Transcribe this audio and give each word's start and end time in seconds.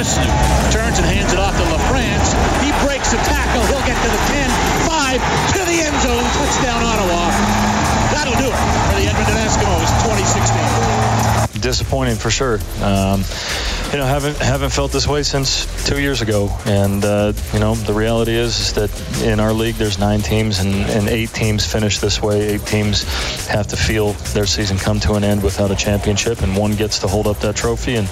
Turns 0.00 0.96
and 0.96 1.04
hands 1.04 1.30
it 1.30 1.38
off 1.38 1.52
to 1.60 1.62
LaFrance. 1.68 2.32
He 2.64 2.72
breaks 2.88 3.10
the 3.10 3.18
tackle. 3.18 3.60
He'll 3.68 3.84
get 3.84 4.00
to 4.00 4.08
the 4.08 4.22
10, 4.32 4.48
5, 4.88 5.20
to 5.52 5.60
the 5.68 5.76
end 5.84 5.92
zone. 6.00 6.24
Touchdown 6.40 6.80
Ottawa. 6.80 7.28
That'll 8.08 8.32
do 8.40 8.48
it 8.48 8.56
for 8.88 8.96
the 8.96 9.04
Edmonton 9.04 9.36
Eskimos 9.44 9.92
2016. 11.52 11.60
Disappointing 11.60 12.16
for 12.16 12.30
sure. 12.30 12.54
Um, 12.80 13.20
you 13.92 13.98
know, 13.98 14.06
haven't 14.06 14.36
haven't 14.36 14.70
felt 14.70 14.92
this 14.92 15.08
way 15.08 15.24
since 15.24 15.66
two 15.84 16.00
years 16.00 16.22
ago. 16.22 16.48
And 16.64 17.04
uh, 17.04 17.32
you 17.52 17.58
know, 17.58 17.74
the 17.74 17.92
reality 17.92 18.32
is, 18.32 18.60
is 18.60 18.72
that 18.74 19.22
in 19.22 19.40
our 19.40 19.52
league, 19.52 19.74
there's 19.74 19.98
nine 19.98 20.20
teams, 20.20 20.60
and, 20.60 20.72
and 20.90 21.08
eight 21.08 21.30
teams 21.30 21.66
finish 21.66 21.98
this 21.98 22.22
way. 22.22 22.50
Eight 22.50 22.64
teams 22.66 23.02
have 23.48 23.66
to 23.68 23.76
feel 23.76 24.12
their 24.32 24.46
season 24.46 24.78
come 24.78 25.00
to 25.00 25.14
an 25.14 25.24
end 25.24 25.42
without 25.42 25.72
a 25.72 25.76
championship, 25.76 26.42
and 26.42 26.56
one 26.56 26.76
gets 26.76 27.00
to 27.00 27.08
hold 27.08 27.26
up 27.26 27.40
that 27.40 27.56
trophy. 27.56 27.96
And 27.96 28.08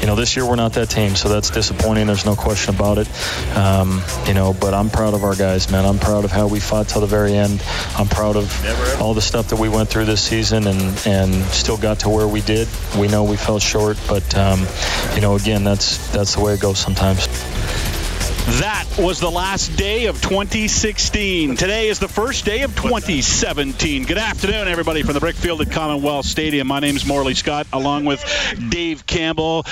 you 0.00 0.06
know, 0.06 0.14
this 0.14 0.36
year 0.36 0.46
we're 0.46 0.54
not 0.54 0.74
that 0.74 0.90
team, 0.90 1.16
so 1.16 1.28
that's 1.28 1.50
disappointing. 1.50 2.06
There's 2.06 2.26
no 2.26 2.36
question 2.36 2.76
about 2.76 2.98
it. 2.98 3.08
Um, 3.56 4.02
you 4.28 4.34
know, 4.34 4.54
but 4.60 4.74
I'm 4.74 4.90
proud 4.90 5.14
of 5.14 5.24
our 5.24 5.34
guys, 5.34 5.68
man. 5.72 5.84
I'm 5.84 5.98
proud 5.98 6.24
of 6.24 6.30
how 6.30 6.46
we 6.46 6.60
fought 6.60 6.88
till 6.88 7.00
the 7.00 7.08
very 7.08 7.34
end. 7.34 7.64
I'm 7.96 8.08
proud 8.08 8.36
of 8.36 9.00
all 9.00 9.12
the 9.12 9.22
stuff 9.22 9.48
that 9.48 9.56
we 9.56 9.68
went 9.68 9.88
through 9.88 10.04
this 10.04 10.22
season, 10.22 10.68
and 10.68 10.80
and 11.04 11.34
still 11.46 11.78
got 11.78 11.98
to 12.00 12.08
where 12.08 12.28
we 12.28 12.42
did. 12.42 12.68
We 12.96 13.08
know 13.08 13.24
we 13.24 13.36
fell 13.36 13.58
short, 13.58 13.98
but 14.06 14.32
um, 14.36 14.64
you 15.16 15.22
know, 15.22 15.34
again, 15.34 15.64
that's 15.64 15.96
that's 16.12 16.34
the 16.34 16.42
way 16.42 16.52
it 16.52 16.60
goes 16.60 16.78
sometimes. 16.78 17.26
That 18.46 18.86
was 18.96 19.18
the 19.18 19.30
last 19.30 19.76
day 19.76 20.06
of 20.06 20.22
2016. 20.22 21.56
Today 21.56 21.88
is 21.88 21.98
the 21.98 22.06
first 22.06 22.44
day 22.44 22.62
of 22.62 22.76
2017. 22.76 24.04
Good 24.04 24.18
afternoon, 24.18 24.68
everybody, 24.68 25.02
from 25.02 25.14
the 25.14 25.20
Brickfield 25.20 25.66
at 25.66 25.72
Commonwealth 25.72 26.26
Stadium. 26.26 26.68
My 26.68 26.78
name 26.78 26.94
is 26.94 27.04
Morley 27.04 27.34
Scott, 27.34 27.66
along 27.72 28.04
with 28.04 28.24
Dave 28.68 29.04
Campbell. 29.04 29.64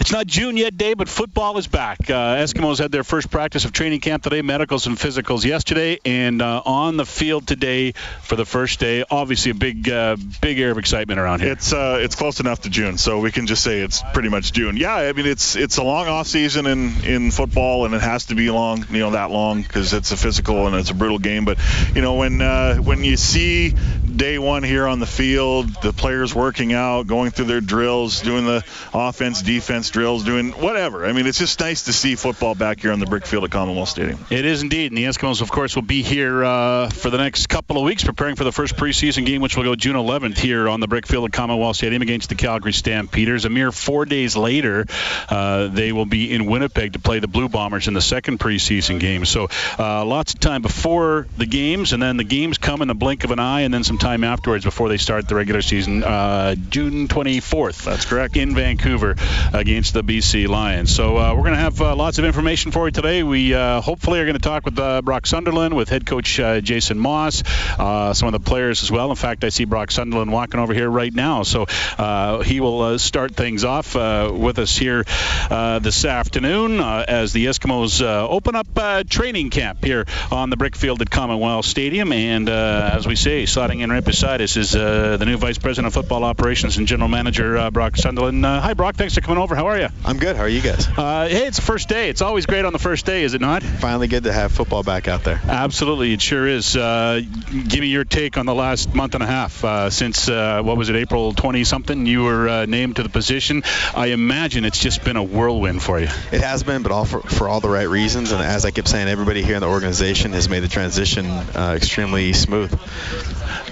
It's 0.00 0.12
not 0.12 0.26
June 0.26 0.58
yet, 0.58 0.76
Dave, 0.76 0.98
but 0.98 1.08
football 1.08 1.56
is 1.56 1.66
back. 1.66 2.10
Uh, 2.10 2.36
Eskimos 2.36 2.78
had 2.78 2.92
their 2.92 3.04
first 3.04 3.30
practice 3.30 3.64
of 3.64 3.72
training 3.72 4.00
camp 4.00 4.22
today, 4.22 4.42
medicals 4.42 4.86
and 4.86 4.98
physicals 4.98 5.42
yesterday, 5.42 5.98
and 6.04 6.42
uh, 6.42 6.62
on 6.64 6.98
the 6.98 7.06
field 7.06 7.46
today 7.46 7.92
for 8.22 8.36
the 8.36 8.44
first 8.44 8.80
day. 8.80 9.02
Obviously, 9.10 9.52
a 9.52 9.54
big, 9.54 9.88
uh, 9.88 10.16
big 10.42 10.58
air 10.58 10.70
of 10.70 10.78
excitement 10.78 11.20
around 11.20 11.40
here. 11.40 11.52
It's 11.52 11.72
uh, 11.72 11.98
it's 12.00 12.16
close 12.16 12.40
enough 12.40 12.62
to 12.62 12.70
June, 12.70 12.98
so 12.98 13.20
we 13.20 13.32
can 13.32 13.46
just 13.46 13.62
say 13.62 13.80
it's 13.80 14.02
pretty 14.12 14.28
much 14.28 14.52
June. 14.52 14.76
Yeah, 14.76 14.94
I 14.94 15.12
mean 15.14 15.26
it's 15.26 15.56
it's 15.56 15.78
a 15.78 15.82
long 15.82 16.06
off 16.06 16.26
season 16.26 16.66
in 16.66 17.04
in 17.04 17.30
football, 17.30 17.86
and 17.86 17.94
it 17.94 18.09
has 18.10 18.26
to 18.26 18.34
be 18.34 18.50
long, 18.50 18.84
you 18.90 18.98
know, 18.98 19.10
that 19.12 19.30
long 19.30 19.62
because 19.62 19.92
it's 19.92 20.10
a 20.10 20.16
physical 20.16 20.66
and 20.66 20.74
it's 20.74 20.90
a 20.90 20.94
brutal 20.94 21.18
game. 21.18 21.44
But 21.44 21.58
you 21.94 22.02
know, 22.02 22.14
when 22.14 22.40
uh, 22.40 22.76
when 22.76 23.04
you 23.04 23.16
see 23.16 23.74
day 24.20 24.38
one 24.38 24.62
here 24.62 24.86
on 24.86 24.98
the 24.98 25.06
field, 25.06 25.66
the 25.80 25.94
players 25.94 26.34
working 26.34 26.74
out, 26.74 27.06
going 27.06 27.30
through 27.30 27.46
their 27.46 27.62
drills, 27.62 28.20
doing 28.20 28.44
the 28.44 28.62
offense, 28.92 29.40
defense 29.40 29.88
drills, 29.88 30.24
doing 30.24 30.50
whatever. 30.50 31.06
I 31.06 31.14
mean, 31.14 31.26
it's 31.26 31.38
just 31.38 31.58
nice 31.58 31.84
to 31.84 31.94
see 31.94 32.16
football 32.16 32.54
back 32.54 32.80
here 32.80 32.92
on 32.92 33.00
the 33.00 33.06
brick 33.06 33.24
field 33.24 33.44
at 33.44 33.50
Commonwealth 33.50 33.88
Stadium. 33.88 34.22
It 34.28 34.44
is 34.44 34.62
indeed, 34.62 34.92
and 34.92 34.98
the 34.98 35.04
Eskimos, 35.04 35.40
of 35.40 35.50
course, 35.50 35.74
will 35.74 35.84
be 35.84 36.02
here 36.02 36.44
uh, 36.44 36.90
for 36.90 37.08
the 37.08 37.16
next 37.16 37.48
couple 37.48 37.78
of 37.78 37.84
weeks, 37.84 38.04
preparing 38.04 38.36
for 38.36 38.44
the 38.44 38.52
first 38.52 38.76
preseason 38.76 39.24
game, 39.24 39.40
which 39.40 39.56
will 39.56 39.64
go 39.64 39.74
June 39.74 39.96
11th 39.96 40.36
here 40.36 40.68
on 40.68 40.80
the 40.80 40.86
brick 40.86 41.06
field 41.06 41.24
at 41.24 41.32
Commonwealth 41.32 41.76
Stadium 41.76 42.02
against 42.02 42.28
the 42.28 42.34
Calgary 42.34 42.74
Stampeders. 42.74 43.46
A 43.46 43.48
mere 43.48 43.72
four 43.72 44.04
days 44.04 44.36
later, 44.36 44.84
uh, 45.30 45.68
they 45.68 45.92
will 45.92 46.04
be 46.04 46.30
in 46.30 46.44
Winnipeg 46.44 46.92
to 46.92 46.98
play 46.98 47.20
the 47.20 47.28
Blue 47.28 47.48
Bombers 47.48 47.88
in 47.88 47.94
the 47.94 48.02
second 48.02 48.38
preseason 48.38 49.00
game. 49.00 49.24
So 49.24 49.48
uh, 49.78 50.04
lots 50.04 50.34
of 50.34 50.40
time 50.40 50.60
before 50.60 51.26
the 51.38 51.46
games, 51.46 51.94
and 51.94 52.02
then 52.02 52.18
the 52.18 52.24
games 52.24 52.58
come 52.58 52.82
in 52.82 52.88
the 52.88 52.94
blink 52.94 53.24
of 53.24 53.30
an 53.30 53.38
eye, 53.38 53.62
and 53.62 53.72
then 53.72 53.82
some 53.82 53.96
time 53.96 54.09
afterwards 54.18 54.64
before 54.64 54.88
they 54.88 54.96
start 54.96 55.28
the 55.28 55.34
regular 55.34 55.62
season, 55.62 56.02
uh, 56.02 56.54
June 56.54 57.08
24th. 57.08 57.84
That's 57.84 58.04
correct. 58.04 58.36
In 58.36 58.54
Vancouver 58.54 59.14
against 59.52 59.94
the 59.94 60.02
BC 60.02 60.48
Lions. 60.48 60.94
So 60.94 61.16
uh, 61.16 61.34
we're 61.34 61.42
going 61.42 61.54
to 61.54 61.60
have 61.60 61.80
uh, 61.80 61.94
lots 61.94 62.18
of 62.18 62.24
information 62.24 62.72
for 62.72 62.86
you 62.86 62.90
today. 62.90 63.22
We 63.22 63.54
uh, 63.54 63.80
hopefully 63.80 64.20
are 64.20 64.24
going 64.24 64.34
to 64.34 64.40
talk 64.42 64.64
with 64.64 64.78
uh, 64.78 65.02
Brock 65.02 65.26
Sunderland, 65.26 65.74
with 65.74 65.88
head 65.88 66.06
coach 66.06 66.38
uh, 66.40 66.60
Jason 66.60 66.98
Maas, 66.98 67.42
uh, 67.78 68.12
some 68.12 68.26
of 68.26 68.32
the 68.32 68.40
players 68.40 68.82
as 68.82 68.90
well. 68.90 69.10
In 69.10 69.16
fact, 69.16 69.44
I 69.44 69.48
see 69.50 69.64
Brock 69.64 69.90
Sunderland 69.90 70.32
walking 70.32 70.60
over 70.60 70.74
here 70.74 70.90
right 70.90 71.12
now. 71.12 71.42
So 71.44 71.66
uh, 71.98 72.40
he 72.40 72.60
will 72.60 72.80
uh, 72.82 72.98
start 72.98 73.36
things 73.36 73.64
off 73.64 73.94
uh, 73.96 74.32
with 74.34 74.58
us 74.58 74.76
here 74.76 75.04
uh, 75.50 75.78
this 75.78 76.04
afternoon 76.04 76.80
uh, 76.80 77.04
as 77.06 77.32
the 77.32 77.46
Eskimos 77.46 78.02
uh, 78.02 78.28
open 78.28 78.54
up 78.56 78.66
uh, 78.76 79.04
training 79.08 79.50
camp 79.50 79.84
here 79.84 80.06
on 80.30 80.50
the 80.50 80.56
Brickfield 80.56 81.00
at 81.00 81.10
Commonwealth 81.10 81.64
Stadium. 81.64 82.12
And 82.12 82.48
uh, 82.48 82.90
as 82.94 83.06
we 83.06 83.16
say, 83.16 83.46
sliding 83.46 83.80
in 83.80 83.90
right 84.00 84.06
beside 84.06 84.40
us 84.40 84.56
is 84.56 84.74
uh, 84.74 85.18
the 85.18 85.26
new 85.26 85.36
Vice 85.36 85.58
President 85.58 85.88
of 85.88 85.92
Football 85.92 86.24
Operations 86.24 86.78
and 86.78 86.86
General 86.86 87.08
Manager 87.10 87.58
uh, 87.58 87.70
Brock 87.70 87.98
Sunderland. 87.98 88.46
Uh, 88.46 88.58
hi, 88.58 88.72
Brock. 88.72 88.94
Thanks 88.94 89.14
for 89.14 89.20
coming 89.20 89.36
over. 89.36 89.54
How 89.54 89.66
are 89.66 89.78
you? 89.78 89.88
I'm 90.06 90.16
good. 90.16 90.36
How 90.36 90.44
are 90.44 90.48
you 90.48 90.62
guys? 90.62 90.88
Uh, 90.88 91.28
hey, 91.28 91.46
it's 91.46 91.58
the 91.58 91.62
first 91.62 91.86
day. 91.90 92.08
It's 92.08 92.22
always 92.22 92.46
great 92.46 92.64
on 92.64 92.72
the 92.72 92.78
first 92.78 93.04
day, 93.04 93.24
is 93.24 93.34
it 93.34 93.42
not? 93.42 93.62
Finally 93.62 94.08
good 94.08 94.24
to 94.24 94.32
have 94.32 94.52
football 94.52 94.82
back 94.82 95.06
out 95.06 95.22
there. 95.24 95.38
Absolutely, 95.44 96.14
it 96.14 96.22
sure 96.22 96.46
is. 96.46 96.74
Uh, 96.76 97.20
give 97.68 97.80
me 97.80 97.88
your 97.88 98.06
take 98.06 98.38
on 98.38 98.46
the 98.46 98.54
last 98.54 98.94
month 98.94 99.14
and 99.14 99.22
a 99.22 99.26
half 99.26 99.62
uh, 99.66 99.90
since 99.90 100.30
uh, 100.30 100.62
what 100.62 100.78
was 100.78 100.88
it, 100.88 100.96
April 100.96 101.34
20 101.34 101.64
something? 101.64 102.06
You 102.06 102.22
were 102.22 102.48
uh, 102.48 102.66
named 102.66 102.96
to 102.96 103.02
the 103.02 103.10
position. 103.10 103.64
I 103.94 104.06
imagine 104.06 104.64
it's 104.64 104.80
just 104.80 105.04
been 105.04 105.16
a 105.16 105.24
whirlwind 105.24 105.82
for 105.82 106.00
you. 106.00 106.08
It 106.32 106.40
has 106.40 106.62
been, 106.62 106.82
but 106.82 106.90
all 106.90 107.04
for, 107.04 107.20
for 107.20 107.50
all 107.50 107.60
the 107.60 107.68
right 107.68 107.88
reasons. 107.88 108.32
And 108.32 108.40
as 108.40 108.64
I 108.64 108.70
kept 108.70 108.88
saying, 108.88 109.08
everybody 109.08 109.42
here 109.42 109.56
in 109.56 109.60
the 109.60 109.68
organization 109.68 110.32
has 110.32 110.48
made 110.48 110.60
the 110.60 110.68
transition 110.68 111.26
uh, 111.26 111.74
extremely 111.76 112.32
smooth. 112.32 112.72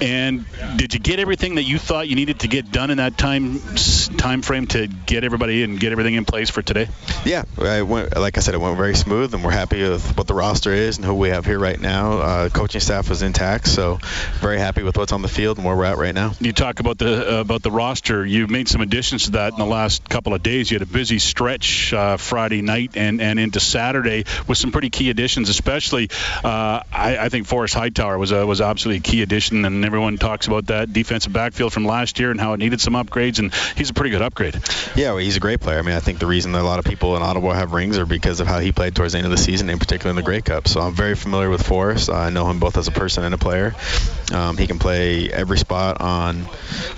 And 0.01 0.08
did 0.77 0.95
you 0.95 1.01
get 1.01 1.19
everything 1.19 1.57
that 1.57 1.65
you 1.65 1.79
thought 1.79 2.09
you 2.09 2.17
needed 2.17 2.41
to 2.41 2.49
get 2.49 2.71
done 2.71 2.91
in 2.91 2.99
that 2.99 3.19
time 3.19 3.61
time 4.17 4.43
frame 4.43 4.67
to 4.69 4.87
get 4.87 5.25
everybody 5.25 5.63
and 5.63 5.79
get 5.79 5.93
everything 5.93 6.15
in 6.15 6.25
place 6.25 6.51
for 6.51 6.63
today? 6.63 6.89
Yeah, 7.25 7.45
I 7.59 7.83
went, 7.83 8.17
like 8.17 8.37
I 8.37 8.41
said, 8.41 8.55
it 8.55 8.59
went 8.59 8.77
very 8.77 8.95
smooth, 8.95 9.35
and 9.35 9.45
we're 9.45 9.51
happy 9.51 9.83
with 9.83 10.17
what 10.17 10.27
the 10.27 10.35
roster 10.35 10.73
is 10.73 10.97
and 10.97 11.05
who 11.05 11.15
we 11.15 11.31
have 11.31 11.45
here 11.45 11.59
right 11.59 11.81
now. 11.81 12.19
Uh, 12.19 12.49
coaching 12.49 12.81
staff 12.81 13.09
was 13.09 13.23
intact, 13.23 13.69
so 13.69 13.99
very 14.41 14.59
happy 14.59 14.83
with 14.83 14.97
what's 14.97 15.13
on 15.13 15.23
the 15.23 15.29
field 15.29 15.59
and 15.59 15.67
where 15.67 15.77
we're 15.77 15.85
at 15.85 15.99
right 15.99 16.15
now. 16.15 16.33
You 16.41 16.53
talk 16.53 16.81
about 16.81 16.99
the 16.99 17.39
uh, 17.39 17.41
about 17.41 17.63
the 17.63 17.71
roster. 17.71 18.25
You 18.25 18.47
made 18.47 18.69
some 18.69 18.81
additions 18.81 19.25
to 19.25 19.31
that 19.33 19.53
in 19.53 19.59
the 19.59 19.67
last 19.67 20.09
couple 20.09 20.35
of 20.35 20.43
days. 20.43 20.71
You 20.71 20.77
had 20.79 20.89
a 20.89 20.91
busy 20.91 21.19
stretch 21.19 21.93
uh, 21.93 22.17
Friday 22.17 22.63
night 22.63 22.93
and, 22.97 23.21
and 23.21 23.39
into 23.39 23.61
Saturday 23.61 24.25
with 24.47 24.59
some 24.59 24.73
pretty 24.73 24.91
key 24.91 25.11
additions. 25.11 25.49
Especially, 25.49 26.11
uh, 26.45 26.83
I, 26.93 27.19
I 27.21 27.29
think 27.29 27.47
Forrest 27.47 27.75
Hightower 27.75 28.19
was 28.19 28.33
a, 28.33 28.47
was 28.47 28.61
absolutely 28.61 28.99
a 28.99 29.03
key 29.03 29.23
addition, 29.23 29.65
and 29.65 29.85
everyone 29.85 29.98
talks 30.19 30.47
about 30.47 30.67
that 30.67 30.93
defensive 30.93 31.33
backfield 31.33 31.73
from 31.73 31.85
last 31.85 32.19
year 32.19 32.31
and 32.31 32.41
how 32.41 32.53
it 32.53 32.59
needed 32.59 32.81
some 32.81 32.95
upgrades. 32.95 33.39
And 33.39 33.53
he's 33.77 33.91
a 33.91 33.95
pretty 33.95 34.11
good 34.11 34.23
upgrade. 34.23 34.55
Yeah, 34.97 35.11
well, 35.11 35.19
he's 35.19 35.37
a 35.37 35.41
great 35.41 35.61
player. 35.61 35.79
I 35.79 35.83
mean, 35.83 35.95
I 35.95 36.01
think 36.01 36.19
the 36.19 36.27
reason 36.27 36.53
that 36.53 36.63
a 36.63 36.65
lot 36.65 36.79
of 36.79 36.85
people 36.85 37.17
in 37.17 37.23
Ottawa 37.23 37.53
have 37.55 37.73
rings 37.73 37.99
are 37.99 38.07
because 38.07 38.41
of 38.41 38.47
how 38.47 38.59
he 38.59 38.73
played 38.73 38.95
towards 38.95 39.13
the 39.13 39.19
end 39.19 39.27
of 39.27 39.31
the 39.31 39.37
season, 39.39 39.71
in 39.71 39.79
particular 39.79 40.11
in 40.11 40.17
the 40.17 40.23
Grey 40.23 40.41
Cup. 40.41 40.69
So 40.69 40.81
I'm 40.81 40.93
very 40.95 41.15
familiar 41.15 41.51
with 41.51 41.67
Forrest. 41.67 42.11
I 42.11 42.31
know 42.31 42.49
him 42.51 42.59
both 42.61 42.77
as 42.77 42.89
a 42.89 42.93
person 42.93 43.25
and 43.25 43.35
a 43.35 43.39
player. 43.39 43.75
Um, 44.33 44.57
he 44.57 44.67
can 44.67 44.79
play 44.79 45.31
every 45.31 45.59
spot 45.59 46.01
on 46.01 46.47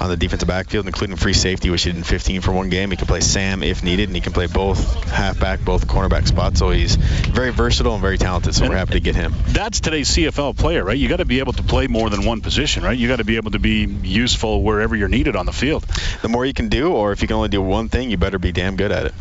on 0.00 0.08
the 0.08 0.16
defensive 0.16 0.48
backfield, 0.48 0.86
including 0.86 1.16
free 1.16 1.32
safety, 1.32 1.70
which 1.70 1.84
he 1.84 1.90
did 1.90 1.98
in 1.98 2.04
15 2.04 2.40
for 2.40 2.52
one 2.52 2.68
game. 2.70 2.90
He 2.90 2.96
can 2.96 3.06
play 3.06 3.20
Sam 3.20 3.62
if 3.62 3.82
needed, 3.82 4.08
and 4.08 4.16
he 4.16 4.20
can 4.20 4.32
play 4.32 4.46
both 4.46 5.04
halfback, 5.04 5.60
both 5.64 5.86
cornerback 5.86 6.26
spots. 6.26 6.58
So 6.58 6.70
he's 6.70 6.96
very 6.96 7.50
versatile 7.50 7.92
and 7.94 8.02
very 8.02 8.18
talented. 8.18 8.54
So 8.54 8.64
And- 8.64 8.70
we're 8.72 8.78
happy 8.78 8.94
to 8.94 9.00
get 9.00 9.14
him. 9.14 9.34
That's 9.48 9.80
today's 9.80 10.08
CFL 10.08 10.54
player, 10.54 10.84
right? 10.84 10.96
You 10.98 11.08
got 11.08 11.18
to 11.18 11.24
be 11.24 11.38
able 11.38 11.52
to 11.54 11.62
play 11.62 11.86
more 11.86 12.10
than 12.10 12.24
one 12.24 12.40
position, 12.40 12.82
right? 12.82 12.89
You 12.92 13.08
got 13.08 13.16
to 13.16 13.24
be 13.24 13.36
able 13.36 13.52
to 13.52 13.58
be 13.58 13.84
useful 13.84 14.62
wherever 14.62 14.96
you're 14.96 15.08
needed 15.08 15.36
on 15.36 15.46
the 15.46 15.52
field. 15.52 15.84
The 16.22 16.28
more 16.28 16.44
you 16.44 16.54
can 16.54 16.68
do, 16.68 16.92
or 16.92 17.12
if 17.12 17.22
you 17.22 17.28
can 17.28 17.36
only 17.36 17.48
do 17.48 17.62
one 17.62 17.88
thing, 17.88 18.10
you 18.10 18.16
better 18.16 18.38
be 18.38 18.52
damn 18.52 18.76
good 18.76 18.92
at 18.92 19.06
it. 19.06 19.14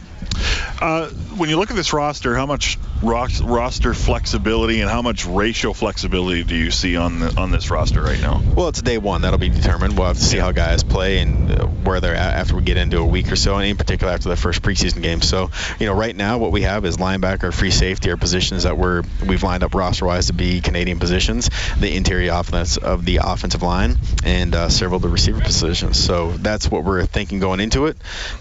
Uh, 0.82 1.10
when 1.36 1.50
you 1.50 1.58
look 1.58 1.70
at 1.72 1.76
this 1.76 1.92
roster, 1.92 2.36
how 2.36 2.46
much 2.46 2.78
ros- 3.02 3.42
roster 3.42 3.94
flexibility 3.94 4.80
and 4.82 4.90
how 4.90 5.02
much 5.02 5.26
ratio 5.26 5.74
flexibility 5.74 6.44
do 6.44 6.56
you 6.56 6.72
see 6.72 6.96
on 6.96 7.20
the, 7.20 7.38
on 7.38 7.52
this 7.52 7.70
roster 7.70 8.02
right 8.02 8.22
now? 8.22 8.42
Well, 8.56 8.70
it's 8.70 8.82
day 8.82 8.98
one. 8.98 9.22
That'll 9.22 9.40
be 9.40 9.50
determined. 9.50 9.98
We'll 9.98 10.08
have 10.08 10.18
to 10.18 10.24
see 10.24 10.38
how 10.38 10.52
guys 10.52 10.84
play 10.84 11.20
and 11.20 11.52
uh, 11.52 11.66
where 11.66 12.00
they're 12.00 12.16
at 12.16 12.36
after 12.36 12.56
we 12.56 12.62
get 12.62 12.78
into 12.78 13.00
a 13.00 13.06
week 13.06 13.32
or 13.32 13.36
so, 13.36 13.58
and 13.58 13.66
in 13.66 13.78
particular 13.78 14.14
after 14.14 14.30
the 14.30 14.38
first 14.38 14.62
preseason 14.62 15.02
game. 15.02 15.22
So, 15.22 15.50
you 15.80 15.86
know, 15.86 15.94
right 15.94 16.16
now 16.16 16.38
what 16.38 16.52
we 16.52 16.62
have 16.62 16.86
is 16.86 16.98
linebacker, 16.98 17.54
free 17.54 17.72
safety, 17.72 18.10
are 18.10 18.18
positions 18.18 18.64
that 18.64 18.78
we're 18.78 19.04
we've 19.28 19.44
lined 19.44 19.64
up 19.64 19.76
roster-wise 19.76 20.28
to 20.28 20.34
be 20.34 20.62
Canadian 20.62 21.00
positions. 21.00 21.50
The 21.78 21.94
interior 21.94 22.32
offense 22.34 22.78
of 22.78 23.04
the 23.04 23.20
offensive 23.22 23.64
line 23.64 23.98
and 24.24 24.56
uh, 24.56 24.70
several 24.70 24.98
of 24.98 25.02
the 25.02 25.10
receiver 25.10 25.42
positions. 25.42 26.00
So 26.00 26.32
that's 26.32 26.72
what 26.72 26.86
we're 26.86 27.06
thinking 27.06 27.40
going 27.40 27.60
into 27.60 27.88
it, 27.88 27.98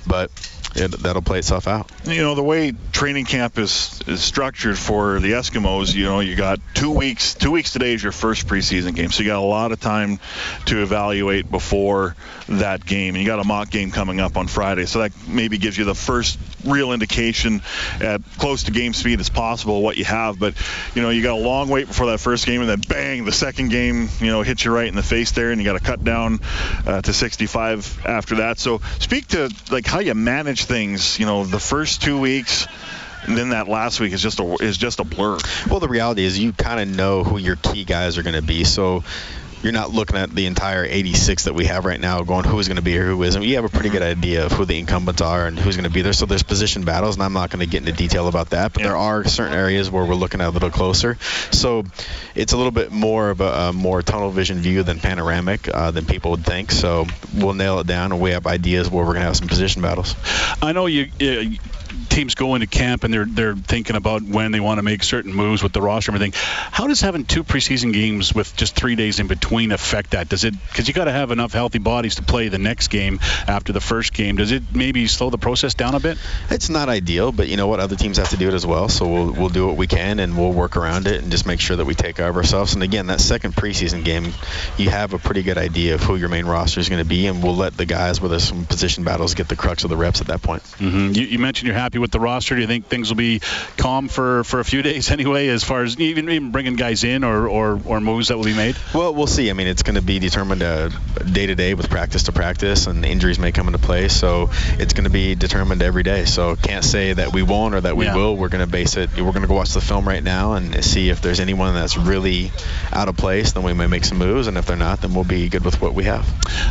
but 0.06 0.30
it, 0.80 0.90
that'll 1.02 1.22
play 1.22 1.38
itself 1.38 1.68
out. 1.68 1.90
You 2.04 2.22
know 2.22 2.34
the 2.34 2.42
way 2.42 2.72
training 2.92 3.24
camp 3.24 3.58
is, 3.58 4.00
is 4.06 4.22
structured 4.22 4.78
for 4.78 5.20
the 5.20 5.32
Eskimos. 5.32 5.94
You 5.94 6.04
know 6.04 6.20
you 6.20 6.36
got 6.36 6.60
two 6.74 6.90
weeks. 6.90 7.34
Two 7.34 7.50
weeks 7.50 7.72
today 7.72 7.94
is 7.94 8.02
your 8.02 8.12
first 8.12 8.46
preseason 8.46 8.94
game, 8.94 9.10
so 9.10 9.22
you 9.22 9.28
got 9.28 9.38
a 9.38 9.40
lot 9.40 9.72
of 9.72 9.80
time 9.80 10.20
to 10.66 10.82
evaluate 10.82 11.50
before 11.50 12.16
that 12.48 12.84
game. 12.84 13.14
And 13.14 13.22
you 13.22 13.26
got 13.26 13.38
a 13.38 13.44
mock 13.44 13.70
game 13.70 13.90
coming 13.90 14.20
up 14.20 14.36
on 14.36 14.46
Friday, 14.46 14.86
so 14.86 15.00
that 15.00 15.12
maybe 15.26 15.58
gives 15.58 15.76
you 15.76 15.84
the 15.84 15.94
first 15.94 16.38
real 16.64 16.92
indication 16.92 17.62
at 18.00 18.20
close 18.38 18.64
to 18.64 18.72
game 18.72 18.94
speed 18.94 19.20
as 19.20 19.28
possible 19.28 19.82
what 19.82 19.96
you 19.96 20.04
have. 20.04 20.38
But 20.38 20.54
you 20.94 21.02
know 21.02 21.10
you 21.10 21.22
got 21.22 21.34
a 21.34 21.42
long 21.42 21.68
wait 21.68 21.86
before 21.86 22.06
that 22.06 22.18
first 22.18 22.46
game, 22.46 22.60
and 22.60 22.70
then 22.70 22.80
bang, 22.80 23.24
the 23.24 23.32
second 23.32 23.70
game 23.70 24.08
you 24.20 24.28
know 24.28 24.42
hits 24.42 24.64
you 24.64 24.72
right 24.72 24.88
in 24.88 24.94
the 24.94 25.02
face 25.02 25.32
there, 25.32 25.50
and 25.50 25.60
you 25.60 25.64
got 25.64 25.78
to 25.78 25.84
cut 25.84 26.02
down 26.02 26.40
uh, 26.86 27.02
to 27.02 27.12
65 27.12 28.06
after 28.06 28.36
that. 28.36 28.58
So 28.58 28.80
speak 28.98 29.28
to 29.28 29.50
like 29.70 29.86
how 29.86 30.00
you 30.00 30.14
manage 30.14 30.64
things, 30.64 31.18
you 31.18 31.26
know, 31.26 31.44
the 31.44 31.60
first 31.60 32.02
two 32.02 32.18
weeks 32.18 32.66
and 33.24 33.36
then 33.36 33.50
that 33.50 33.68
last 33.68 34.00
week 34.00 34.12
is 34.12 34.22
just 34.22 34.40
a 34.40 34.56
is 34.60 34.78
just 34.78 35.00
a 35.00 35.04
blur. 35.04 35.38
Well, 35.68 35.80
the 35.80 35.88
reality 35.88 36.24
is 36.24 36.38
you 36.38 36.52
kind 36.52 36.80
of 36.80 36.96
know 36.96 37.24
who 37.24 37.36
your 37.36 37.56
key 37.56 37.84
guys 37.84 38.16
are 38.16 38.22
going 38.22 38.36
to 38.36 38.42
be. 38.42 38.64
So 38.64 39.04
you're 39.62 39.72
not 39.72 39.90
looking 39.90 40.16
at 40.16 40.30
the 40.30 40.46
entire 40.46 40.84
86 40.84 41.44
that 41.44 41.54
we 41.54 41.64
have 41.66 41.84
right 41.84 41.98
now 41.98 42.22
going 42.22 42.44
who's 42.44 42.68
going 42.68 42.76
to 42.76 42.82
be 42.82 42.92
here, 42.92 43.06
who 43.06 43.22
isn't. 43.22 43.42
You 43.42 43.56
have 43.56 43.64
a 43.64 43.68
pretty 43.68 43.88
good 43.88 44.02
idea 44.02 44.46
of 44.46 44.52
who 44.52 44.64
the 44.64 44.78
incumbents 44.78 45.20
are 45.20 45.46
and 45.46 45.58
who's 45.58 45.76
going 45.76 45.88
to 45.88 45.90
be 45.90 46.02
there. 46.02 46.12
So 46.12 46.26
there's 46.26 46.42
position 46.42 46.84
battles, 46.84 47.16
and 47.16 47.24
I'm 47.24 47.32
not 47.32 47.50
going 47.50 47.60
to 47.60 47.70
get 47.70 47.86
into 47.86 47.92
detail 47.92 48.28
about 48.28 48.50
that. 48.50 48.72
But 48.72 48.82
yeah. 48.82 48.88
there 48.88 48.96
are 48.96 49.24
certain 49.24 49.54
areas 49.54 49.90
where 49.90 50.04
we're 50.04 50.14
looking 50.14 50.40
at 50.40 50.48
a 50.48 50.50
little 50.50 50.70
closer. 50.70 51.16
So 51.50 51.84
it's 52.34 52.52
a 52.52 52.56
little 52.56 52.72
bit 52.72 52.92
more 52.92 53.30
of 53.30 53.40
a, 53.40 53.44
a 53.44 53.72
more 53.72 54.02
tunnel 54.02 54.30
vision 54.30 54.58
view 54.58 54.82
than 54.82 55.00
panoramic 55.00 55.68
uh, 55.68 55.90
than 55.90 56.06
people 56.06 56.32
would 56.32 56.44
think. 56.44 56.70
So 56.70 57.06
we'll 57.34 57.54
nail 57.54 57.80
it 57.80 57.86
down, 57.86 58.12
and 58.12 58.20
we 58.20 58.30
have 58.30 58.46
ideas 58.46 58.88
where 58.88 59.04
we're 59.04 59.14
going 59.14 59.22
to 59.22 59.26
have 59.26 59.36
some 59.36 59.48
position 59.48 59.82
battles. 59.82 60.14
I 60.62 60.72
know 60.72 60.86
you. 60.86 61.08
Uh, 61.20 61.56
teams 62.08 62.34
go 62.34 62.54
into 62.54 62.66
camp 62.66 63.04
and 63.04 63.12
they're 63.12 63.24
they're 63.24 63.54
thinking 63.54 63.96
about 63.96 64.22
when 64.22 64.52
they 64.52 64.60
want 64.60 64.78
to 64.78 64.82
make 64.82 65.02
certain 65.02 65.32
moves 65.32 65.62
with 65.62 65.72
the 65.72 65.82
roster 65.82 66.10
and 66.10 66.16
everything. 66.16 66.40
How 66.70 66.86
does 66.86 67.00
having 67.00 67.24
two 67.24 67.44
preseason 67.44 67.92
games 67.92 68.34
with 68.34 68.56
just 68.56 68.74
three 68.74 68.96
days 68.96 69.20
in 69.20 69.26
between 69.26 69.72
affect 69.72 70.10
that? 70.10 70.28
Does 70.28 70.44
it 70.44 70.54
because 70.68 70.88
you 70.88 70.94
got 70.94 71.04
to 71.04 71.12
have 71.12 71.30
enough 71.30 71.52
healthy 71.52 71.78
bodies 71.78 72.16
to 72.16 72.22
play 72.22 72.48
the 72.48 72.58
next 72.58 72.88
game 72.88 73.20
after 73.46 73.72
the 73.72 73.80
first 73.80 74.12
game? 74.12 74.36
Does 74.36 74.52
it 74.52 74.62
maybe 74.74 75.06
slow 75.06 75.30
the 75.30 75.38
process 75.38 75.74
down 75.74 75.94
a 75.94 76.00
bit? 76.00 76.18
It's 76.50 76.68
not 76.68 76.88
ideal, 76.88 77.32
but 77.32 77.48
you 77.48 77.56
know 77.56 77.66
what? 77.66 77.80
Other 77.80 77.96
teams 77.96 78.18
have 78.18 78.30
to 78.30 78.36
do 78.36 78.48
it 78.48 78.54
as 78.54 78.66
well, 78.66 78.88
so 78.88 79.06
we'll 79.06 79.32
we'll 79.32 79.48
do 79.48 79.66
what 79.66 79.76
we 79.76 79.86
can 79.86 80.18
and 80.18 80.36
we'll 80.36 80.52
work 80.52 80.76
around 80.76 81.06
it 81.06 81.22
and 81.22 81.30
just 81.30 81.46
make 81.46 81.60
sure 81.60 81.76
that 81.76 81.84
we 81.84 81.94
take 81.94 82.16
care 82.16 82.28
of 82.28 82.36
ourselves. 82.36 82.74
And 82.74 82.82
again, 82.82 83.06
that 83.08 83.20
second 83.20 83.54
preseason 83.54 84.04
game, 84.04 84.32
you 84.76 84.90
have 84.90 85.14
a 85.14 85.18
pretty 85.18 85.42
good 85.42 85.58
idea 85.58 85.94
of 85.94 86.02
who 86.02 86.16
your 86.16 86.28
main 86.28 86.46
roster 86.46 86.80
is 86.80 86.88
going 86.88 87.02
to 87.02 87.08
be, 87.08 87.26
and 87.26 87.42
we'll 87.42 87.56
let 87.56 87.76
the 87.76 87.86
guys 87.86 88.20
with 88.20 88.38
some 88.40 88.64
position 88.64 89.04
battles 89.04 89.34
get 89.34 89.48
the 89.48 89.56
crux 89.56 89.84
of 89.84 89.90
the 89.90 89.96
reps 89.96 90.20
at 90.20 90.28
that 90.28 90.42
point. 90.42 90.62
Mm-hmm. 90.62 91.12
You, 91.12 91.22
you 91.26 91.38
mentioned 91.38 91.66
you're 91.66 91.76
happy 91.78 91.98
with 91.98 92.10
the 92.10 92.20
roster. 92.20 92.54
Do 92.54 92.60
you 92.60 92.66
think 92.66 92.86
things 92.86 93.08
will 93.08 93.16
be 93.16 93.40
calm 93.76 94.08
for, 94.08 94.44
for 94.44 94.60
a 94.60 94.64
few 94.64 94.82
days 94.88 95.10
anyway, 95.10 95.48
as 95.48 95.64
far 95.64 95.82
as 95.82 95.98
even, 95.98 96.28
even 96.28 96.50
bringing 96.50 96.76
guys 96.76 97.04
in 97.04 97.24
or, 97.24 97.48
or, 97.48 97.80
or 97.84 98.00
moves 98.00 98.28
that 98.28 98.36
will 98.36 98.44
be 98.44 98.54
made? 98.54 98.76
Well, 98.94 99.14
we'll 99.14 99.26
see. 99.26 99.50
I 99.50 99.52
mean, 99.52 99.66
it's 99.66 99.82
going 99.82 99.96
to 99.96 100.02
be 100.02 100.18
determined 100.18 100.60
day 100.60 101.46
to 101.46 101.54
day 101.54 101.74
with 101.74 101.88
practice 101.88 102.24
to 102.24 102.32
practice, 102.32 102.86
and 102.86 103.04
injuries 103.04 103.38
may 103.38 103.52
come 103.52 103.66
into 103.66 103.78
play. 103.78 104.08
So 104.08 104.50
it's 104.78 104.92
going 104.92 105.04
to 105.04 105.10
be 105.10 105.34
determined 105.34 105.82
every 105.82 106.02
day. 106.02 106.24
So 106.24 106.56
can't 106.56 106.84
say 106.84 107.12
that 107.12 107.32
we 107.32 107.42
won't 107.42 107.74
or 107.74 107.80
that 107.80 107.96
we 107.96 108.06
yeah. 108.06 108.16
will. 108.16 108.36
We're 108.36 108.48
going 108.48 108.64
to 108.64 108.70
base 108.70 108.96
it. 108.96 109.10
We're 109.16 109.32
going 109.32 109.42
to 109.42 109.48
go 109.48 109.54
watch 109.54 109.72
the 109.72 109.80
film 109.80 110.06
right 110.06 110.22
now 110.22 110.54
and 110.54 110.84
see 110.84 111.10
if 111.10 111.22
there's 111.22 111.40
anyone 111.40 111.74
that's 111.74 111.96
really 111.96 112.50
out 112.92 113.08
of 113.08 113.16
place. 113.16 113.52
Then 113.52 113.62
we 113.62 113.72
may 113.72 113.86
make 113.86 114.04
some 114.04 114.18
moves, 114.18 114.46
and 114.46 114.56
if 114.56 114.66
they're 114.66 114.76
not, 114.76 115.00
then 115.00 115.14
we'll 115.14 115.24
be 115.24 115.48
good 115.48 115.64
with 115.64 115.80
what 115.80 115.94
we 115.94 116.04
have. 116.04 116.26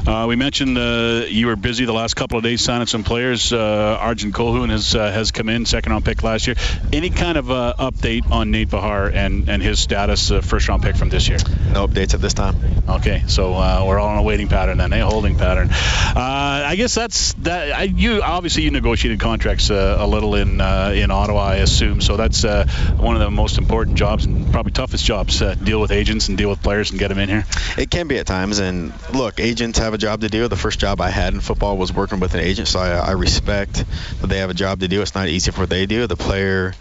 Uh, 0.07 0.25
we 0.27 0.35
mentioned 0.35 0.77
uh, 0.77 1.25
you 1.27 1.47
were 1.47 1.55
busy 1.55 1.85
the 1.85 1.93
last 1.93 2.15
couple 2.15 2.37
of 2.37 2.43
days 2.43 2.61
signing 2.61 2.87
some 2.87 3.03
players. 3.03 3.53
Uh, 3.53 3.97
Arjen 3.99 4.31
Colquhoun 4.31 4.69
has 4.69 4.95
uh, 4.97 5.11
has 5.11 5.31
come 5.31 5.49
in, 5.49 5.65
second 5.65 5.91
round 5.91 6.03
pick 6.03 6.23
last 6.23 6.47
year. 6.47 6.55
Any 6.91 7.09
kind 7.09 7.37
of 7.37 7.49
uh, 7.49 7.75
update 7.79 8.29
on 8.31 8.51
Nate 8.51 8.69
Behar 8.69 9.07
and, 9.07 9.47
and 9.49 9.61
his 9.61 9.79
status, 9.79 10.31
uh, 10.31 10.41
first 10.41 10.67
round 10.67 10.83
pick 10.83 10.95
from 10.95 11.09
this 11.09 11.27
year? 11.27 11.37
No 11.73 11.87
updates 11.87 12.13
at 12.13 12.21
this 12.21 12.33
time. 12.33 12.55
Okay, 12.89 13.23
so 13.27 13.53
uh, 13.53 13.83
we're 13.85 13.99
all 13.99 14.11
in 14.13 14.17
a 14.17 14.23
waiting 14.23 14.47
pattern 14.47 14.77
then, 14.77 14.93
a 14.93 15.05
holding 15.05 15.37
pattern. 15.37 15.69
Uh, 15.69 16.63
I 16.65 16.75
guess 16.75 16.95
that's 16.95 17.33
that. 17.33 17.71
I, 17.71 17.83
you 17.83 18.21
obviously 18.21 18.63
you 18.63 18.71
negotiated 18.71 19.19
contracts 19.19 19.69
uh, 19.69 19.97
a 19.99 20.07
little 20.07 20.35
in 20.35 20.59
uh, 20.59 20.91
in 20.95 21.11
Ottawa, 21.11 21.45
I 21.45 21.55
assume. 21.57 22.01
So 22.01 22.17
that's 22.17 22.43
one 22.43 23.15
of 23.15 23.19
the 23.19 23.29
most 23.29 23.57
important 23.57 23.97
jobs 23.97 24.25
and 24.25 24.51
probably 24.51 24.71
toughest 24.71 25.05
jobs. 25.05 25.39
deal 25.39 25.79
with 25.79 25.91
agents 25.91 26.29
and 26.29 26.37
deal 26.37 26.49
with 26.49 26.61
players 26.61 26.91
and 26.91 26.99
get 26.99 27.09
them 27.09 27.19
in 27.19 27.29
here. 27.29 27.45
It 27.77 27.91
can 27.91 28.07
be 28.07 28.17
at 28.17 28.25
times, 28.25 28.59
and 28.59 28.93
look, 29.13 29.39
agents 29.39 29.79
have 29.79 29.93
a 29.93 29.97
job 29.97 30.21
to 30.21 30.29
do. 30.29 30.47
The 30.47 30.55
first 30.55 30.79
job 30.79 31.01
I 31.01 31.09
had 31.09 31.33
in 31.33 31.41
football 31.41 31.77
was 31.77 31.93
working 31.93 32.19
with 32.19 32.33
an 32.33 32.39
agent, 32.39 32.67
so 32.67 32.79
I, 32.79 32.89
I 32.97 33.11
respect 33.11 33.83
that 34.21 34.27
they 34.27 34.39
have 34.39 34.49
a 34.49 34.53
job 34.53 34.79
to 34.79 34.86
do. 34.87 35.01
It's 35.01 35.15
not 35.15 35.27
easy 35.27 35.51
for 35.51 35.61
what 35.61 35.69
they 35.69 35.85
do. 35.85 36.07
The 36.07 36.15
player 36.15 36.73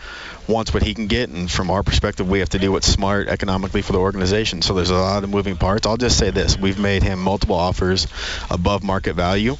wants 0.49 0.73
what 0.73 0.83
he 0.83 0.95
can 0.95 1.07
get, 1.07 1.29
and 1.29 1.51
from 1.51 1.71
our 1.71 1.83
perspective, 1.83 2.29
we 2.29 2.41
have 2.41 2.51
to 2.51 2.59
do 2.59 2.73
what's 2.73 2.87
smart 2.87 3.29
economically 3.29 3.83
for 3.83 3.93
the 3.93 3.99
organization. 3.99 4.63
So 4.63 4.75
there's 4.75 4.91
a 4.91 4.95
lot 4.95 5.25
of 5.25 5.31
moving 5.31 5.57
parts. 5.57 5.87
I'll 5.87 5.97
just 5.97 6.19
say 6.19 6.31
this: 6.31 6.57
we've 6.59 6.79
made 6.79 7.03
him 7.03 7.21
multiple 7.21 7.57
offers 7.57 8.07
above 8.51 8.83
market 8.83 9.15
value. 9.15 9.57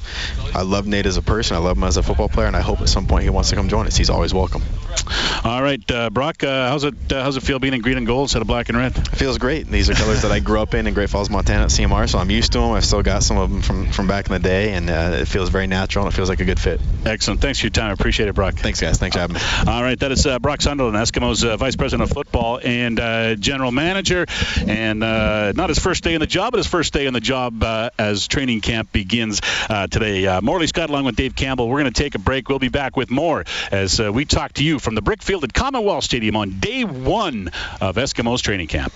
I 0.53 0.61
love 0.61 0.87
Nate 0.87 1.05
as 1.05 1.17
a 1.17 1.21
person. 1.21 1.57
I 1.57 1.59
love 1.59 1.77
him 1.77 1.83
as 1.83 1.97
a 1.97 2.03
football 2.03 2.29
player, 2.29 2.47
and 2.47 2.55
I 2.55 2.61
hope 2.61 2.81
at 2.81 2.89
some 2.89 3.07
point 3.07 3.23
he 3.23 3.29
wants 3.29 3.49
to 3.49 3.55
come 3.55 3.69
join 3.69 3.87
us. 3.87 3.95
He's 3.95 4.09
always 4.09 4.33
welcome. 4.33 4.63
All 5.43 5.61
right, 5.61 5.91
uh, 5.91 6.09
Brock, 6.09 6.43
uh, 6.43 6.69
how's 6.69 6.83
it 6.83 6.95
uh, 7.11 7.23
how's 7.23 7.37
it 7.37 7.43
feel 7.43 7.59
being 7.59 7.73
in 7.73 7.81
green 7.81 7.97
and 7.97 8.07
gold 8.07 8.25
instead 8.25 8.41
of 8.41 8.47
black 8.47 8.69
and 8.69 8.77
red? 8.77 8.97
It 8.97 9.07
feels 9.07 9.37
great. 9.37 9.67
These 9.67 9.89
are 9.89 9.93
colors 9.93 10.23
that 10.23 10.31
I 10.31 10.39
grew 10.39 10.59
up 10.59 10.73
in 10.73 10.87
in 10.87 10.93
Great 10.93 11.09
Falls, 11.09 11.29
Montana 11.29 11.65
at 11.65 11.69
CMR, 11.69 12.09
so 12.09 12.19
I'm 12.19 12.31
used 12.31 12.53
to 12.53 12.59
them. 12.59 12.71
I've 12.71 12.85
still 12.85 13.03
got 13.03 13.23
some 13.23 13.37
of 13.37 13.49
them 13.49 13.61
from, 13.61 13.91
from 13.91 14.07
back 14.07 14.27
in 14.27 14.33
the 14.33 14.39
day, 14.39 14.73
and 14.73 14.89
uh, 14.89 15.17
it 15.21 15.27
feels 15.27 15.49
very 15.49 15.67
natural 15.67 16.05
and 16.05 16.13
it 16.13 16.15
feels 16.15 16.29
like 16.29 16.39
a 16.39 16.45
good 16.45 16.59
fit. 16.59 16.81
Excellent. 17.05 17.41
Thanks 17.41 17.59
for 17.59 17.67
your 17.67 17.71
time. 17.71 17.89
I 17.89 17.93
appreciate 17.93 18.29
it, 18.29 18.35
Brock. 18.35 18.55
Thanks, 18.55 18.81
guys. 18.81 18.97
Thanks 18.97 19.15
for 19.15 19.21
having 19.21 19.35
me. 19.35 19.41
All 19.67 19.81
right, 19.81 19.99
that 19.99 20.11
is 20.11 20.27
Brock 20.41 20.59
uh, 20.59 20.63
Brock 20.77 20.91
Sunderland, 20.91 21.07
Eskimos 21.07 21.43
uh, 21.43 21.57
Vice 21.57 21.75
President 21.75 22.09
of 22.09 22.13
Football 22.13 22.59
and 22.63 22.99
uh, 22.99 23.35
General 23.35 23.71
Manager, 23.71 24.25
and 24.67 25.03
uh, 25.03 25.51
not 25.53 25.69
his 25.69 25.79
first 25.79 26.03
day 26.03 26.13
in 26.13 26.19
the 26.19 26.27
job, 26.27 26.51
but 26.51 26.57
his 26.57 26.67
first 26.67 26.93
day 26.93 27.07
in 27.07 27.13
the 27.13 27.19
job 27.19 27.63
uh, 27.63 27.89
as 27.97 28.27
training 28.27 28.61
camp 28.61 28.91
begins 28.91 29.41
today. 29.89 30.39
Morley 30.41 30.67
Scott 30.67 30.89
along 30.89 31.05
with 31.05 31.15
Dave 31.15 31.35
Campbell. 31.35 31.67
We're 31.67 31.81
going 31.81 31.91
to 31.91 32.03
take 32.03 32.15
a 32.15 32.19
break. 32.19 32.49
We'll 32.49 32.59
be 32.59 32.69
back 32.69 32.95
with 32.95 33.09
more 33.09 33.43
as 33.71 33.99
we 33.99 34.25
talk 34.25 34.53
to 34.53 34.63
you 34.63 34.79
from 34.79 34.95
the 34.95 35.01
Brickfield 35.01 35.43
at 35.43 35.53
Commonwealth 35.53 36.03
Stadium 36.03 36.35
on 36.35 36.59
day 36.59 36.83
one 36.83 37.49
of 37.81 37.95
Eskimos 37.95 38.41
training 38.41 38.67
camp. 38.67 38.93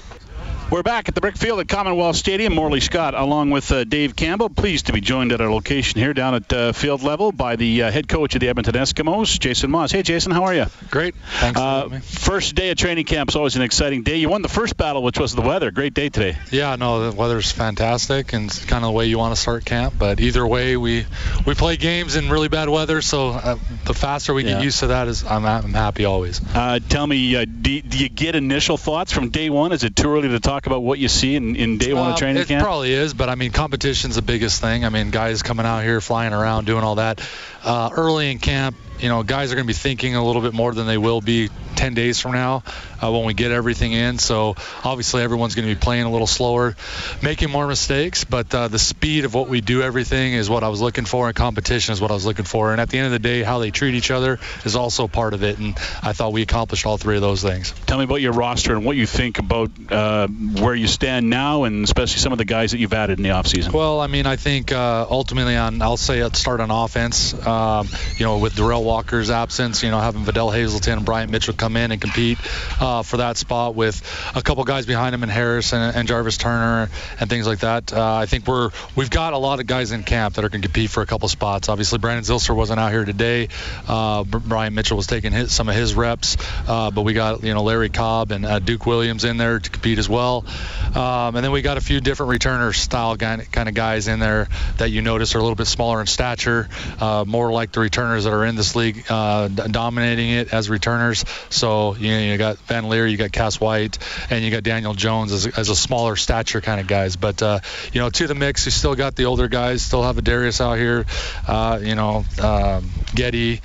We're 0.71 0.83
back 0.83 1.09
at 1.09 1.15
the 1.15 1.19
Brickfield 1.19 1.59
at 1.59 1.67
Commonwealth 1.67 2.15
Stadium. 2.15 2.55
Morley 2.55 2.79
Scott, 2.79 3.13
along 3.13 3.49
with 3.49 3.69
uh, 3.73 3.83
Dave 3.83 4.15
Campbell, 4.15 4.47
pleased 4.47 4.85
to 4.85 4.93
be 4.93 5.01
joined 5.01 5.33
at 5.33 5.41
our 5.41 5.51
location 5.51 5.99
here 5.99 6.13
down 6.13 6.33
at 6.33 6.53
uh, 6.53 6.71
field 6.71 7.03
level 7.03 7.33
by 7.33 7.57
the 7.57 7.83
uh, 7.83 7.91
head 7.91 8.07
coach 8.07 8.35
of 8.35 8.39
the 8.39 8.47
Edmonton 8.47 8.75
Eskimos, 8.75 9.37
Jason 9.37 9.69
Maas. 9.69 9.91
Hey, 9.91 10.01
Jason, 10.01 10.31
how 10.31 10.45
are 10.45 10.55
you? 10.55 10.67
Great. 10.89 11.13
Thanks 11.15 11.59
uh, 11.59 11.99
First 12.01 12.55
day 12.55 12.71
of 12.71 12.77
training 12.77 13.03
camp 13.03 13.31
is 13.31 13.35
always 13.35 13.57
an 13.57 13.63
exciting 13.63 14.03
day. 14.03 14.15
You 14.15 14.29
won 14.29 14.43
the 14.43 14.47
first 14.47 14.77
battle, 14.77 15.03
which 15.03 15.19
was 15.19 15.35
the 15.35 15.41
weather. 15.41 15.71
Great 15.71 15.93
day 15.93 16.07
today. 16.07 16.37
Yeah, 16.51 16.77
no, 16.77 17.09
the 17.11 17.17
weather's 17.17 17.51
fantastic, 17.51 18.31
and 18.31 18.45
it's 18.45 18.63
kind 18.63 18.85
of 18.85 18.91
the 18.91 18.97
way 18.97 19.07
you 19.07 19.17
want 19.17 19.35
to 19.35 19.41
start 19.41 19.65
camp. 19.65 19.95
But 19.99 20.21
either 20.21 20.47
way, 20.47 20.77
we 20.77 21.05
we 21.45 21.53
play 21.53 21.75
games 21.75 22.15
in 22.15 22.29
really 22.29 22.47
bad 22.47 22.69
weather, 22.69 23.01
so 23.01 23.31
uh, 23.31 23.57
the 23.83 23.93
faster 23.93 24.33
we 24.33 24.45
yeah. 24.45 24.53
get 24.53 24.63
used 24.63 24.79
to 24.79 24.87
that, 24.87 25.09
is 25.09 25.25
I'm, 25.25 25.45
I'm 25.45 25.73
happy 25.73 26.05
always. 26.05 26.39
Uh, 26.55 26.79
tell 26.87 27.05
me, 27.05 27.45
do, 27.45 27.81
do 27.81 27.97
you 27.97 28.07
get 28.07 28.35
initial 28.35 28.77
thoughts 28.77 29.11
from 29.11 29.31
day 29.31 29.49
one? 29.49 29.73
Is 29.73 29.83
it 29.83 29.97
too 29.97 30.09
early 30.09 30.29
to 30.29 30.39
talk 30.39 30.60
about 30.65 30.83
what 30.83 30.99
you 30.99 31.07
see? 31.07 31.35
in, 31.35 31.55
in 31.55 31.77
day 31.77 31.93
one 31.93 32.11
of 32.11 32.17
training 32.17 32.41
it 32.41 32.47
camp? 32.47 32.61
It 32.61 32.63
probably 32.63 32.93
is, 32.93 33.13
but 33.13 33.29
I 33.29 33.35
mean, 33.35 33.51
competition's 33.51 34.15
the 34.15 34.21
biggest 34.21 34.61
thing. 34.61 34.85
I 34.85 34.89
mean, 34.89 35.11
guys 35.11 35.41
coming 35.43 35.65
out 35.65 35.83
here, 35.83 36.01
flying 36.01 36.33
around, 36.33 36.65
doing 36.65 36.83
all 36.83 36.95
that. 36.95 37.21
Uh, 37.63 37.89
early 37.95 38.31
in 38.31 38.39
camp, 38.39 38.75
you 39.01 39.09
know, 39.09 39.23
guys 39.23 39.51
are 39.51 39.55
going 39.55 39.65
to 39.65 39.67
be 39.67 39.73
thinking 39.73 40.15
a 40.15 40.23
little 40.23 40.41
bit 40.41 40.53
more 40.53 40.73
than 40.73 40.87
they 40.87 40.97
will 40.97 41.21
be 41.21 41.49
10 41.75 41.95
days 41.95 42.19
from 42.19 42.33
now 42.33 42.63
uh, 43.01 43.11
when 43.11 43.25
we 43.25 43.33
get 43.33 43.51
everything 43.51 43.93
in. 43.93 44.19
So 44.19 44.55
obviously 44.83 45.23
everyone's 45.23 45.55
going 45.55 45.67
to 45.67 45.73
be 45.73 45.79
playing 45.79 46.03
a 46.03 46.11
little 46.11 46.27
slower, 46.27 46.75
making 47.23 47.49
more 47.49 47.65
mistakes, 47.67 48.23
but 48.23 48.53
uh, 48.53 48.67
the 48.67 48.77
speed 48.77 49.25
of 49.25 49.33
what 49.33 49.49
we 49.49 49.61
do 49.61 49.81
everything 49.81 50.33
is 50.33 50.49
what 50.49 50.63
I 50.63 50.69
was 50.69 50.81
looking 50.81 51.05
for, 51.05 51.27
and 51.27 51.35
competition 51.35 51.93
is 51.93 52.01
what 52.01 52.11
I 52.11 52.13
was 52.13 52.25
looking 52.25 52.45
for. 52.45 52.71
And 52.71 52.79
at 52.79 52.89
the 52.89 52.99
end 52.99 53.07
of 53.07 53.11
the 53.11 53.19
day, 53.19 53.41
how 53.41 53.57
they 53.57 53.71
treat 53.71 53.95
each 53.95 54.11
other 54.11 54.37
is 54.63 54.75
also 54.75 55.07
part 55.07 55.33
of 55.33 55.43
it. 55.43 55.57
And 55.57 55.75
I 56.03 56.13
thought 56.13 56.31
we 56.31 56.43
accomplished 56.43 56.85
all 56.85 56.97
three 56.97 57.15
of 57.15 57.21
those 57.21 57.41
things. 57.41 57.73
Tell 57.87 57.97
me 57.97 58.03
about 58.03 58.21
your 58.21 58.33
roster 58.33 58.75
and 58.75 58.85
what 58.85 58.95
you 58.95 59.07
think 59.07 59.39
about 59.39 59.71
uh, 59.89 60.27
where 60.27 60.75
you 60.75 60.87
stand 60.87 61.29
now, 61.31 61.63
and 61.63 61.83
especially 61.83 62.19
some 62.19 62.31
of 62.31 62.37
the 62.37 62.45
guys 62.45 62.71
that 62.71 62.77
you've 62.77 62.93
added 62.93 63.17
in 63.17 63.23
the 63.23 63.29
offseason. 63.29 63.73
Well, 63.73 63.99
I 63.99 64.05
mean, 64.05 64.27
I 64.27 64.35
think 64.35 64.71
uh, 64.71 65.07
ultimately 65.09 65.55
on, 65.55 65.81
I'll 65.81 65.97
say, 65.97 66.21
let's 66.21 66.37
start 66.37 66.59
on 66.59 66.69
offense. 66.69 67.33
Um, 67.33 67.87
you 68.17 68.25
know, 68.25 68.37
with 68.37 68.53
Derel 68.53 68.90
Walker's 68.91 69.29
absence, 69.29 69.83
you 69.83 69.89
know, 69.89 70.01
having 70.01 70.25
Vidal 70.25 70.51
Hazelton 70.51 70.97
and 70.97 71.05
Bryant 71.05 71.31
Mitchell 71.31 71.53
come 71.53 71.77
in 71.77 71.93
and 71.93 72.01
compete 72.01 72.37
uh, 72.81 73.03
for 73.03 73.17
that 73.17 73.37
spot 73.37 73.73
with 73.73 74.01
a 74.35 74.41
couple 74.41 74.65
guys 74.65 74.85
behind 74.85 75.15
him 75.15 75.23
in 75.23 75.29
Harris 75.29 75.71
and, 75.71 75.95
and 75.95 76.09
Jarvis 76.09 76.35
Turner 76.35 76.89
and 77.17 77.29
things 77.29 77.47
like 77.47 77.59
that. 77.59 77.93
Uh, 77.93 78.15
I 78.15 78.25
think 78.25 78.47
we're 78.47 78.69
we've 78.97 79.09
got 79.09 79.31
a 79.31 79.37
lot 79.37 79.61
of 79.61 79.65
guys 79.65 79.93
in 79.93 80.03
camp 80.03 80.35
that 80.35 80.43
are 80.43 80.49
going 80.49 80.61
to 80.61 80.67
compete 80.67 80.89
for 80.89 81.01
a 81.01 81.05
couple 81.05 81.29
spots. 81.29 81.69
Obviously, 81.69 81.99
Brandon 81.99 82.25
Zylstra 82.25 82.53
wasn't 82.53 82.81
out 82.81 82.91
here 82.91 83.05
today. 83.05 83.47
Uh, 83.87 84.25
Bryant 84.25 84.75
Mitchell 84.75 84.97
was 84.97 85.07
taking 85.07 85.31
his, 85.31 85.53
some 85.53 85.69
of 85.69 85.75
his 85.75 85.95
reps, 85.95 86.35
uh, 86.67 86.91
but 86.91 87.03
we 87.03 87.13
got 87.13 87.43
you 87.43 87.53
know 87.53 87.63
Larry 87.63 87.87
Cobb 87.89 88.33
and 88.33 88.45
uh, 88.45 88.59
Duke 88.59 88.85
Williams 88.85 89.23
in 89.23 89.37
there 89.37 89.57
to 89.57 89.69
compete 89.69 89.99
as 89.99 90.09
well. 90.09 90.45
Um, 90.93 91.37
and 91.37 91.45
then 91.45 91.53
we 91.53 91.61
got 91.61 91.77
a 91.77 91.81
few 91.81 92.01
different 92.01 92.33
returner 92.33 92.75
style 92.75 93.15
kind 93.15 93.69
of 93.69 93.73
guys 93.73 94.09
in 94.09 94.19
there 94.19 94.49
that 94.79 94.91
you 94.91 95.01
notice 95.01 95.33
are 95.33 95.37
a 95.37 95.41
little 95.41 95.55
bit 95.55 95.67
smaller 95.67 96.01
in 96.01 96.07
stature, 96.07 96.67
uh, 96.99 97.23
more 97.25 97.53
like 97.53 97.71
the 97.71 97.79
returners 97.79 98.25
that 98.25 98.33
are 98.33 98.45
in 98.45 98.57
this 98.57 98.75
league, 98.75 98.80
uh, 99.09 99.47
dominating 99.47 100.31
it 100.31 100.53
as 100.53 100.69
returners. 100.69 101.25
So 101.49 101.95
you, 101.95 102.11
know, 102.11 102.19
you 102.19 102.37
got 102.37 102.57
Van 102.59 102.89
Leer, 102.89 103.07
you 103.07 103.17
got 103.17 103.31
Cass 103.31 103.59
White, 103.59 103.97
and 104.29 104.43
you 104.43 104.51
got 104.51 104.63
Daniel 104.63 104.93
Jones 104.93 105.31
as, 105.31 105.45
as 105.45 105.69
a 105.69 105.75
smaller 105.75 106.15
stature 106.15 106.61
kind 106.61 106.79
of 106.81 106.87
guys. 106.87 107.15
But 107.15 107.41
uh, 107.41 107.59
you 107.93 108.01
know, 108.01 108.09
to 108.09 108.27
the 108.27 108.35
mix, 108.35 108.65
you 108.65 108.71
still 108.71 108.95
got 108.95 109.15
the 109.15 109.25
older 109.25 109.47
guys. 109.47 109.81
Still 109.81 110.03
have 110.03 110.17
a 110.17 110.21
Darius 110.21 110.61
out 110.61 110.77
here, 110.77 111.05
uh, 111.47 111.79
you 111.81 111.95
know, 111.95 112.25
um, 112.41 112.89
Getty, 113.13 113.61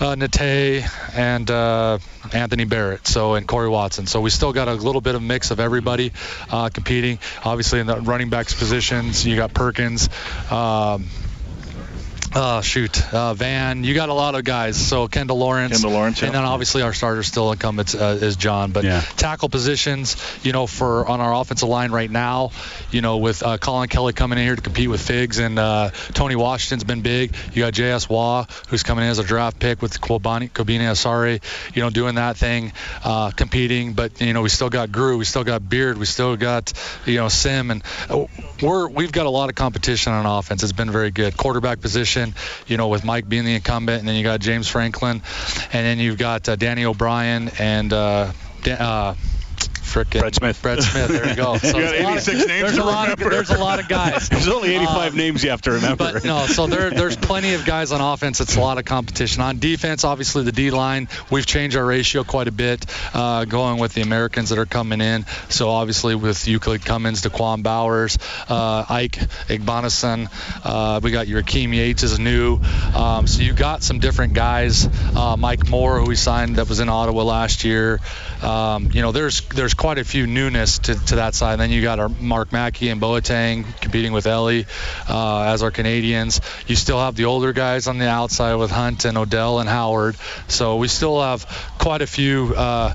uh, 0.00 0.14
Nate, 0.14 0.84
and 1.14 1.50
uh, 1.50 1.98
Anthony 2.32 2.64
Barrett. 2.64 3.06
So 3.06 3.34
and 3.34 3.46
Corey 3.46 3.68
Watson. 3.68 4.06
So 4.06 4.20
we 4.20 4.30
still 4.30 4.52
got 4.52 4.68
a 4.68 4.74
little 4.74 5.00
bit 5.00 5.14
of 5.14 5.22
mix 5.22 5.50
of 5.50 5.60
everybody 5.60 6.12
uh, 6.50 6.70
competing. 6.70 7.18
Obviously 7.44 7.80
in 7.80 7.86
the 7.86 8.00
running 8.00 8.30
backs 8.30 8.54
positions, 8.54 9.26
you 9.26 9.36
got 9.36 9.52
Perkins. 9.54 10.08
Um, 10.50 11.06
Uh, 12.34 12.60
shoot, 12.62 13.14
uh, 13.14 13.32
Van. 13.34 13.84
You 13.84 13.94
got 13.94 14.08
a 14.08 14.12
lot 14.12 14.34
of 14.34 14.42
guys. 14.42 14.76
So 14.76 15.06
Kendall 15.06 15.38
Lawrence. 15.38 15.74
Kendall 15.74 15.92
Lawrence, 15.92 16.20
yeah. 16.20 16.26
And 16.26 16.34
yeah. 16.34 16.40
then 16.40 16.48
obviously 16.48 16.82
our 16.82 16.92
starter 16.92 17.22
still 17.22 17.52
incumbent 17.52 17.94
uh, 17.94 18.18
is 18.20 18.34
John. 18.34 18.72
But 18.72 18.82
Yeah. 18.82 19.02
tackle 19.16 19.48
positions, 19.48 20.16
you 20.42 20.50
know, 20.52 20.66
for 20.66 21.06
on 21.06 21.20
our 21.20 21.32
offensive 21.32 21.68
line 21.68 21.92
right 21.92 22.10
now, 22.10 22.50
you 22.90 23.02
know, 23.02 23.18
with 23.18 23.44
uh, 23.44 23.58
Colin 23.58 23.88
Kelly 23.88 24.14
coming 24.14 24.38
in 24.38 24.44
here 24.46 24.56
to 24.56 24.62
compete 24.62 24.90
with 24.90 25.00
Figs 25.00 25.38
and 25.38 25.60
uh, 25.60 25.90
Tony 26.14 26.34
Washington's 26.34 26.82
been 26.82 27.02
big. 27.02 27.36
You 27.52 27.62
got 27.62 27.72
J.S. 27.72 28.08
Waugh, 28.08 28.46
who's 28.68 28.82
coming 28.82 29.04
in 29.04 29.10
as 29.10 29.20
a 29.20 29.24
draft 29.24 29.60
pick 29.60 29.80
with 29.80 30.00
Kobani, 30.00 30.50
Asari, 30.50 31.40
you 31.72 31.82
know, 31.82 31.90
doing 31.90 32.16
that 32.16 32.36
thing, 32.36 32.72
uh, 33.04 33.30
competing. 33.30 33.92
But 33.92 34.20
you 34.20 34.32
know, 34.32 34.42
we 34.42 34.48
still 34.48 34.70
got 34.70 34.90
Grew, 34.90 35.18
we 35.18 35.24
still 35.24 35.44
got 35.44 35.68
Beard, 35.68 35.98
we 35.98 36.06
still 36.06 36.36
got 36.36 36.72
you 37.06 37.18
know 37.18 37.28
Sim, 37.28 37.70
and 37.70 37.84
uh, 38.10 38.24
we're 38.60 38.88
we've 38.88 39.12
got 39.12 39.26
a 39.26 39.30
lot 39.30 39.50
of 39.50 39.54
competition 39.54 40.12
on 40.12 40.26
offense. 40.26 40.64
It's 40.64 40.72
been 40.72 40.90
very 40.90 41.12
good. 41.12 41.36
Quarterback 41.36 41.80
position, 41.80 42.23
you 42.66 42.76
know, 42.76 42.88
with 42.88 43.04
Mike 43.04 43.28
being 43.28 43.44
the 43.44 43.54
incumbent, 43.54 43.98
and 43.98 44.08
then 44.08 44.14
you 44.14 44.22
got 44.22 44.40
James 44.40 44.68
Franklin, 44.68 45.22
and 45.72 45.86
then 45.86 45.98
you've 45.98 46.18
got 46.18 46.48
uh, 46.48 46.56
Danny 46.56 46.84
O'Brien 46.84 47.50
and. 47.58 47.92
Uh, 47.92 48.32
uh, 48.66 49.14
frickin' 49.84 50.20
Brett 50.20 50.34
Smith. 50.34 50.60
Brett 50.62 50.82
Smith. 50.82 51.08
There 51.08 51.28
you 51.28 51.34
go. 51.36 51.56
So 51.64 51.78
You 51.78 51.84
got 51.84 51.92
there's 51.92 51.98
a 51.98 52.04
lot 52.04 52.18
of- 52.18 52.48
names 52.48 52.62
There's 52.62 52.74
to 52.76 52.82
a 52.82 52.84
lot 52.84 53.10
of 53.10 53.18
there's 53.18 53.50
a 53.50 53.58
lot 53.58 53.80
of 53.80 53.88
guys. 53.88 54.28
There's 54.34 54.48
only 54.48 54.74
85 54.74 55.12
Um, 55.12 55.16
names 55.18 55.44
you 55.44 55.50
have 55.50 55.62
to 55.62 55.72
remember. 55.72 56.12
But 56.12 56.24
no, 56.24 56.46
so 56.46 56.66
there, 56.66 56.90
there's 56.90 57.16
plenty 57.16 57.54
of 57.54 57.64
guys 57.64 57.92
on 57.92 58.00
offense. 58.00 58.40
It's 58.40 58.56
a 58.56 58.60
lot 58.60 58.78
of 58.78 58.84
competition. 58.84 59.42
On 59.42 59.58
defense, 59.58 60.04
obviously 60.04 60.44
the 60.44 60.52
D 60.52 60.70
line, 60.70 61.08
we've 61.30 61.46
changed 61.46 61.76
our 61.76 61.84
ratio 61.84 62.24
quite 62.24 62.48
a 62.48 62.52
bit, 62.52 62.84
uh, 63.14 63.44
going 63.44 63.78
with 63.78 63.94
the 63.94 64.02
Americans 64.02 64.50
that 64.50 64.58
are 64.58 64.66
coming 64.66 65.00
in. 65.00 65.26
So 65.48 65.68
obviously 65.70 66.14
with 66.14 66.46
Euclid 66.48 66.84
Cummings, 66.84 67.22
Daquan 67.22 67.62
Bowers, 67.62 68.18
uh, 68.48 68.84
Ike 68.88 69.18
Igbonason, 69.48 70.28
uh, 70.64 71.00
we 71.02 71.10
got 71.10 71.28
your 71.28 71.42
Akeem 71.42 71.74
Yates 71.74 72.02
is 72.02 72.18
new. 72.18 72.60
Um, 72.94 73.26
so 73.26 73.42
you 73.42 73.52
got 73.52 73.82
some 73.82 73.98
different 73.98 74.34
guys. 74.34 74.86
Uh, 75.16 75.36
Mike 75.38 75.68
Moore, 75.68 76.00
who 76.00 76.06
we 76.06 76.16
signed 76.16 76.56
that 76.56 76.68
was 76.68 76.80
in 76.80 76.88
Ottawa 76.88 77.22
last 77.22 77.64
year. 77.64 78.00
Um, 78.42 78.90
you 78.92 79.02
know, 79.02 79.12
there's 79.12 79.40
there's 79.48 79.73
quite 79.76 79.98
a 79.98 80.04
few 80.04 80.26
newness 80.26 80.78
to, 80.80 80.94
to 81.06 81.16
that 81.16 81.34
side. 81.34 81.54
And 81.54 81.60
then 81.60 81.70
you 81.70 81.82
got 81.82 81.98
our 81.98 82.08
Mark 82.08 82.52
Mackey 82.52 82.88
and 82.88 83.00
Boateng 83.00 83.64
competing 83.80 84.12
with 84.12 84.26
Ellie 84.26 84.66
uh, 85.08 85.42
as 85.42 85.62
our 85.62 85.70
Canadians. 85.70 86.40
You 86.66 86.76
still 86.76 86.98
have 86.98 87.14
the 87.14 87.26
older 87.26 87.52
guys 87.52 87.86
on 87.86 87.98
the 87.98 88.08
outside 88.08 88.54
with 88.56 88.70
Hunt 88.70 89.04
and 89.04 89.18
Odell 89.18 89.60
and 89.60 89.68
Howard. 89.68 90.16
So 90.48 90.76
we 90.76 90.88
still 90.88 91.20
have 91.20 91.44
quite 91.78 92.02
a 92.02 92.06
few. 92.06 92.54
Uh, 92.56 92.94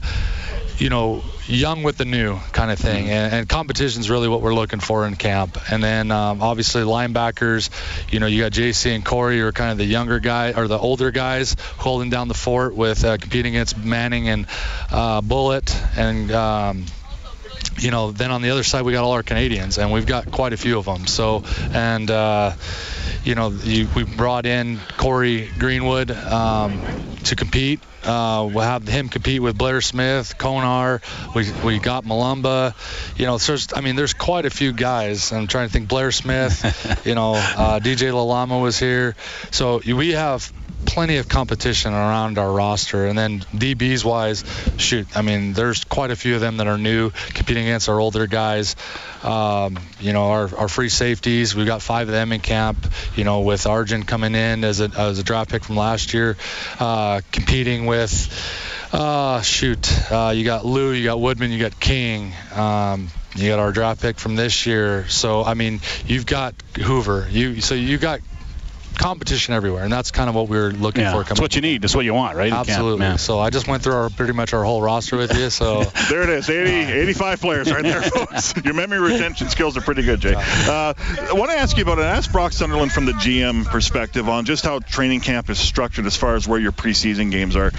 you 0.80 0.90
know, 0.90 1.22
young 1.46 1.84
with 1.84 1.98
the 1.98 2.06
new 2.06 2.38
kind 2.54 2.72
of 2.72 2.80
thing. 2.80 3.10
And, 3.10 3.34
and 3.34 3.50
competition 3.50 4.00
is 4.00 4.10
really 4.10 4.30
what 4.30 4.42
we're 4.42 4.54
looking 4.54 4.80
for 4.80 5.06
in 5.06 5.16
camp. 5.18 5.58
And 5.70 5.84
then 5.84 6.10
um, 6.10 6.42
obviously 6.42 6.84
linebackers, 6.84 7.70
you 8.12 8.20
know, 8.20 8.28
you 8.28 8.44
got 8.44 8.54
JC 8.54 8.96
and 8.96 9.04
Corey 9.04 9.42
are 9.42 9.52
kind 9.52 9.72
of 9.72 9.78
the 9.78 9.86
younger 9.86 10.20
guy 10.20 10.54
or 10.54 10.68
the 10.68 10.80
older 10.80 11.12
guys 11.12 11.58
holding 11.78 12.10
down 12.10 12.30
the 12.30 12.34
fort 12.34 12.76
with 12.76 13.04
uh, 13.04 13.18
competing 13.18 13.56
against 13.56 13.78
Manning 13.78 14.30
and 14.30 14.48
uh, 14.92 15.22
Bullet 15.22 15.76
and. 15.98 16.32
Um, 16.32 16.86
you 17.78 17.92
know, 17.92 18.12
then 18.12 18.32
on 18.32 18.42
the 18.42 18.50
other 18.50 18.64
side 18.64 18.84
we 18.84 18.92
got 18.92 19.04
all 19.04 19.14
our 19.14 19.24
Canadians, 19.24 19.78
and 19.78 19.92
we've 19.92 20.06
got 20.06 20.32
quite 20.32 20.52
a 20.52 20.58
few 20.58 20.78
of 20.80 20.86
them. 20.86 21.08
So, 21.08 21.44
and 21.72 22.10
uh, 22.10 22.54
you 23.24 23.36
know, 23.36 23.50
you, 23.50 23.88
we 23.96 24.04
brought 24.04 24.46
in 24.46 24.80
Corey 24.98 25.50
Greenwood 25.58 26.12
um, 26.12 26.82
to 27.26 27.36
compete. 27.36 27.80
Uh, 28.04 28.50
we'll 28.52 28.64
have 28.64 28.88
him 28.88 29.10
compete 29.10 29.42
with 29.42 29.58
Blair 29.58 29.82
Smith, 29.82 30.38
Konar. 30.38 31.02
We 31.36 31.52
we 31.64 31.80
got 31.80 32.06
Malumba. 32.06 32.74
You 33.18 33.26
know, 33.26 33.38
there's 33.38 33.68
I 33.74 33.82
mean, 33.82 33.96
there's 33.96 34.14
quite 34.14 34.46
a 34.46 34.50
few 34.50 34.74
guys. 34.74 35.32
I'm 35.32 35.48
trying 35.48 35.68
to 35.68 35.74
think. 35.74 35.88
Blair 35.88 36.12
Smith. 36.12 37.02
you 37.06 37.16
know, 37.16 37.34
uh, 37.34 37.80
DJ 37.80 38.12
Lalama 38.12 38.62
was 38.62 38.80
here. 38.80 39.16
So 39.52 39.82
we 39.86 40.12
have 40.12 40.52
plenty 40.86 41.18
of 41.18 41.30
competition 41.30 41.94
around 41.94 42.38
our 42.38 42.52
roster. 42.52 43.06
And 43.06 43.18
then 43.18 43.40
DBs 43.40 44.04
wise, 44.04 44.44
shoot, 44.78 45.08
I 45.16 45.22
mean, 45.22 45.54
there's 45.54 45.84
quite 45.84 46.12
a 46.12 46.16
few 46.16 46.36
of 46.36 46.42
them 46.42 46.58
that 46.58 46.68
are 46.68 46.78
new, 46.78 47.12
competing 47.34 47.66
against 47.66 47.90
our 47.90 48.00
older 48.00 48.28
guys. 48.28 48.76
Um, 49.24 49.80
you 50.00 50.14
know, 50.14 50.30
our, 50.32 50.56
our 50.56 50.68
free 50.68 50.90
safeties, 50.90 51.56
we've 51.56 51.68
got 51.68 51.82
five 51.82 52.08
of 52.08 52.14
them 52.14 52.32
in 52.32 52.42
camp. 52.42 52.92
You 53.16 53.24
know, 53.24 53.42
with 53.42 53.68
Arjen 53.68 54.04
coming 54.04 54.36
in 54.36 54.64
as 54.64 54.80
a, 54.80 54.92
as 54.98 55.20
a 55.20 55.24
draft 55.24 55.52
pick 55.52 55.64
from 55.64 55.76
last 55.76 56.14
year, 56.14 56.38
uh, 56.80 57.22
competing 57.32 57.86
with. 57.86 58.68
Uh, 58.92 59.40
shoot, 59.42 60.12
uh, 60.12 60.34
you 60.36 60.44
got 60.44 60.66
Lou, 60.66 60.92
you 60.92 61.04
got 61.04 61.20
Woodman, 61.20 61.52
you 61.52 61.60
got 61.60 61.80
King. 61.80 62.34
Um, 62.56 63.10
you 63.36 63.50
got 63.50 63.60
our 63.60 63.72
draft 63.72 64.02
pick 64.02 64.20
from 64.20 64.36
this 64.36 64.66
year. 64.66 65.08
So 65.08 65.44
I 65.44 65.54
mean, 65.54 65.82
you've 66.06 66.26
got 66.26 66.56
Hoover. 66.76 67.28
You 67.30 67.62
so 67.62 67.76
you 67.76 67.98
got 67.98 68.22
competition 69.00 69.54
everywhere, 69.54 69.84
and 69.84 69.92
that's 69.92 70.12
kind 70.12 70.30
of 70.30 70.36
what 70.36 70.50
we 70.50 70.58
were 70.58 70.72
looking 70.72 71.02
yeah, 71.04 71.14
for. 71.14 71.24
that's 71.24 71.40
what 71.40 71.56
you 71.56 71.62
need. 71.62 71.82
That's 71.82 71.96
what 71.96 72.06
you 72.06 72.14
want, 72.14 72.36
right? 72.36 72.52
camp, 72.52 72.70
Absolutely. 72.70 73.00
man. 73.00 73.18
so 73.18 73.40
I 73.40 73.50
just 73.50 73.68
went 73.68 73.82
through 73.82 73.94
our 73.94 74.10
pretty 74.10 74.34
much 74.34 74.54
our 74.54 74.64
whole 74.64 74.82
roster 74.82 75.18
with 75.18 75.36
you. 75.38 75.50
So 75.50 75.84
There 76.10 76.22
it 76.24 76.30
is, 76.30 76.50
80, 76.50 76.92
85 77.00 77.42
players 77.42 77.72
right 77.72 77.84
there, 77.84 78.02
folks. 78.04 78.54
Your 78.64 78.74
memory 78.74 79.00
retention 79.00 79.50
skills 79.50 79.78
are 79.78 79.82
pretty 79.82 80.04
good, 80.04 80.20
Jay. 80.20 80.36
Uh, 80.36 80.94
I 81.20 81.34
want 81.34 81.52
to 81.52 81.58
ask 81.58 81.78
you 81.78 81.84
about 81.84 82.00
it. 82.00 82.04
Ask 82.04 82.32
Brock 82.32 82.52
Sunderland 82.52 82.92
from 82.92 83.06
the 83.06 83.14
GM 83.14 83.66
perspective 83.66 84.28
on 84.28 84.46
just 84.46 84.66
how 84.66 84.80
training 84.80 85.22
camp 85.22 85.50
is 85.50 85.60
structured 85.60 86.06
as 86.06 86.18
far 86.18 86.36
as 86.36 86.48
where 86.48 86.60
your 86.60 86.74
preseason 86.74 87.32
games 87.32 87.56
are. 87.56 87.72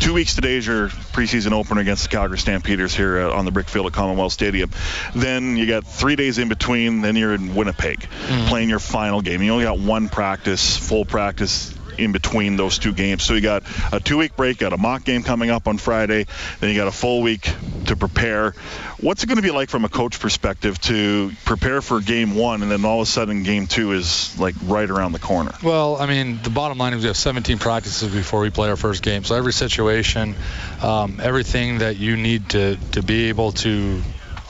Two 0.00 0.14
weeks 0.14 0.34
today 0.34 0.56
is 0.56 0.66
your 0.66 0.88
preseason 0.88 1.52
opener 1.52 1.80
against 1.80 2.02
the 2.02 2.08
Calgary 2.08 2.38
Stampeders 2.38 2.94
here 2.94 3.20
uh, 3.20 3.36
on 3.36 3.44
the 3.44 3.50
brick 3.50 3.68
field 3.68 3.86
at 3.86 3.92
Commonwealth 3.92 4.32
Stadium. 4.32 4.70
Then 5.14 5.56
you 5.56 5.66
got 5.66 5.84
three 5.86 6.16
days 6.16 6.38
in 6.38 6.48
between. 6.48 7.02
Then 7.02 7.16
you're 7.16 7.34
in 7.34 7.54
Winnipeg 7.54 8.08
playing 8.48 8.68
your 8.68 8.80
final 8.80 9.22
game. 9.22 9.42
You 9.42 9.52
only 9.52 9.64
got 9.64 9.78
one 9.78 10.08
practice, 10.08 10.51
full 10.56 11.04
practice 11.04 11.74
in 11.98 12.12
between 12.12 12.56
those 12.56 12.78
two 12.78 12.92
games. 12.92 13.22
So 13.22 13.34
you 13.34 13.40
got 13.40 13.64
a 13.92 14.00
two-week 14.00 14.36
break, 14.36 14.58
got 14.58 14.72
a 14.72 14.76
mock 14.76 15.04
game 15.04 15.22
coming 15.22 15.50
up 15.50 15.68
on 15.68 15.78
Friday, 15.78 16.26
then 16.60 16.70
you 16.70 16.76
got 16.76 16.88
a 16.88 16.92
full 16.92 17.22
week 17.22 17.48
to 17.86 17.96
prepare. 17.96 18.52
What's 19.00 19.22
it 19.22 19.26
going 19.26 19.36
to 19.36 19.42
be 19.42 19.50
like 19.50 19.68
from 19.68 19.84
a 19.84 19.88
coach 19.88 20.20
perspective 20.20 20.80
to 20.82 21.32
prepare 21.44 21.82
for 21.82 22.00
game 22.00 22.34
one, 22.34 22.62
and 22.62 22.70
then 22.70 22.84
all 22.84 23.00
of 23.00 23.08
a 23.08 23.10
sudden 23.10 23.42
game 23.42 23.66
two 23.66 23.92
is 23.92 24.38
like 24.38 24.54
right 24.64 24.88
around 24.88 25.12
the 25.12 25.18
corner? 25.18 25.52
Well, 25.62 25.96
I 25.96 26.06
mean, 26.06 26.40
the 26.42 26.50
bottom 26.50 26.78
line 26.78 26.94
is 26.94 27.02
we 27.02 27.08
have 27.08 27.16
17 27.16 27.58
practices 27.58 28.12
before 28.12 28.40
we 28.40 28.50
play 28.50 28.68
our 28.70 28.76
first 28.76 29.02
game. 29.02 29.24
So 29.24 29.34
every 29.34 29.52
situation, 29.52 30.34
um, 30.82 31.20
everything 31.22 31.78
that 31.78 31.96
you 31.96 32.16
need 32.16 32.50
to 32.50 32.76
to 32.92 33.02
be 33.02 33.28
able 33.28 33.52
to 33.52 34.02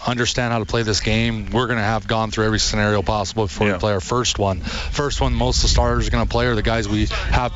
understand 0.07 0.53
how 0.53 0.59
to 0.59 0.65
play 0.65 0.83
this 0.83 1.01
game, 1.01 1.51
we're 1.51 1.67
going 1.67 1.79
to 1.79 1.85
have 1.85 2.07
gone 2.07 2.31
through 2.31 2.47
every 2.47 2.59
scenario 2.59 3.03
possible 3.03 3.45
before 3.45 3.67
Yeah. 3.67 3.75
we 3.75 3.79
play 3.79 3.93
our 3.93 4.01
first 4.01 4.39
one. 4.39 4.61
First 4.61 5.21
one, 5.21 5.35
most 5.35 5.59
of 5.59 5.63
the 5.63 5.69
starters 5.69 6.09
are 6.09 6.11
going 6.11 6.25
to 6.25 6.31
play 6.31 6.47
are 6.47 6.55
the 6.55 6.63
guys 6.63 6.89
we 6.89 7.07
have 7.07 7.53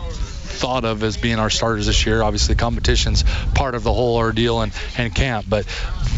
thought 0.56 0.84
of 0.84 1.02
as 1.02 1.16
being 1.16 1.38
our 1.38 1.50
starters 1.50 1.86
this 1.86 2.06
year. 2.06 2.22
Obviously, 2.22 2.54
competition's 2.54 3.24
part 3.54 3.74
of 3.74 3.82
the 3.82 3.92
whole 3.92 4.16
ordeal 4.16 4.62
and, 4.62 4.72
and 4.96 5.14
camp, 5.14 5.46
but 5.48 5.66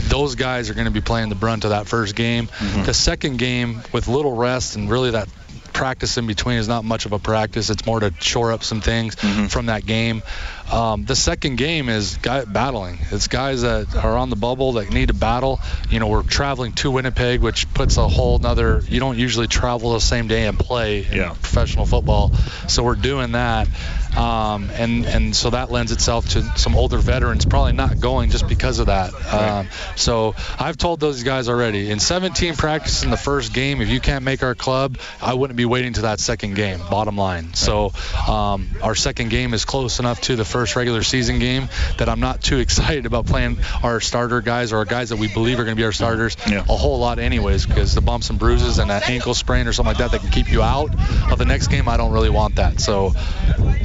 those 0.09 0.37
guys 0.37 0.71
are 0.71 0.75
going 0.75 0.87
to 0.87 0.93
be 0.93 1.01
playing 1.01 1.29
the 1.29 1.35
brunt 1.35 1.65
of 1.65 1.71
that 1.71 1.87
first 1.87 2.15
game. 2.15 2.47
Mm-hmm. 2.47 2.85
The 2.85 2.95
second 2.95 3.39
game, 3.39 3.83
with 3.93 4.07
little 4.09 4.35
rest 4.35 4.77
and 4.77 4.89
really 4.89 5.11
that 5.13 5.29
practice 5.73 6.19
in 6.19 6.27
between 6.27 6.59
is 6.59 6.67
not 6.67 6.85
much 6.85 7.07
of 7.07 7.13
a 7.13 7.19
practice. 7.19 7.71
It's 7.71 7.87
more 7.87 8.01
to 8.01 8.13
shore 8.21 8.53
up 8.53 8.65
some 8.65 8.81
things 8.81 9.15
mm-hmm. 9.17 9.47
from 9.47 9.67
that 9.67 9.87
game. 9.87 10.23
Um, 10.71 11.05
the 11.05 11.17
second 11.17 11.57
game 11.57 11.89
is 11.89 12.17
guy 12.19 12.45
battling. 12.45 12.99
It's 13.11 13.29
guys 13.29 13.63
that 13.63 13.95
are 13.97 14.17
on 14.17 14.31
the 14.31 14.37
bubble 14.37 14.73
that 14.75 14.91
need 14.93 15.09
to 15.09 15.15
battle. 15.15 15.61
You 15.91 15.99
know, 16.01 16.09
we're 16.09 16.23
traveling 16.23 16.73
to 16.75 16.91
Winnipeg, 16.91 17.41
which 17.41 17.73
puts 17.73 17.97
a 17.97 18.07
whole 18.09 18.39
nother. 18.39 18.83
You 18.87 19.01
don't 19.01 19.19
usually 19.19 19.47
travel 19.47 19.95
the 19.95 20.01
same 20.01 20.29
day 20.29 20.47
and 20.47 20.59
play 20.59 21.05
in 21.05 21.17
Yeah. 21.17 21.29
professional 21.31 21.87
football, 21.87 22.33
so 22.69 22.83
we're 22.83 22.95
doing 22.97 23.33
that. 23.33 23.69
Um, 24.17 24.71
and 24.73 25.05
and 25.07 25.37
so 25.37 25.51
that 25.51 25.71
lends 25.71 25.93
itself 25.93 26.31
to 26.31 26.43
some 26.57 26.75
older 26.77 26.97
veterans 26.99 27.45
probably 27.45 27.73
not 27.73 28.01
going 28.01 28.31
just 28.31 28.49
because 28.49 28.79
of 28.79 28.87
that. 28.87 29.13
Um, 29.33 29.69
so 29.97 30.35
I've 30.59 30.77
told 30.77 30.99
those 30.99 31.23
guys 31.23 31.49
already 31.49 31.91
in 31.91 32.01
17 32.01 32.57
practice 32.57 33.05
in 33.05 33.11
the 33.11 33.17
first 33.17 33.53
game, 33.53 33.81
if 33.81 33.89
you 33.89 34.01
can't 34.01 34.25
make 34.25 34.43
our 34.43 34.55
club, 34.55 34.99
I 35.23 35.35
wouldn't 35.35 35.57
be 35.57 35.67
waiting 35.67 35.93
to 35.95 36.03
that 36.03 36.21
second 36.21 36.55
game. 36.57 36.81
Bottom 36.91 37.17
line. 37.17 37.55
So 37.55 37.93
um, 38.27 38.69
our 38.83 38.95
second 38.95 39.29
game 39.29 39.55
is 39.55 39.65
close 39.65 40.01
enough 40.01 40.21
to 40.23 40.37
the 40.37 40.45
first 40.45 40.58
regular 40.67 41.03
season 41.03 41.39
game 41.39 41.69
that 41.99 42.09
I'm 42.09 42.21
not 42.21 42.43
too 42.43 42.59
excited 42.69 43.07
about 43.07 43.27
playing 43.27 43.59
our 43.83 44.01
starter 44.01 44.41
guys 44.41 44.73
or 44.73 44.79
our 44.79 44.85
guys 44.85 45.11
that 45.11 45.17
we 45.19 45.29
believe 45.33 45.59
are 45.59 45.65
going 45.65 45.77
to 45.77 45.81
be 45.81 45.85
our 45.85 45.93
starters 45.93 46.37
Yeah. 46.49 46.61
a 46.61 46.77
whole 46.77 46.99
lot 46.99 47.19
anyways 47.19 47.67
because 47.67 47.95
the 47.95 48.01
bumps 48.01 48.31
and 48.31 48.39
bruises 48.39 48.79
and 48.79 48.91
an 48.91 49.03
ankle 49.07 49.35
sprain 49.35 49.67
or 49.67 49.73
something 49.73 49.91
like 49.95 49.99
that 49.99 50.13
that 50.13 50.21
can 50.21 50.31
keep 50.31 50.51
you 50.51 50.63
out 50.63 50.91
of 51.33 51.39
the 51.39 51.45
next 51.45 51.69
game, 51.69 51.89
I 51.89 51.97
don't 51.97 52.13
really 52.13 52.31
want 52.31 52.57
that. 52.57 52.81
So 52.81 53.15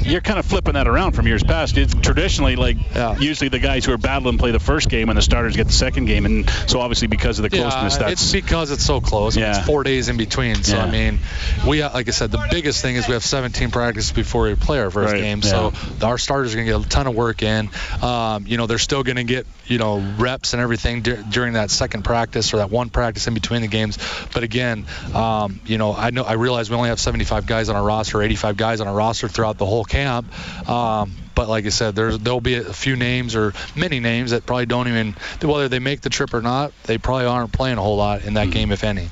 You're 0.03 0.21
kind 0.21 0.37
of 0.39 0.45
flipping 0.45 0.73
that 0.73 0.87
around 0.87 1.13
from 1.13 1.27
years 1.27 1.43
past. 1.43 1.77
It's 1.77 1.93
traditionally 1.93 2.55
like 2.55 2.77
Yeah. 2.95 3.17
usually 3.17 3.49
the 3.49 3.59
guys 3.59 3.85
who 3.85 3.93
are 3.93 3.97
battling 3.97 4.37
play 4.37 4.51
the 4.51 4.59
first 4.59 4.89
game 4.89 5.09
and 5.09 5.17
the 5.17 5.21
starters 5.21 5.55
get 5.55 5.67
the 5.67 5.73
second 5.73 6.05
game, 6.05 6.25
and 6.25 6.49
so 6.67 6.79
obviously 6.81 7.07
because 7.07 7.39
of 7.39 7.43
the 7.43 7.49
closeness, 7.49 7.93
yeah, 7.93 7.99
that's 8.09 8.21
it's 8.23 8.31
because 8.31 8.71
it's 8.71 8.85
so 8.85 8.99
close. 9.01 9.35
Yeah. 9.37 9.57
It's 9.57 9.65
four 9.65 9.83
days 9.83 10.09
in 10.09 10.17
between. 10.17 10.55
So 10.63 10.75
Yeah. 10.75 10.85
I 10.85 10.91
mean, 10.91 11.19
we 11.65 11.73
we 11.73 11.83
like 11.83 12.07
I 12.07 12.11
said, 12.11 12.29
the 12.31 12.45
biggest 12.51 12.83
thing 12.83 12.97
is 12.97 13.07
we 13.07 13.13
have 13.13 13.23
17 13.23 13.71
practices 13.71 14.11
before 14.11 14.43
we 14.43 14.53
play 14.53 14.79
our 14.79 14.91
first 14.91 15.13
Right, 15.13 15.21
game. 15.21 15.41
So 15.41 15.73
our 16.03 16.19
starters 16.19 16.53
are 16.53 16.57
going 16.65 16.81
to 16.81 16.87
get 16.87 16.87
a 16.87 16.89
ton 16.89 17.07
of 17.07 17.15
work 17.15 17.43
in. 17.43 17.69
Um, 18.01 18.45
you 18.47 18.57
know, 18.57 18.67
they're 18.67 18.77
still 18.77 19.03
going 19.03 19.17
to 19.17 19.23
get 19.23 19.45
you 19.65 19.77
know 19.77 19.99
reps 20.17 20.53
and 20.53 20.61
everything 20.61 21.01
dur- 21.01 21.23
during 21.29 21.53
that 21.53 21.71
second 21.71 22.03
practice 22.03 22.53
or 22.53 22.57
that 22.57 22.69
one 22.69 22.89
practice 22.89 23.27
in 23.27 23.33
between 23.33 23.61
the 23.61 23.67
games. 23.67 23.97
But 24.33 24.43
again, 24.43 24.85
um, 25.13 25.59
you 25.65 25.77
know, 25.77 25.93
I 25.93 26.09
know 26.09 26.23
I 26.23 26.33
realize 26.33 26.69
we 26.69 26.75
only 26.75 26.89
have 26.89 26.99
75 26.99 27.45
guys 27.45 27.69
on 27.69 27.75
our 27.75 27.83
roster, 27.83 28.21
85 28.21 28.57
guys 28.57 28.81
on 28.81 28.87
our 28.87 28.95
roster 28.95 29.27
throughout 29.27 29.57
the 29.57 29.65
whole 29.65 29.85
camp. 29.85 30.27
Um, 30.69 31.13
but 31.35 31.49
like 31.49 31.65
I 31.65 31.69
said, 31.69 31.95
there's 31.95 32.19
there'll 32.19 32.41
be 32.41 32.55
a 32.55 32.73
few 32.73 32.95
names 32.95 33.35
or 33.35 33.53
many 33.75 33.99
names 33.99 34.31
that 34.31 34.45
probably 34.45 34.65
don't 34.65 34.87
even 34.87 35.15
whether 35.41 35.67
they 35.67 35.79
make 35.79 36.01
the 36.01 36.09
trip 36.09 36.33
or 36.33 36.41
not. 36.41 36.73
They 36.83 36.97
probably 36.97 37.25
aren't 37.25 37.51
playing 37.51 37.77
a 37.77 37.81
whole 37.81 37.97
lot 37.97 38.23
in 38.25 38.35
that 38.35 38.51
game, 38.51 38.71
if 38.71 38.83
any. 38.83 39.09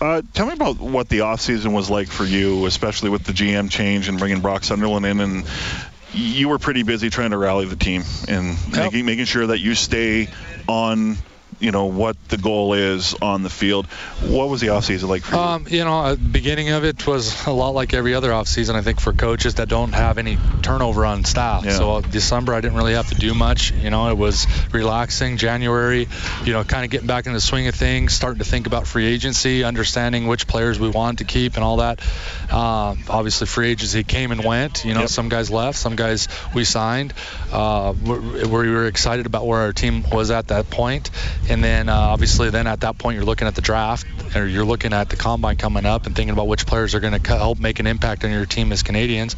Uh, 0.00 0.22
tell 0.34 0.46
me 0.46 0.52
about 0.52 0.78
what 0.78 1.08
the 1.08 1.18
offseason 1.20 1.72
was 1.72 1.90
like 1.90 2.08
for 2.08 2.24
you, 2.24 2.66
especially 2.66 3.10
with 3.10 3.24
the 3.24 3.32
GM 3.32 3.70
change 3.70 4.08
and 4.08 4.18
bringing 4.18 4.40
Brock 4.40 4.64
Sunderland 4.64 5.06
in. 5.06 5.20
And 5.20 5.44
you 6.12 6.48
were 6.48 6.58
pretty 6.58 6.82
busy 6.82 7.10
trying 7.10 7.30
to 7.30 7.38
rally 7.38 7.66
the 7.66 7.76
team 7.76 8.02
and 8.28 8.56
making, 8.72 9.04
making 9.06 9.24
sure 9.24 9.46
that 9.46 9.60
you 9.60 9.74
stay 9.74 10.28
on, 10.68 11.16
you 11.60 11.70
know, 11.70 11.86
what 11.86 12.16
the 12.28 12.38
goal 12.38 12.72
is 12.74 13.14
on 13.20 13.42
the 13.42 13.50
field. 13.50 13.86
What 14.22 14.48
was 14.48 14.60
the 14.60 14.68
offseason 14.68 15.08
like 15.08 15.22
for 15.22 15.34
you? 15.36 15.40
Um, 15.40 15.66
you 15.68 15.84
know, 15.84 16.00
uh, 16.00 16.16
beginning 16.16 16.70
of 16.70 16.84
it 16.84 17.06
was 17.06 17.46
a 17.46 17.52
lot 17.52 17.70
like 17.70 17.92
every 17.94 18.14
other 18.14 18.30
offseason, 18.30 18.74
I 18.74 18.82
think, 18.82 19.00
for 19.00 19.12
coaches 19.12 19.56
that 19.56 19.68
don't 19.68 19.92
have 19.92 20.18
any 20.18 20.38
turnover 20.62 21.04
on 21.04 21.24
staff. 21.24 21.64
Yeah. 21.64 21.72
So 21.72 21.92
uh, 21.96 22.00
December, 22.00 22.54
I 22.54 22.60
didn't 22.60 22.76
really 22.78 22.94
have 22.94 23.08
to 23.10 23.14
do 23.14 23.34
much. 23.34 23.72
You 23.72 23.90
know, 23.90 24.08
it 24.10 24.16
was 24.16 24.46
relaxing. 24.72 25.36
January, 25.36 26.08
you 26.44 26.52
know, 26.52 26.64
kind 26.64 26.84
of 26.84 26.90
getting 26.90 27.06
back 27.06 27.26
in 27.26 27.32
the 27.32 27.40
swing 27.40 27.66
of 27.68 27.74
things, 27.74 28.12
starting 28.14 28.38
to 28.38 28.44
think 28.44 28.66
about 28.66 28.86
free 28.86 29.06
agency, 29.06 29.62
understanding 29.64 30.26
which 30.26 30.46
players 30.46 30.78
we 30.80 30.88
wanted 30.88 31.18
to 31.18 31.24
keep 31.24 31.56
and 31.56 31.64
all 31.64 31.76
that. 31.78 32.00
Um, 32.50 32.98
obviously, 33.08 33.46
free 33.46 33.68
agency 33.70 34.02
came 34.02 34.32
and 34.32 34.44
went. 34.44 34.84
You 34.84 34.94
know, 34.94 35.00
Yep. 35.00 35.08
some 35.10 35.28
guys 35.28 35.50
left, 35.50 35.78
some 35.78 35.96
guys 35.96 36.28
we 36.54 36.64
signed. 36.64 37.12
Uh, 37.52 37.94
we 38.02 38.48
were 38.48 38.86
excited 38.86 39.26
about 39.26 39.46
where 39.46 39.60
our 39.60 39.72
team 39.72 40.04
was 40.10 40.30
at 40.30 40.48
that 40.48 40.70
point. 40.70 41.10
And 41.50 41.64
then, 41.64 41.88
uh, 41.88 41.94
obviously, 41.94 42.50
then 42.50 42.66
at 42.66 42.80
that 42.80 42.96
point, 42.96 43.16
you're 43.16 43.24
looking 43.24 43.48
at 43.48 43.54
the 43.54 43.60
draft 43.60 44.06
or 44.36 44.46
you're 44.46 44.64
looking 44.64 44.92
at 44.92 45.08
the 45.08 45.16
combine 45.16 45.56
coming 45.56 45.84
up 45.84 46.06
and 46.06 46.14
thinking 46.14 46.32
about 46.32 46.46
which 46.46 46.64
players 46.64 46.94
are 46.94 47.00
going 47.00 47.20
to 47.20 47.28
help 47.36 47.58
make 47.58 47.80
an 47.80 47.86
impact 47.86 48.24
on 48.24 48.30
your 48.30 48.46
team 48.46 48.70
as 48.72 48.82
Canadians. 48.82 49.34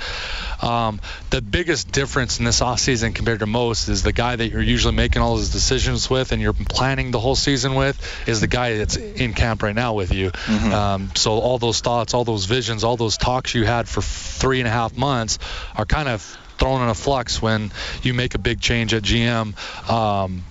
Um, 0.60 1.00
the 1.30 1.40
biggest 1.40 1.90
difference 1.90 2.38
in 2.38 2.44
this 2.44 2.60
offseason 2.60 3.14
compared 3.14 3.40
to 3.40 3.46
most 3.46 3.88
is 3.88 4.02
the 4.02 4.12
guy 4.12 4.36
that 4.36 4.50
you're 4.50 4.60
usually 4.62 4.94
making 4.94 5.22
all 5.22 5.36
those 5.36 5.48
decisions 5.50 6.10
with 6.10 6.32
and 6.32 6.42
you're 6.42 6.52
planning 6.52 7.10
the 7.10 7.18
whole 7.20 7.34
season 7.34 7.74
with 7.74 7.98
is 8.28 8.40
the 8.40 8.46
guy 8.46 8.76
that's 8.76 8.96
in 8.96 9.32
camp 9.32 9.62
right 9.62 9.74
now 9.74 9.94
with 9.94 10.12
you. 10.12 10.30
Um, 10.72 11.10
so 11.14 11.32
all 11.38 11.58
those 11.58 11.80
thoughts, 11.80 12.12
all 12.14 12.24
those 12.24 12.44
visions, 12.44 12.84
all 12.84 12.96
those 12.96 13.16
talks 13.16 13.54
you 13.54 13.64
had 13.64 13.88
for 13.88 14.02
three 14.02 14.60
and 14.60 14.68
a 14.68 14.70
half 14.70 14.96
months 14.96 15.38
are 15.74 15.86
kind 15.86 16.08
of 16.08 16.22
thrown 16.58 16.82
in 16.82 16.88
a 16.88 16.94
flux 16.94 17.40
when 17.40 17.72
you 18.02 18.14
make 18.14 18.34
a 18.34 18.38
big 18.38 18.60
change 18.60 18.94
at 18.94 19.02
GM. 19.02 19.54
Um, 19.90 20.44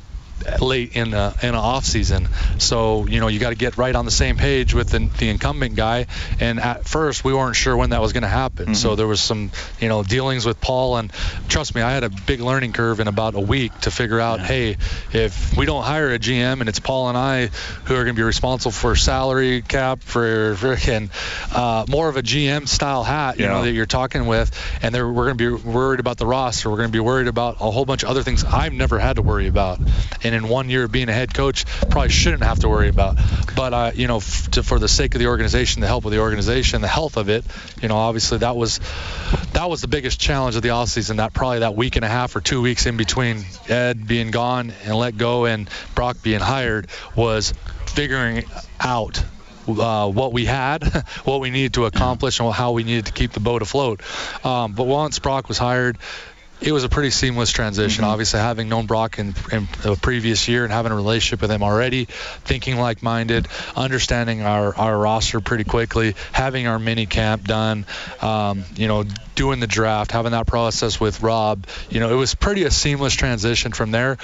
late 0.61 0.95
in 0.95 1.11
the 1.11 1.35
in 1.41 1.49
an 1.49 1.55
off 1.55 1.85
season. 1.85 2.27
So 2.59 3.05
you 3.07 3.19
know 3.19 3.27
you 3.27 3.39
got 3.39 3.49
to 3.49 3.55
get 3.55 3.77
right 3.77 3.95
on 3.95 4.05
the 4.05 4.11
same 4.11 4.37
page 4.37 4.73
with 4.73 4.89
the, 4.89 4.99
the 5.19 5.29
incumbent 5.29 5.75
guy. 5.75 6.07
And 6.39 6.59
at 6.59 6.85
first 6.87 7.23
we 7.23 7.33
weren't 7.33 7.55
sure 7.55 7.75
when 7.75 7.91
that 7.91 8.01
was 8.01 8.13
going 8.13 8.23
to 8.23 8.27
happen. 8.29 8.75
So 8.75 8.95
there 8.95 9.07
was 9.07 9.21
some 9.21 9.51
you 9.79 9.89
know 9.89 10.03
dealings 10.03 10.45
with 10.45 10.59
Paul. 10.61 10.97
And 10.97 11.11
trust 11.49 11.75
me, 11.75 11.81
I 11.81 11.91
had 11.91 12.03
a 12.03 12.09
big 12.09 12.39
learning 12.41 12.73
curve 12.73 12.99
in 12.99 13.07
about 13.07 13.35
a 13.35 13.39
week 13.39 13.77
to 13.81 13.91
figure 13.91 14.19
out, 14.19 14.39
hey, 14.39 14.77
if 15.13 15.55
we 15.57 15.65
don't 15.65 15.83
hire 15.83 16.13
a 16.13 16.19
GM 16.19 16.59
and 16.59 16.69
it's 16.69 16.79
Paul 16.79 17.09
and 17.09 17.17
I 17.17 17.47
who 17.85 17.95
are 17.95 18.03
going 18.03 18.15
to 18.15 18.19
be 18.19 18.23
responsible 18.23 18.71
for 18.71 18.95
salary 18.95 19.61
cap 19.61 20.01
for 20.03 20.55
freaking 20.55 21.09
uh, 21.55 21.85
more 21.89 22.09
of 22.09 22.17
a 22.17 22.21
GM 22.23 22.67
style 22.67 23.03
hat, 23.03 23.37
you 23.37 23.45
Yeah. 23.45 23.51
know 23.51 23.61
that 23.63 23.71
you're 23.71 23.85
talking 23.85 24.25
with, 24.25 24.51
and 24.81 24.93
they're, 24.93 25.07
we're 25.07 25.25
going 25.33 25.37
to 25.37 25.57
be 25.59 25.69
worried 25.69 25.99
about 25.99 26.17
the 26.17 26.25
roster. 26.25 26.69
We're 26.69 26.77
going 26.77 26.89
to 26.89 26.93
be 26.93 26.99
worried 26.99 27.27
about 27.27 27.55
a 27.59 27.69
whole 27.71 27.85
bunch 27.85 28.03
of 28.03 28.09
other 28.09 28.23
things 28.23 28.43
I've 28.43 28.73
never 28.73 28.99
had 28.99 29.17
to 29.17 29.21
worry 29.21 29.47
about. 29.47 29.79
And 30.23 30.30
in 30.33 30.47
one 30.47 30.69
year 30.69 30.87
being 30.87 31.09
a 31.09 31.13
head 31.13 31.33
coach, 31.33 31.65
probably 31.89 32.09
shouldn't 32.09 32.43
have 32.43 32.59
to 32.59 32.69
worry 32.69 32.89
about. 32.89 33.17
But 33.55 33.73
uh, 33.73 33.91
you 33.93 34.07
know, 34.07 34.17
f- 34.17 34.51
to, 34.51 34.63
for 34.63 34.79
the 34.79 34.87
sake 34.87 35.15
of 35.15 35.19
the 35.19 35.27
organization, 35.27 35.81
the 35.81 35.87
help 35.87 36.05
of 36.05 36.11
the 36.11 36.19
organization, 36.19 36.81
the 36.81 36.87
health 36.87 37.17
of 37.17 37.29
it, 37.29 37.45
you 37.81 37.87
know, 37.87 37.97
obviously 37.97 38.39
that 38.39 38.55
was 38.55 38.79
that 39.53 39.69
was 39.69 39.81
the 39.81 39.87
biggest 39.87 40.19
challenge 40.19 40.55
of 40.55 40.61
the 40.61 40.69
offseason. 40.69 41.17
That 41.17 41.33
probably 41.33 41.59
that 41.59 41.75
week 41.75 41.95
and 41.95 42.05
a 42.05 42.09
half 42.09 42.35
or 42.35 42.41
two 42.41 42.61
weeks 42.61 42.85
in 42.85 42.97
between 42.97 43.43
Ed 43.67 44.07
being 44.07 44.31
gone 44.31 44.73
and 44.83 44.95
let 44.95 45.17
go 45.17 45.45
and 45.45 45.69
Brock 45.95 46.17
being 46.21 46.39
hired 46.39 46.87
was 47.15 47.53
figuring 47.87 48.45
out 48.79 49.23
uh, 49.67 50.09
what 50.09 50.33
we 50.33 50.45
had, 50.45 50.83
what 51.23 51.39
we 51.39 51.49
needed 51.49 51.75
to 51.75 51.85
accomplish, 51.85 52.39
and 52.39 52.51
how 52.51 52.71
we 52.71 52.83
needed 52.83 53.05
to 53.07 53.11
keep 53.11 53.31
the 53.31 53.39
boat 53.39 53.61
afloat. 53.61 54.01
Um, 54.45 54.73
but 54.73 54.85
once 54.85 55.19
Brock 55.19 55.47
was 55.47 55.57
hired, 55.57 55.97
it 56.61 56.71
was 56.71 56.83
a 56.83 56.89
pretty 56.89 57.09
seamless 57.09 57.51
transition. 57.51 58.03
Obviously, 58.03 58.39
having 58.39 58.69
known 58.69 58.85
Brock 58.85 59.17
in, 59.17 59.33
in 59.51 59.67
a 59.83 59.95
previous 59.95 60.47
year 60.47 60.63
and 60.63 60.71
having 60.71 60.91
a 60.91 60.95
relationship 60.95 61.41
with 61.41 61.51
him 61.51 61.63
already, 61.63 62.05
thinking 62.05 62.77
like-minded, 62.77 63.47
understanding 63.75 64.41
our, 64.41 64.75
our 64.75 64.97
roster 64.97 65.41
pretty 65.41 65.63
quickly, 65.63 66.15
having 66.31 66.67
our 66.67 66.77
mini 66.77 67.07
camp 67.07 67.43
done, 67.43 67.85
um, 68.21 68.63
you 68.75 68.87
know, 68.87 69.03
doing 69.35 69.59
the 69.59 69.67
draft, 69.67 70.11
having 70.11 70.33
that 70.33 70.45
process 70.45 70.99
with 70.99 71.21
Rob, 71.21 71.65
you 71.89 71.99
know, 71.99 72.11
it 72.11 72.15
was 72.15 72.35
pretty 72.35 72.63
a 72.63 72.71
seamless 72.71 73.13
transition 73.13 73.71
from 73.71 73.91
there. 73.91 74.17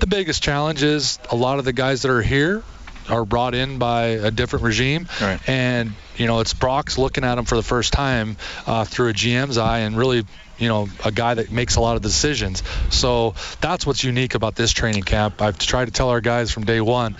The 0.00 0.06
biggest 0.08 0.42
challenge 0.42 0.82
is 0.82 1.18
a 1.30 1.36
lot 1.36 1.60
of 1.60 1.64
the 1.64 1.72
guys 1.72 2.02
that 2.02 2.10
are 2.10 2.22
here 2.22 2.62
are 3.08 3.24
brought 3.24 3.54
in 3.54 3.78
by 3.78 4.06
a 4.06 4.30
different 4.30 4.64
regime, 4.64 5.08
Right. 5.20 5.40
and 5.48 5.92
you 6.16 6.26
know 6.26 6.40
it's 6.40 6.54
Brock's 6.54 6.96
looking 6.98 7.24
at 7.24 7.34
them 7.34 7.44
for 7.44 7.56
the 7.56 7.62
first 7.62 7.92
time 7.92 8.36
uh, 8.66 8.84
through 8.84 9.08
a 9.10 9.12
GM's 9.12 9.58
eye, 9.58 9.80
and 9.80 9.96
really, 9.96 10.24
you 10.58 10.68
know, 10.68 10.88
a 11.04 11.10
guy 11.12 11.34
that 11.34 11.50
makes 11.50 11.76
a 11.76 11.80
lot 11.80 11.96
of 11.96 12.02
decisions. 12.02 12.62
So 12.90 13.34
that's 13.60 13.86
what's 13.86 14.04
unique 14.04 14.34
about 14.34 14.54
this 14.54 14.72
training 14.72 15.02
camp. 15.02 15.42
I've 15.42 15.58
tried 15.58 15.86
to 15.86 15.90
tell 15.90 16.08
our 16.10 16.20
guys 16.20 16.50
from 16.50 16.64
day 16.64 16.80
one. 16.80 17.16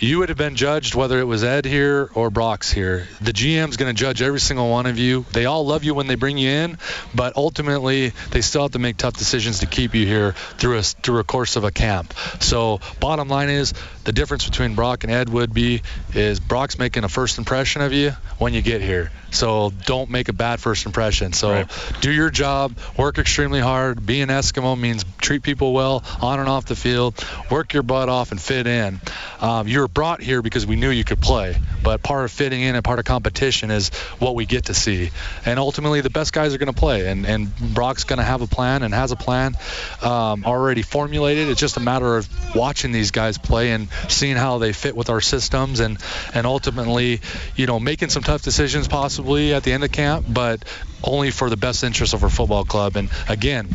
You 0.00 0.20
would 0.20 0.28
have 0.28 0.38
been 0.38 0.54
judged 0.54 0.94
whether 0.94 1.18
it 1.18 1.24
was 1.24 1.42
Ed 1.42 1.64
here 1.64 2.08
or 2.14 2.30
Brock's 2.30 2.70
here. 2.70 3.08
The 3.20 3.32
GM's 3.32 3.76
going 3.76 3.92
to 3.92 3.98
judge 4.00 4.22
every 4.22 4.38
single 4.38 4.70
one 4.70 4.86
of 4.86 4.96
you. 4.96 5.26
They 5.32 5.46
all 5.46 5.66
love 5.66 5.82
you 5.82 5.92
when 5.92 6.06
they 6.06 6.14
bring 6.14 6.38
you 6.38 6.48
in, 6.50 6.78
but 7.16 7.36
ultimately 7.36 8.12
they 8.30 8.40
still 8.40 8.62
have 8.62 8.72
to 8.72 8.78
make 8.78 8.96
tough 8.96 9.14
decisions 9.14 9.60
to 9.60 9.66
keep 9.66 9.96
you 9.96 10.06
here 10.06 10.32
through 10.58 10.78
a 10.78 10.82
through 10.82 11.18
a 11.18 11.24
course 11.24 11.56
of 11.56 11.64
a 11.64 11.72
camp. 11.72 12.14
So 12.38 12.78
bottom 13.00 13.28
line 13.28 13.48
is 13.48 13.74
the 14.04 14.12
difference 14.12 14.48
between 14.48 14.76
Brock 14.76 15.02
and 15.02 15.12
Ed 15.12 15.28
would 15.30 15.52
be 15.52 15.82
is 16.14 16.38
Brock's 16.38 16.78
making 16.78 17.02
a 17.02 17.08
first 17.08 17.38
impression 17.38 17.82
of 17.82 17.92
you 17.92 18.12
when 18.38 18.54
you 18.54 18.62
get 18.62 18.80
here. 18.80 19.10
So 19.30 19.72
don't 19.84 20.08
make 20.10 20.28
a 20.28 20.32
bad 20.32 20.60
first 20.60 20.86
impression. 20.86 21.32
So 21.32 21.50
Right. 21.50 21.66
do 22.00 22.10
your 22.10 22.30
job, 22.30 22.78
work 22.96 23.18
extremely 23.18 23.60
hard. 23.60 24.06
Be 24.06 24.22
an 24.22 24.28
Eskimo 24.30 24.78
means 24.78 25.04
treat 25.20 25.42
people 25.42 25.72
well 25.74 26.02
on 26.20 26.40
and 26.40 26.48
off 26.48 26.66
the 26.66 26.76
field, 26.76 27.14
work 27.50 27.74
your 27.74 27.82
butt 27.82 28.08
off 28.08 28.30
and 28.30 28.40
fit 28.40 28.66
in. 28.66 29.00
Um, 29.40 29.68
you 29.68 29.87
were 29.88 29.92
brought 29.92 30.20
here 30.20 30.42
because 30.42 30.66
we 30.66 30.76
knew 30.76 30.90
you 30.90 31.04
could 31.04 31.20
play, 31.20 31.56
but 31.82 32.02
part 32.02 32.24
of 32.24 32.30
fitting 32.30 32.60
in 32.60 32.74
and 32.74 32.84
part 32.84 32.98
of 32.98 33.04
competition 33.04 33.70
is 33.70 33.88
what 34.18 34.34
we 34.34 34.46
get 34.46 34.66
to 34.66 34.74
see. 34.74 35.10
And 35.44 35.58
ultimately, 35.58 36.00
the 36.00 36.10
best 36.10 36.32
guys 36.32 36.54
are 36.54 36.58
going 36.58 36.72
to 36.72 36.78
play, 36.78 37.08
and, 37.08 37.26
and 37.26 37.56
Brock's 37.74 38.04
going 38.04 38.18
to 38.18 38.24
have 38.24 38.42
a 38.42 38.46
plan 38.46 38.82
and 38.82 38.92
has 38.92 39.12
a 39.12 39.16
plan 39.16 39.54
um, 40.02 40.44
already 40.44 40.82
formulated. 40.82 41.48
It's 41.48 41.60
just 41.60 41.76
a 41.76 41.80
matter 41.80 42.16
of 42.16 42.28
watching 42.54 42.92
these 42.92 43.10
guys 43.10 43.38
play 43.38 43.72
and 43.72 43.88
seeing 44.08 44.36
how 44.36 44.58
they 44.58 44.72
fit 44.72 44.94
with 44.94 45.10
our 45.10 45.20
systems, 45.20 45.80
and 45.80 45.98
and 46.34 46.46
ultimately, 46.46 47.20
you 47.56 47.66
know, 47.66 47.80
making 47.80 48.10
some 48.10 48.22
tough 48.22 48.42
decisions 48.42 48.88
possibly 48.88 49.54
at 49.54 49.62
the 49.62 49.72
end 49.72 49.84
of 49.84 49.92
camp, 49.92 50.26
but 50.28 50.64
only 51.02 51.30
for 51.30 51.48
the 51.50 51.56
best 51.56 51.84
interest 51.84 52.14
of 52.14 52.22
our 52.24 52.30
football 52.30 52.64
club. 52.64 52.96
And 52.96 53.10
again. 53.28 53.68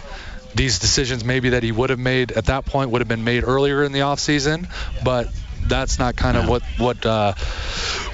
These 0.55 0.77
decisions 0.77 1.25
maybe 1.25 1.49
that 1.49 1.63
he 1.63 1.71
would 1.71 1.89
have 1.89 1.97
made 1.97 2.31
at 2.31 2.45
that 2.45 2.63
point 2.63 2.91
would 2.91 3.01
have 3.01 3.07
been 3.07 3.23
made 3.23 3.43
earlier 3.43 3.83
in 3.83 3.91
the 3.91 4.01
offseason, 4.01 4.69
but 5.03 5.27
that's 5.67 5.99
not 5.99 6.15
kind 6.15 6.37
of 6.37 6.47
what 6.47 6.63
what 6.77 7.05
uh, 7.05 7.33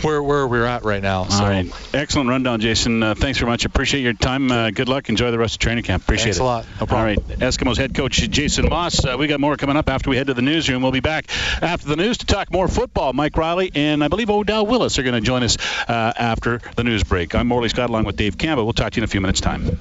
where 0.01 0.21
where 0.21 0.47
we're 0.47 0.65
at 0.65 0.83
right 0.83 1.01
now. 1.01 1.25
So 1.25 1.43
All 1.43 1.49
right. 1.49 1.71
Excellent 1.93 2.29
rundown, 2.29 2.59
Jason. 2.59 3.01
Uh, 3.03 3.15
thanks 3.15 3.39
very 3.39 3.49
much. 3.49 3.65
Appreciate 3.65 4.01
your 4.01 4.13
time. 4.13 4.51
Uh, 4.51 4.71
good 4.71 4.89
luck. 4.89 5.09
Enjoy 5.09 5.31
the 5.31 5.37
rest 5.37 5.55
of 5.55 5.59
training 5.59 5.83
camp. 5.83 6.03
Appreciate 6.03 6.35
Thanks 6.35 6.37
it. 6.37 6.43
a 6.43 6.45
lot. 6.45 6.65
No 6.79 6.85
problem. 6.85 6.99
All 6.99 7.05
right. 7.05 7.39
Eskimos 7.39 7.77
head 7.77 7.93
coach 7.93 8.17
Jason 8.29 8.69
Maas. 8.69 9.03
Uh, 9.03 9.15
we 9.17 9.27
got 9.27 9.39
more 9.39 9.55
coming 9.57 9.77
up 9.77 9.89
after 9.89 10.09
we 10.09 10.17
head 10.17 10.27
to 10.27 10.33
the 10.33 10.41
newsroom. 10.41 10.81
We'll 10.81 10.91
be 10.91 10.99
back 10.99 11.25
after 11.61 11.87
the 11.87 11.95
news 11.95 12.19
to 12.19 12.25
talk 12.25 12.51
more 12.51 12.67
football. 12.67 13.13
Mike 13.13 13.35
Reilly 13.37 13.71
and 13.75 14.03
I 14.03 14.07
believe 14.07 14.29
Odell 14.29 14.65
Willis 14.65 14.99
are 14.99 15.03
going 15.03 15.15
to 15.15 15.21
join 15.21 15.43
us 15.43 15.57
uh, 15.87 16.13
after 16.17 16.61
the 16.75 16.83
news 16.83 17.03
break. 17.03 17.35
I'm 17.35 17.47
Morley 17.47 17.69
Scott 17.69 17.89
along 17.89 18.05
with 18.05 18.15
Dave 18.15 18.37
Campbell. 18.37 18.65
We'll 18.65 18.73
talk 18.73 18.91
to 18.93 18.97
you 18.97 19.01
in 19.01 19.05
a 19.05 19.07
few 19.07 19.21
minutes' 19.21 19.41
time. 19.41 19.79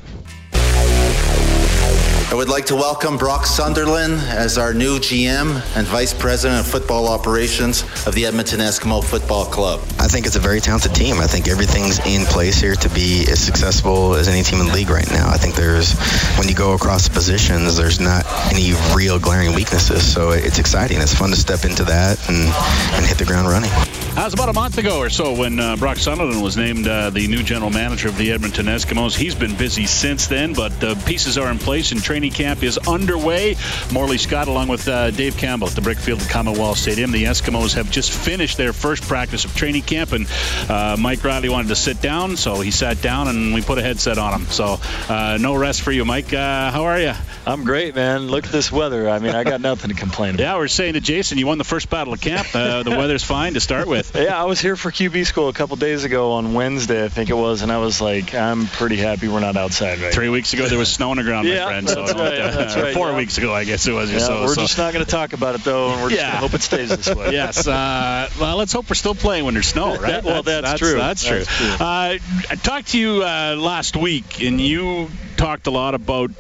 I 2.31 2.35
would 2.35 2.51
like 2.51 2.67
to 2.67 2.75
welcome 2.75 3.17
Brock 3.17 3.47
Sunderland 3.47 4.21
as 4.21 4.59
our 4.59 4.75
new 4.75 4.99
GM 4.99 5.63
and 5.75 5.87
Vice 5.87 6.13
President 6.13 6.61
of 6.61 6.71
Football 6.71 7.09
Operations 7.09 7.85
of 8.07 8.15
the 8.15 8.27
Edmonton 8.27 8.61
Eskimo 8.61 9.03
Football 9.03 9.47
Club. 9.47 9.81
I 9.99 10.09
think 10.09 10.27
it's 10.27 10.37
a 10.37 10.39
very 10.39 10.61
talented 10.61 10.95
team. 10.95 11.21
I 11.21 11.27
think 11.27 11.49
everything's 11.49 11.99
in 12.01 12.27
place 12.27 12.61
here 12.61 12.75
to 12.75 12.89
be 12.91 13.25
as 13.31 13.41
successful 13.41 14.15
as 14.15 14.29
any 14.29 14.43
team 14.43 14.61
in 14.61 14.67
the 14.67 14.75
league 14.75 14.91
right 14.91 15.09
now. 15.09 15.31
I 15.31 15.39
think 15.39 15.55
there's, 15.55 15.99
when 16.37 16.49
you 16.49 16.55
go 16.55 16.75
across 16.75 17.09
the 17.09 17.15
positions, 17.15 17.79
there's 17.79 17.99
not 17.99 18.27
any 18.53 18.75
real 18.95 19.19
glaring 19.19 19.55
weaknesses. 19.55 20.13
So 20.13 20.33
it's 20.33 20.59
exciting. 20.59 21.01
It's 21.01 21.15
fun 21.15 21.31
to 21.31 21.37
step 21.37 21.65
into 21.65 21.85
that 21.85 22.19
and, 22.29 22.53
and 22.95 23.07
hit 23.07 23.17
the 23.17 23.25
ground 23.25 23.49
running. 23.49 23.71
That 24.19 24.25
was 24.25 24.35
about 24.35 24.49
a 24.49 24.53
month 24.53 24.79
ago 24.79 24.99
or 24.99 25.11
so 25.11 25.33
when 25.33 25.61
uh, 25.61 25.77
Brock 25.77 25.97
Sunderland 25.97 26.43
was 26.43 26.57
named 26.57 26.89
uh, 26.89 27.09
the 27.11 27.29
new 27.29 27.41
general 27.45 27.71
manager 27.71 28.09
of 28.09 28.19
the 28.19 28.33
Edmonton 28.33 28.67
Eskimos. 28.67 29.17
He's 29.17 29.37
been 29.37 29.55
busy 29.55 29.87
since 29.87 30.27
then, 30.27 30.55
but 30.55 30.79
the 30.81 30.97
pieces 31.07 31.39
are 31.39 31.49
in 31.53 31.59
place 31.59 31.93
and 31.93 32.03
training 32.03 32.18
camp 32.27 32.63
is 32.65 32.77
underway. 32.89 33.55
Morley 33.93 34.19
Scott, 34.19 34.49
along 34.49 34.69
with 34.69 34.89
uh, 34.89 35.13
Dave 35.13 35.37
Campbell 35.37 35.69
at 35.69 35.75
the 35.75 35.81
Brickfield 35.81 36.29
Commonwealth 36.29 36.79
Stadium. 36.79 37.13
The 37.13 37.25
Eskimos 37.25 37.75
have 37.75 37.91
just 37.91 38.11
finished 38.11 38.57
their 38.57 38.73
first 38.73 39.05
practice 39.05 39.45
of 39.45 39.55
training 39.55 39.83
camp, 39.83 40.13
and 40.13 40.27
uh, 40.69 40.97
Mike 40.99 41.23
Reilly 41.23 41.49
wanted 41.49 41.69
to 41.69 41.77
sit 41.77 42.03
down, 42.03 42.37
so 42.37 42.61
he 42.61 42.73
sat 42.73 43.01
down 43.01 43.29
and 43.29 43.55
we 43.55 43.63
put 43.63 43.79
a 43.79 43.83
headset 43.83 44.19
on 44.19 44.41
him. 44.41 44.47
So 44.49 44.79
uh, 45.09 45.39
no 45.41 45.55
rest 45.55 45.83
for 45.83 45.93
you, 45.93 46.05
Mike. 46.05 46.33
Uh, 46.33 46.71
how 46.73 46.85
are 46.85 47.01
you? 47.01 47.15
I'm 47.49 47.65
great, 47.65 47.95
man. 47.95 48.29
Look 48.29 48.45
at 48.45 48.53
this 48.53 48.71
weather. 48.71 49.09
I 49.09 49.21
mean, 49.21 49.35
I 49.35 49.43
got 49.43 49.63
nothing 49.63 49.89
to 49.89 49.97
complain 49.97 50.35
about. 50.35 50.43
Yeah, 50.43 50.57
we're 50.59 50.69
saying 50.69 50.95
to 50.95 51.01
Jason, 51.01 51.39
you 51.39 51.47
won 51.47 51.57
the 51.57 51.65
first 51.65 51.89
battle 51.89 52.13
of 52.13 52.21
camp. 52.21 52.47
the 52.49 52.85
weather's 52.99 53.25
fine 53.25 53.55
to 53.55 53.61
start 53.61 53.89
with. 53.89 54.15
Yeah, 54.15 54.39
I 54.39 54.45
was 54.45 54.61
here 54.61 54.77
for 54.77 54.91
QB 54.91 55.25
school 55.25 55.49
a 55.49 55.55
couple 55.55 55.77
days 55.77 56.05
ago 56.05 56.33
on 56.33 56.53
Wednesday, 56.53 57.03
I 57.03 57.09
think 57.09 57.31
it 57.31 57.35
was, 57.35 57.63
and 57.63 57.73
I 57.73 57.79
was 57.79 58.03
like, 58.03 58.35
I'm 58.35 58.67
pretty 58.67 58.97
happy 58.97 59.29
we're 59.29 59.41
not 59.41 59.57
outside 59.57 59.99
right 60.01 60.13
Three 60.13 60.27
now. 60.27 60.33
weeks 60.33 60.53
ago, 60.53 60.69
there 60.69 60.79
was 60.79 60.93
snow 60.93 61.11
on 61.11 61.17
the 61.17 61.23
ground, 61.23 61.49
yeah, 61.49 61.65
my 61.65 61.71
friend. 61.71 61.89
That's 61.89 62.11
so 62.13 62.19
right. 62.19 62.37
That's 62.37 62.77
right. 62.77 62.95
Four 62.95 63.11
yeah. 63.11 63.17
weeks 63.17 63.39
ago, 63.39 63.55
I 63.55 63.65
guess 63.65 63.87
it 63.87 63.93
was. 63.93 64.13
Yeah, 64.13 64.19
so, 64.19 64.43
we're 64.43 64.55
so. 64.55 64.61
just 64.61 64.77
not 64.77 64.93
going 64.93 65.05
to 65.05 65.11
talk 65.11 65.33
about 65.33 65.55
it 65.55 65.65
though, 65.65 65.91
and 65.93 66.03
we're 66.03 66.11
just 66.11 66.21
Yeah. 66.21 66.33
going 66.33 66.43
to 66.43 66.49
hope 66.49 66.55
it 66.55 66.63
stays 66.63 66.91
this 66.91 67.15
way. 67.15 67.33
yes. 67.33 67.67
Uh, 67.67 68.29
well, 68.39 68.57
let's 68.59 68.75
hope 68.75 68.91
we're 68.91 68.95
still 68.95 69.15
playing 69.15 69.47
when 69.47 69.55
there's 69.55 69.69
snow, 69.69 69.97
right? 69.97 70.23
Well, 70.29 70.43
that's 70.43 70.79
true. 70.79 70.99
That's 70.99 71.25
true. 71.25 71.39
That's 71.39 71.57
true. 71.57 71.87
Uh, 71.87 72.19
I 72.51 72.55
talked 72.63 72.89
to 72.89 72.99
you 72.99 73.23
uh, 73.23 73.57
last 73.59 73.97
week, 73.97 74.43
and 74.43 74.61
you 74.61 75.09
talked 75.39 75.67
a 75.67 75.71
lot 75.71 75.95
about 75.95 76.33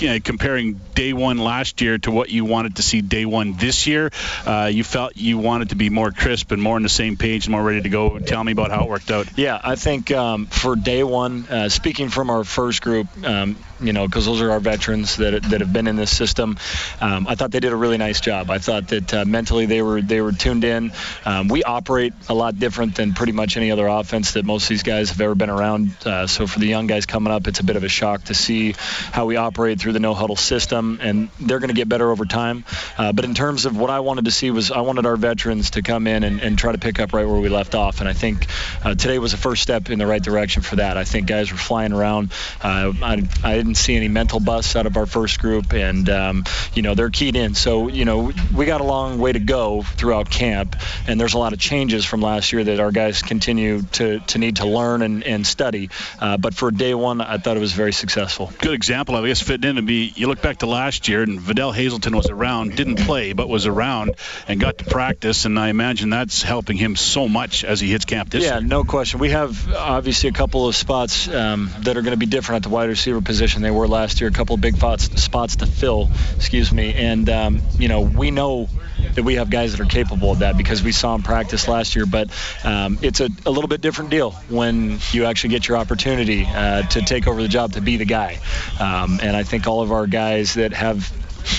you 0.00 0.08
know, 0.08 0.20
comparing 0.20 0.80
day 0.94 1.12
one 1.12 1.38
last 1.38 1.80
year 1.80 1.98
to 1.98 2.10
what 2.10 2.30
you 2.30 2.44
wanted 2.44 2.76
to 2.76 2.82
see 2.82 3.00
day 3.00 3.24
one 3.24 3.54
this 3.54 3.86
year. 3.86 4.10
Uh, 4.44 4.70
you 4.72 4.84
felt 4.84 5.16
you 5.16 5.38
wanted 5.38 5.70
to 5.70 5.76
be 5.76 5.90
more 5.90 6.10
crisp 6.10 6.52
and 6.52 6.62
more 6.62 6.76
on 6.76 6.82
the 6.82 6.88
same 6.88 7.16
page 7.16 7.46
and 7.46 7.52
more 7.52 7.62
ready 7.62 7.82
to 7.82 7.88
go. 7.88 8.18
Tell 8.18 8.42
me 8.42 8.52
about 8.52 8.70
how 8.70 8.84
it 8.84 8.88
worked 8.88 9.10
out. 9.10 9.26
Yeah, 9.36 9.60
I 9.62 9.76
think 9.76 10.10
um, 10.10 10.46
for 10.46 10.76
day 10.76 11.02
one, 11.02 11.46
uh, 11.48 11.68
speaking 11.68 12.08
from 12.08 12.30
our 12.30 12.44
first 12.44 12.82
group, 12.82 13.08
um, 13.24 13.56
you 13.80 13.92
know, 13.92 14.06
because 14.06 14.26
those 14.26 14.40
are 14.40 14.50
our 14.50 14.60
veterans 14.60 15.16
that, 15.16 15.42
that 15.42 15.60
have 15.60 15.72
been 15.72 15.86
in 15.86 15.96
this 15.96 16.16
system, 16.16 16.56
um, 17.00 17.26
I 17.28 17.34
thought 17.34 17.50
they 17.50 17.60
did 17.60 17.72
a 17.72 17.76
really 17.76 17.98
nice 17.98 18.20
job. 18.20 18.50
I 18.50 18.58
thought 18.58 18.88
that 18.88 19.14
uh, 19.14 19.24
mentally 19.24 19.66
they 19.66 19.82
were 19.82 20.00
they 20.00 20.20
were 20.20 20.32
tuned 20.32 20.64
in. 20.64 20.92
Um, 21.24 21.48
we 21.48 21.62
operate 21.62 22.12
a 22.28 22.34
lot 22.34 22.58
different 22.58 22.94
than 22.94 23.12
pretty 23.14 23.32
much 23.32 23.56
any 23.56 23.70
other 23.70 23.86
offense 23.86 24.32
that 24.32 24.44
most 24.44 24.64
of 24.64 24.68
these 24.70 24.82
guys 24.82 25.10
have 25.10 25.20
ever 25.20 25.34
been 25.34 25.50
around. 25.50 25.94
Uh, 26.04 26.26
so 26.26 26.46
for 26.46 26.58
the 26.58 26.66
young 26.66 26.86
guys 26.86 27.06
coming 27.06 27.32
up, 27.32 27.46
it's 27.46 27.60
a 27.60 27.64
bit 27.64 27.76
of 27.76 27.84
a 27.84 27.88
shock 27.88 28.24
to 28.24 28.34
see 28.34 28.74
how 29.12 29.26
we 29.26 29.36
operate 29.36 29.80
through 29.80 29.92
the 29.92 30.00
no 30.00 30.14
huddle 30.14 30.36
system, 30.36 30.98
and 31.02 31.28
they're 31.40 31.58
going 31.58 31.68
to 31.68 31.74
get 31.74 31.88
better 31.88 32.10
over 32.10 32.24
time. 32.24 32.64
Uh, 32.96 33.12
but 33.12 33.24
in 33.24 33.34
terms 33.34 33.66
of 33.66 33.76
what 33.76 33.90
I 33.90 34.00
wanted 34.00 34.24
to 34.24 34.30
see 34.30 34.50
was 34.50 34.70
I 34.70 34.80
wanted 34.80 35.06
our 35.06 35.16
veterans 35.16 35.70
to 35.70 35.82
come 35.82 36.06
in 36.06 36.24
and, 36.24 36.40
and 36.40 36.58
try 36.58 36.72
to 36.72 36.78
pick 36.78 36.98
up 37.00 37.12
right 37.12 37.26
where 37.26 37.40
we 37.40 37.48
left 37.48 37.74
off, 37.74 38.00
and 38.00 38.08
I 38.08 38.12
think 38.12 38.46
uh, 38.84 38.94
today 38.94 39.18
was 39.18 39.32
the 39.32 39.38
first 39.38 39.62
step 39.62 39.90
in 39.90 39.98
the 39.98 40.06
right 40.06 40.22
direction 40.22 40.62
for 40.62 40.76
that. 40.76 40.96
I 40.96 41.04
think 41.04 41.26
guys 41.26 41.52
were 41.52 41.58
flying 41.58 41.92
around. 41.92 42.32
Uh, 42.62 42.92
I, 43.02 43.22
I 43.42 43.65
didn't 43.66 43.76
see 43.76 43.96
any 43.96 44.08
mental 44.08 44.38
busts 44.38 44.76
out 44.76 44.86
of 44.86 44.96
our 44.96 45.06
first 45.06 45.40
group, 45.40 45.72
and 45.72 46.08
um, 46.08 46.44
you 46.74 46.82
know 46.82 46.94
they're 46.94 47.10
keyed 47.10 47.36
in. 47.36 47.54
So 47.54 47.88
you 47.88 48.04
know 48.04 48.32
we 48.54 48.64
got 48.64 48.80
a 48.80 48.84
long 48.84 49.18
way 49.18 49.32
to 49.32 49.40
go 49.40 49.82
throughout 49.82 50.30
camp, 50.30 50.76
and 51.08 51.20
there's 51.20 51.34
a 51.34 51.38
lot 51.38 51.52
of 51.52 51.58
changes 51.58 52.04
from 52.04 52.22
last 52.22 52.52
year 52.52 52.62
that 52.62 52.80
our 52.80 52.92
guys 52.92 53.22
continue 53.22 53.82
to, 53.82 54.20
to 54.20 54.38
need 54.38 54.56
to 54.56 54.66
learn 54.66 55.02
and, 55.02 55.24
and 55.24 55.46
study. 55.46 55.90
Uh, 56.20 56.36
but 56.36 56.54
for 56.54 56.70
day 56.70 56.94
one, 56.94 57.20
I 57.20 57.38
thought 57.38 57.56
it 57.56 57.60
was 57.60 57.72
very 57.72 57.92
successful. 57.92 58.52
Good 58.58 58.74
example, 58.74 59.16
I 59.16 59.26
guess, 59.26 59.42
fitting 59.42 59.68
in 59.68 59.76
to 59.76 59.82
be 59.82 60.12
you 60.14 60.28
look 60.28 60.40
back 60.40 60.58
to 60.58 60.66
last 60.66 61.08
year, 61.08 61.22
and 61.22 61.40
Vidal 61.40 61.72
Hazelton 61.72 62.16
was 62.16 62.30
around, 62.30 62.76
didn't 62.76 63.00
play, 63.00 63.32
but 63.32 63.48
was 63.48 63.66
around 63.66 64.14
and 64.46 64.60
got 64.60 64.78
to 64.78 64.84
practice, 64.84 65.44
and 65.44 65.58
I 65.58 65.68
imagine 65.70 66.10
that's 66.10 66.42
helping 66.42 66.76
him 66.76 66.94
so 66.94 67.28
much 67.28 67.64
as 67.64 67.80
he 67.80 67.90
hits 67.90 68.04
camp 68.04 68.30
this 68.30 68.44
yeah, 68.44 68.58
year. 68.58 68.68
no 68.68 68.84
question. 68.84 69.18
We 69.18 69.30
have 69.30 69.72
obviously 69.72 70.28
a 70.28 70.32
couple 70.32 70.68
of 70.68 70.76
spots 70.76 71.28
um, 71.28 71.70
that 71.80 71.96
are 71.96 72.02
going 72.02 72.12
to 72.12 72.16
be 72.16 72.26
different 72.26 72.64
at 72.64 72.68
the 72.68 72.74
wide 72.74 72.88
receiver 72.88 73.20
position. 73.20 73.55
Than 73.56 73.62
they 73.62 73.70
were 73.70 73.88
last 73.88 74.20
year, 74.20 74.28
a 74.28 74.32
couple 74.34 74.54
of 74.54 74.60
big 74.60 74.76
spots, 74.76 75.04
spots 75.18 75.56
to 75.56 75.66
fill, 75.66 76.10
excuse 76.36 76.70
me. 76.70 76.92
And, 76.92 77.26
um, 77.30 77.62
you 77.78 77.88
know, 77.88 78.02
we 78.02 78.30
know 78.30 78.68
that 79.14 79.22
we 79.22 79.36
have 79.36 79.48
guys 79.48 79.72
that 79.72 79.80
are 79.80 79.88
capable 79.88 80.30
of 80.32 80.40
that 80.40 80.58
because 80.58 80.82
we 80.82 80.92
saw 80.92 81.12
them 81.12 81.22
practice 81.22 81.66
last 81.66 81.96
year. 81.96 82.04
But 82.04 82.28
um, 82.64 82.98
it's 83.00 83.20
a, 83.20 83.30
a 83.46 83.50
little 83.50 83.68
bit 83.68 83.80
different 83.80 84.10
deal 84.10 84.32
when 84.50 84.98
you 85.12 85.24
actually 85.24 85.50
get 85.50 85.68
your 85.68 85.78
opportunity 85.78 86.44
uh, 86.44 86.82
to 86.82 87.00
take 87.00 87.26
over 87.26 87.40
the 87.40 87.48
job 87.48 87.72
to 87.72 87.80
be 87.80 87.96
the 87.96 88.04
guy. 88.04 88.40
Um, 88.78 89.20
and 89.22 89.34
I 89.34 89.42
think 89.42 89.66
all 89.66 89.80
of 89.80 89.90
our 89.90 90.06
guys 90.06 90.52
that 90.54 90.74
have 90.74 91.10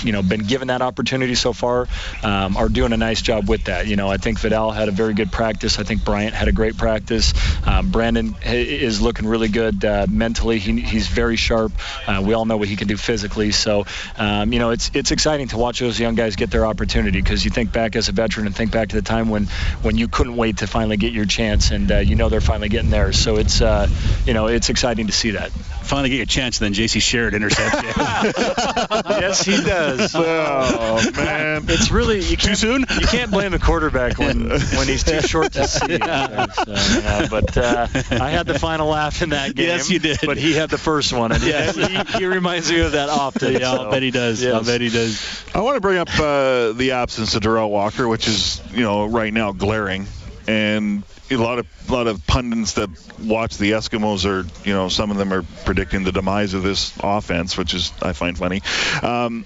you 0.03 0.11
know 0.11 0.21
been 0.21 0.43
given 0.43 0.69
that 0.69 0.81
opportunity 0.81 1.35
so 1.35 1.53
far 1.53 1.87
um, 2.23 2.57
are 2.57 2.69
doing 2.69 2.93
a 2.93 2.97
nice 2.97 3.21
job 3.21 3.47
with 3.47 3.65
that. 3.65 3.87
You 3.87 3.95
know, 3.95 4.09
I 4.09 4.17
think 4.17 4.39
Vidal 4.39 4.71
had 4.71 4.87
a 4.87 4.91
very 4.91 5.13
good 5.13 5.31
practice. 5.31 5.79
I 5.79 5.83
think 5.83 6.03
Bryant 6.03 6.33
had 6.33 6.47
a 6.47 6.51
great 6.51 6.77
practice. 6.77 7.33
Um, 7.65 7.91
Brandon 7.91 8.35
is 8.43 9.01
looking 9.01 9.27
really 9.27 9.49
good 9.49 9.83
uh, 9.83 10.07
mentally. 10.09 10.59
He, 10.59 10.79
he's 10.81 11.07
very 11.07 11.35
sharp. 11.35 11.71
Uh, 12.07 12.23
we 12.25 12.33
all 12.33 12.45
know 12.45 12.57
what 12.57 12.67
he 12.67 12.75
can 12.75 12.87
do 12.87 12.97
physically. 12.97 13.51
So 13.51 13.85
um, 14.17 14.53
you 14.53 14.59
know, 14.59 14.71
it's 14.71 14.91
it's 14.93 15.11
exciting 15.11 15.47
to 15.49 15.57
watch 15.57 15.79
those 15.79 15.99
young 15.99 16.15
guys 16.15 16.35
get 16.35 16.51
their 16.51 16.65
opportunity 16.65 17.21
because 17.21 17.43
you 17.43 17.51
think 17.51 17.71
back 17.71 17.95
as 17.95 18.09
a 18.09 18.11
veteran 18.11 18.45
and 18.45 18.55
think 18.55 18.71
back 18.71 18.89
to 18.89 18.95
the 18.95 19.01
time 19.01 19.29
when 19.29 19.45
when 19.81 19.97
you 19.97 20.07
couldn't 20.07 20.35
wait 20.35 20.57
to 20.57 20.67
finally 20.67 20.97
get 20.97 21.13
your 21.13 21.25
chance, 21.25 21.71
and 21.71 21.91
uh, 21.91 21.97
you 21.97 22.15
know 22.15 22.29
they're 22.29 22.41
finally 22.41 22.69
getting 22.69 22.89
theirs. 22.89 23.19
So 23.19 23.37
it's 23.37 23.61
uh, 23.61 23.87
you 24.25 24.33
know 24.33 24.47
it's 24.47 24.69
exciting 24.69 25.07
to 25.07 25.13
see 25.13 25.31
that. 25.31 25.51
Finally 25.51 26.09
get 26.09 26.17
your 26.17 26.25
chance, 26.25 26.59
and 26.59 26.65
then 26.65 26.73
J.C. 26.73 26.99
Sherritt 26.99 27.33
intercepts 27.33 27.81
you. 27.81 27.89
yes, 29.21 29.41
he 29.43 29.55
does. 29.63 29.76
Oh 30.17 31.11
man, 31.15 31.65
it's 31.67 31.91
really 31.91 32.19
you 32.21 32.37
Too 32.37 32.55
soon? 32.55 32.81
You 32.81 33.07
can't 33.07 33.31
blame 33.31 33.51
the 33.51 33.59
quarterback 33.59 34.17
when 34.17 34.49
when 34.49 34.87
he's 34.87 35.03
too 35.03 35.21
short 35.21 35.53
to 35.53 35.67
see. 35.67 35.97
Yeah. 36.07 36.45
So, 36.47 36.71
yeah, 36.71 37.27
but 37.29 37.57
uh, 37.57 37.87
I 38.11 38.29
had 38.29 38.45
the 38.47 38.57
final 38.59 38.87
laugh 38.89 39.21
in 39.21 39.29
that 39.29 39.55
game. 39.55 39.65
Yes, 39.67 39.89
you 39.89 39.99
did. 39.99 40.19
But 40.23 40.37
he 40.37 40.53
had 40.53 40.69
the 40.69 40.77
first 40.77 41.11
one, 41.13 41.31
and 41.31 41.41
Yes. 41.43 41.75
he, 41.75 42.19
he 42.19 42.25
reminds 42.25 42.71
me 42.71 42.79
of 42.81 42.91
that 42.93 43.09
often. 43.09 43.53
yeah, 43.53 43.71
I'll 43.71 43.89
bet 43.91 44.01
he 44.03 44.11
does. 44.11 44.45
I'll 44.45 44.63
bet 44.63 44.81
he 44.81 44.89
does. 44.89 45.43
I 45.53 45.61
want 45.61 45.75
to 45.75 45.81
bring 45.81 45.97
up 45.97 46.09
uh, 46.19 46.71
the 46.73 46.91
absence 46.91 47.35
of 47.35 47.41
Derel 47.43 47.69
Walker, 47.69 48.07
which 48.07 48.27
is 48.27 48.61
you 48.71 48.81
know 48.83 49.05
right 49.05 49.33
now 49.33 49.51
glaring, 49.51 50.07
and 50.47 51.03
a 51.29 51.35
lot 51.35 51.59
of 51.59 51.67
a 51.89 51.93
lot 51.93 52.07
of 52.07 52.25
pundits 52.27 52.73
that 52.73 52.89
watch 53.19 53.57
the 53.57 53.71
Eskimos 53.71 54.25
are 54.25 54.45
you 54.67 54.73
know 54.73 54.89
some 54.89 55.11
of 55.11 55.17
them 55.17 55.33
are 55.33 55.43
predicting 55.65 56.03
the 56.03 56.11
demise 56.11 56.53
of 56.53 56.63
this 56.63 56.93
offense, 57.01 57.57
which 57.57 57.73
is 57.73 57.91
I 58.01 58.13
find 58.13 58.37
funny. 58.37 58.61
Um, 59.01 59.45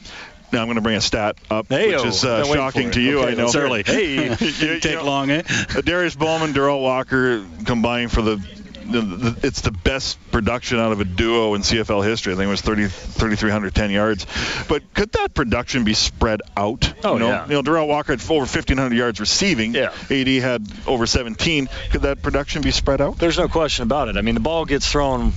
now 0.52 0.60
I'm 0.60 0.68
going 0.68 0.76
to 0.76 0.82
bring 0.82 0.98
a 0.98 1.02
stat 1.02 1.38
up, 1.50 1.68
Hey-o. 1.70 1.98
which 1.98 2.06
is 2.08 2.26
uh, 2.26 2.44
shocking 2.44 2.92
to 2.92 3.02
you. 3.02 3.20
Okay, 3.22 3.32
I 3.32 3.36
know. 3.36 3.74
it. 3.74 3.88
Hey, 3.88 4.16
You- 4.30 4.36
take 4.36 4.84
you 4.84 4.96
know, 4.96 5.06
long, 5.06 5.32
eh? 5.32 5.44
Darius 5.86 6.16
Bowman, 6.16 6.54
Derel 6.54 6.82
Walker 6.82 7.46
combined 7.66 8.12
for 8.12 8.22
the 8.22 8.46
it's 9.44 9.62
the 9.62 9.72
best 9.72 10.18
production 10.32 10.80
out 10.80 10.92
of 10.92 11.00
a 11.00 11.06
duo 11.06 11.54
in 11.54 11.62
CFL 11.62 12.04
history. 12.04 12.34
I 12.34 12.36
think 12.36 12.48
it 12.48 12.52
was 12.52 12.62
30 12.62 12.88
3,310 12.88 13.92
yards. 13.92 14.26
But 14.68 14.94
could 14.94 15.12
that 15.14 15.34
production 15.34 15.84
be 15.84 15.94
spread 15.94 16.42
out? 16.56 16.94
Oh, 17.04 17.14
you 17.14 17.20
know, 17.20 17.30
yeah. 17.30 17.48
You 17.48 17.54
know, 17.54 17.64
Derel 17.64 17.88
Walker 17.88 18.14
had 18.14 18.22
over 18.22 18.40
1,500 18.40 18.96
yards 18.96 19.20
receiving. 19.20 19.74
Yeah. 19.74 19.94
AD 20.10 20.28
had 20.28 20.68
over 20.88 21.06
17. 21.06 21.70
Could 21.92 22.02
that 22.04 22.22
production 22.22 22.62
be 22.62 22.72
spread 22.72 23.02
out? 23.02 23.18
There's 23.18 23.38
no 23.38 23.48
question 23.48 23.84
about 23.84 24.10
it. 24.10 24.18
I 24.18 24.22
mean, 24.22 24.36
the 24.36 24.42
ball 24.42 24.66
gets 24.66 24.90
thrown 24.90 25.34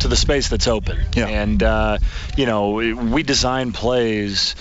to 0.00 0.08
the 0.08 0.16
space 0.16 0.48
that's 0.48 0.68
open. 0.68 0.98
Yeah. 1.14 1.26
And, 1.26 1.62
uh, 1.62 1.98
you 2.36 2.46
know, 2.46 2.72
we 2.72 3.22
design 3.22 3.72
plays. 3.72 4.54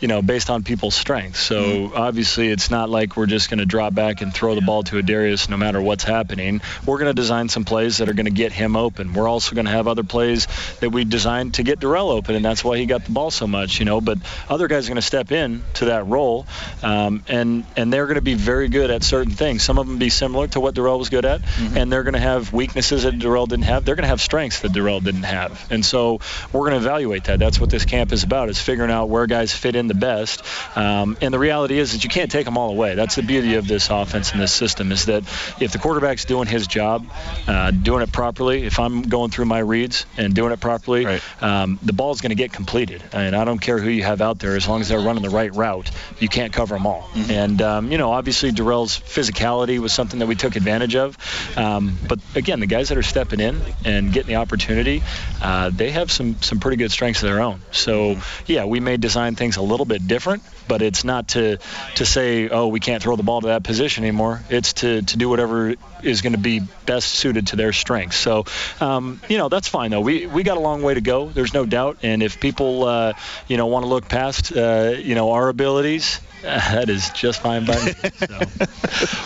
You 0.00 0.08
know, 0.08 0.22
based 0.22 0.48
on 0.48 0.62
people's 0.62 0.94
strengths. 0.94 1.40
So 1.40 1.60
Mm-hmm. 1.60 1.96
obviously, 1.96 2.48
it's 2.48 2.70
not 2.70 2.88
like 2.88 3.16
we're 3.16 3.26
just 3.26 3.50
going 3.50 3.58
to 3.58 3.66
drop 3.66 3.94
back 3.94 4.22
and 4.22 4.32
throw 4.32 4.54
the 4.54 4.60
ball 4.62 4.82
to 4.84 4.98
a 4.98 5.02
Darius 5.02 5.48
no 5.48 5.56
matter 5.56 5.80
what's 5.80 6.04
happening. 6.04 6.62
We're 6.86 6.98
going 6.98 7.14
to 7.14 7.20
design 7.20 7.48
some 7.48 7.64
plays 7.64 7.98
that 7.98 8.08
are 8.08 8.14
going 8.14 8.26
to 8.26 8.32
get 8.32 8.52
him 8.52 8.76
open. 8.76 9.12
We're 9.12 9.28
also 9.28 9.54
going 9.54 9.66
to 9.66 9.72
have 9.72 9.86
other 9.88 10.02
plays 10.02 10.46
that 10.80 10.90
we 10.90 11.04
designed 11.04 11.54
to 11.54 11.62
get 11.62 11.80
Derel 11.80 12.10
open, 12.10 12.34
and 12.34 12.44
that's 12.44 12.64
why 12.64 12.78
he 12.78 12.86
got 12.86 13.04
the 13.04 13.12
ball 13.12 13.30
so 13.30 13.46
much. 13.46 13.78
You 13.78 13.84
know, 13.84 14.00
but 14.00 14.18
other 14.48 14.68
guys 14.68 14.86
are 14.86 14.90
going 14.90 14.96
to 14.96 15.02
step 15.02 15.32
in 15.32 15.62
to 15.74 15.86
that 15.86 16.06
role, 16.06 16.46
um, 16.82 17.22
and 17.28 17.64
and 17.76 17.92
they're 17.92 18.06
going 18.06 18.16
to 18.16 18.20
be 18.22 18.34
very 18.34 18.68
good 18.68 18.90
at 18.90 19.02
certain 19.02 19.32
things. 19.32 19.62
Some 19.62 19.78
of 19.78 19.86
them 19.86 19.98
be 19.98 20.10
similar 20.10 20.46
to 20.48 20.60
what 20.60 20.74
Derel 20.74 20.98
was 20.98 21.08
good 21.08 21.24
at, 21.24 21.42
and 21.76 21.92
they're 21.92 22.02
going 22.02 22.14
to 22.14 22.20
have 22.20 22.52
weaknesses 22.52 23.02
that 23.04 23.18
Derel 23.18 23.48
didn't 23.48 23.64
have. 23.66 23.84
They're 23.84 23.94
going 23.96 24.04
to 24.04 24.08
have 24.08 24.20
strengths 24.20 24.60
that 24.60 24.72
Derel 24.72 25.02
didn't 25.02 25.24
have, 25.24 25.66
and 25.70 25.84
so 25.84 26.20
we're 26.52 26.68
going 26.68 26.72
to 26.80 26.86
evaluate 26.86 27.24
that. 27.24 27.38
That's 27.38 27.60
what 27.60 27.70
this 27.70 27.84
camp 27.84 28.12
is 28.12 28.22
about: 28.22 28.48
is 28.48 28.60
figuring 28.60 28.90
out 28.90 29.08
where 29.08 29.26
guys 29.26 29.52
fit 29.54 29.76
in 29.76 29.86
the 29.86 29.94
best. 29.94 30.42
Um, 30.76 31.16
and 31.20 31.32
the 31.34 31.38
reality 31.38 31.78
is 31.78 31.92
that 31.92 32.04
you 32.04 32.10
can't 32.10 32.30
take 32.30 32.44
them 32.44 32.56
all 32.56 32.70
away. 32.70 32.94
That's 32.94 33.14
the 33.14 33.22
beauty 33.22 33.54
of 33.54 33.66
this 33.66 33.90
offense 33.90 34.32
and 34.32 34.40
this 34.40 34.52
system 34.52 34.92
is 34.92 35.06
that 35.06 35.22
if 35.60 35.72
the 35.72 35.78
quarterback's 35.78 36.24
doing 36.24 36.46
his 36.46 36.66
job, 36.66 37.06
uh, 37.46 37.70
doing 37.70 38.02
it 38.02 38.12
properly, 38.12 38.64
if 38.64 38.78
I'm 38.78 39.02
going 39.02 39.30
through 39.30 39.46
my 39.46 39.58
reads 39.58 40.06
and 40.16 40.34
doing 40.34 40.52
it 40.52 40.60
properly, 40.60 41.04
Right. 41.04 41.42
um, 41.42 41.78
the 41.82 41.92
ball's 41.92 42.20
going 42.20 42.30
to 42.30 42.36
get 42.36 42.52
completed. 42.52 43.02
And 43.12 43.34
I 43.34 43.44
don't 43.44 43.58
care 43.58 43.78
who 43.78 43.88
you 43.88 44.02
have 44.04 44.20
out 44.20 44.38
there, 44.38 44.56
as 44.56 44.68
long 44.68 44.80
as 44.80 44.88
they're 44.88 45.00
running 45.00 45.22
the 45.22 45.30
right 45.30 45.54
route, 45.54 45.90
you 46.18 46.28
can't 46.28 46.52
cover 46.52 46.69
them 46.74 46.86
all. 46.86 47.08
And 47.28 47.60
um, 47.62 47.92
you 47.92 47.98
know, 47.98 48.12
obviously 48.12 48.50
Derel's 48.52 48.98
physicality 48.98 49.78
was 49.78 49.92
something 49.92 50.18
that 50.20 50.26
we 50.26 50.34
took 50.34 50.56
advantage 50.56 50.96
of. 50.96 51.16
Um, 51.56 51.98
but 52.08 52.18
again, 52.34 52.60
the 52.60 52.66
guys 52.66 52.88
that 52.88 52.98
are 52.98 53.02
stepping 53.02 53.40
in 53.40 53.60
and 53.84 54.12
getting 54.12 54.28
the 54.28 54.36
opportunity, 54.36 55.02
uh, 55.40 55.70
they 55.70 55.90
have 55.90 56.10
some 56.10 56.40
some 56.42 56.60
pretty 56.60 56.76
good 56.76 56.90
strengths 56.90 57.22
of 57.22 57.28
their 57.28 57.40
own. 57.40 57.60
So 57.72 58.16
yeah, 58.46 58.64
we 58.64 58.80
may 58.80 58.96
design 58.96 59.36
things 59.36 59.56
a 59.56 59.62
little 59.62 59.86
bit 59.86 60.06
different, 60.06 60.42
but 60.70 60.82
it's 60.82 61.02
not 61.02 61.28
to 61.28 61.58
to 61.96 62.06
say, 62.06 62.48
oh, 62.48 62.68
we 62.68 62.78
can't 62.78 63.02
throw 63.02 63.16
the 63.16 63.24
ball 63.24 63.40
to 63.40 63.48
that 63.48 63.64
position 63.64 64.04
anymore. 64.04 64.40
It's 64.48 64.72
to 64.74 65.02
to 65.02 65.16
do 65.18 65.28
whatever 65.28 65.74
is 66.02 66.22
going 66.22 66.32
to 66.32 66.38
be 66.38 66.60
best 66.86 67.08
suited 67.08 67.48
to 67.48 67.56
their 67.56 67.72
strengths. 67.72 68.16
So, 68.16 68.44
um, 68.80 69.20
you 69.28 69.36
know, 69.36 69.48
that's 69.48 69.68
fine 69.68 69.90
though. 69.90 70.00
We 70.00 70.26
we 70.26 70.44
got 70.44 70.56
a 70.56 70.60
long 70.60 70.82
way 70.82 70.94
to 70.94 71.00
go. 71.00 71.28
There's 71.28 71.52
no 71.52 71.66
doubt. 71.66 71.98
And 72.04 72.22
if 72.22 72.38
people, 72.38 72.84
uh, 72.84 73.12
you 73.48 73.56
know, 73.56 73.66
want 73.66 73.82
to 73.84 73.88
look 73.88 74.08
past, 74.08 74.52
uh, 74.56 74.94
you 74.96 75.14
know, 75.16 75.32
our 75.32 75.48
abilities, 75.48 76.20
that 76.42 76.88
is 76.88 77.10
just 77.10 77.42
fine 77.42 77.66
by 77.66 77.74
me. 77.84 77.92
So. 77.92 78.38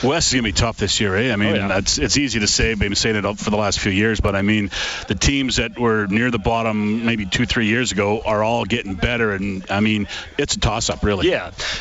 West 0.08 0.28
is 0.28 0.32
going 0.34 0.44
to 0.44 0.48
be 0.48 0.52
tough 0.52 0.78
this 0.78 1.00
year, 1.00 1.14
eh? 1.16 1.32
I 1.32 1.36
mean, 1.36 1.50
Oh, 1.50 1.54
yeah. 1.54 1.68
that's 1.68 1.98
it's 1.98 2.16
easy 2.16 2.40
to 2.40 2.46
say. 2.46 2.74
Been 2.74 2.94
saying 2.94 3.16
it 3.16 3.38
for 3.38 3.50
the 3.50 3.56
last 3.56 3.78
few 3.80 3.92
years, 3.92 4.20
but 4.20 4.34
I 4.34 4.42
mean, 4.42 4.70
the 5.08 5.14
teams 5.14 5.56
that 5.56 5.78
were 5.78 6.06
near 6.06 6.30
the 6.30 6.38
bottom 6.38 7.04
maybe 7.06 7.26
two, 7.26 7.46
three 7.46 7.66
years 7.66 7.92
ago 7.92 8.22
are 8.24 8.42
all 8.42 8.64
getting 8.64 8.94
better, 8.94 9.32
and 9.32 9.64
I 9.70 9.80
mean, 9.80 10.08
it's 10.38 10.56
a 10.56 10.60
toss-up, 10.60 11.02
really. 11.04 11.28
Yeah, 11.30 11.33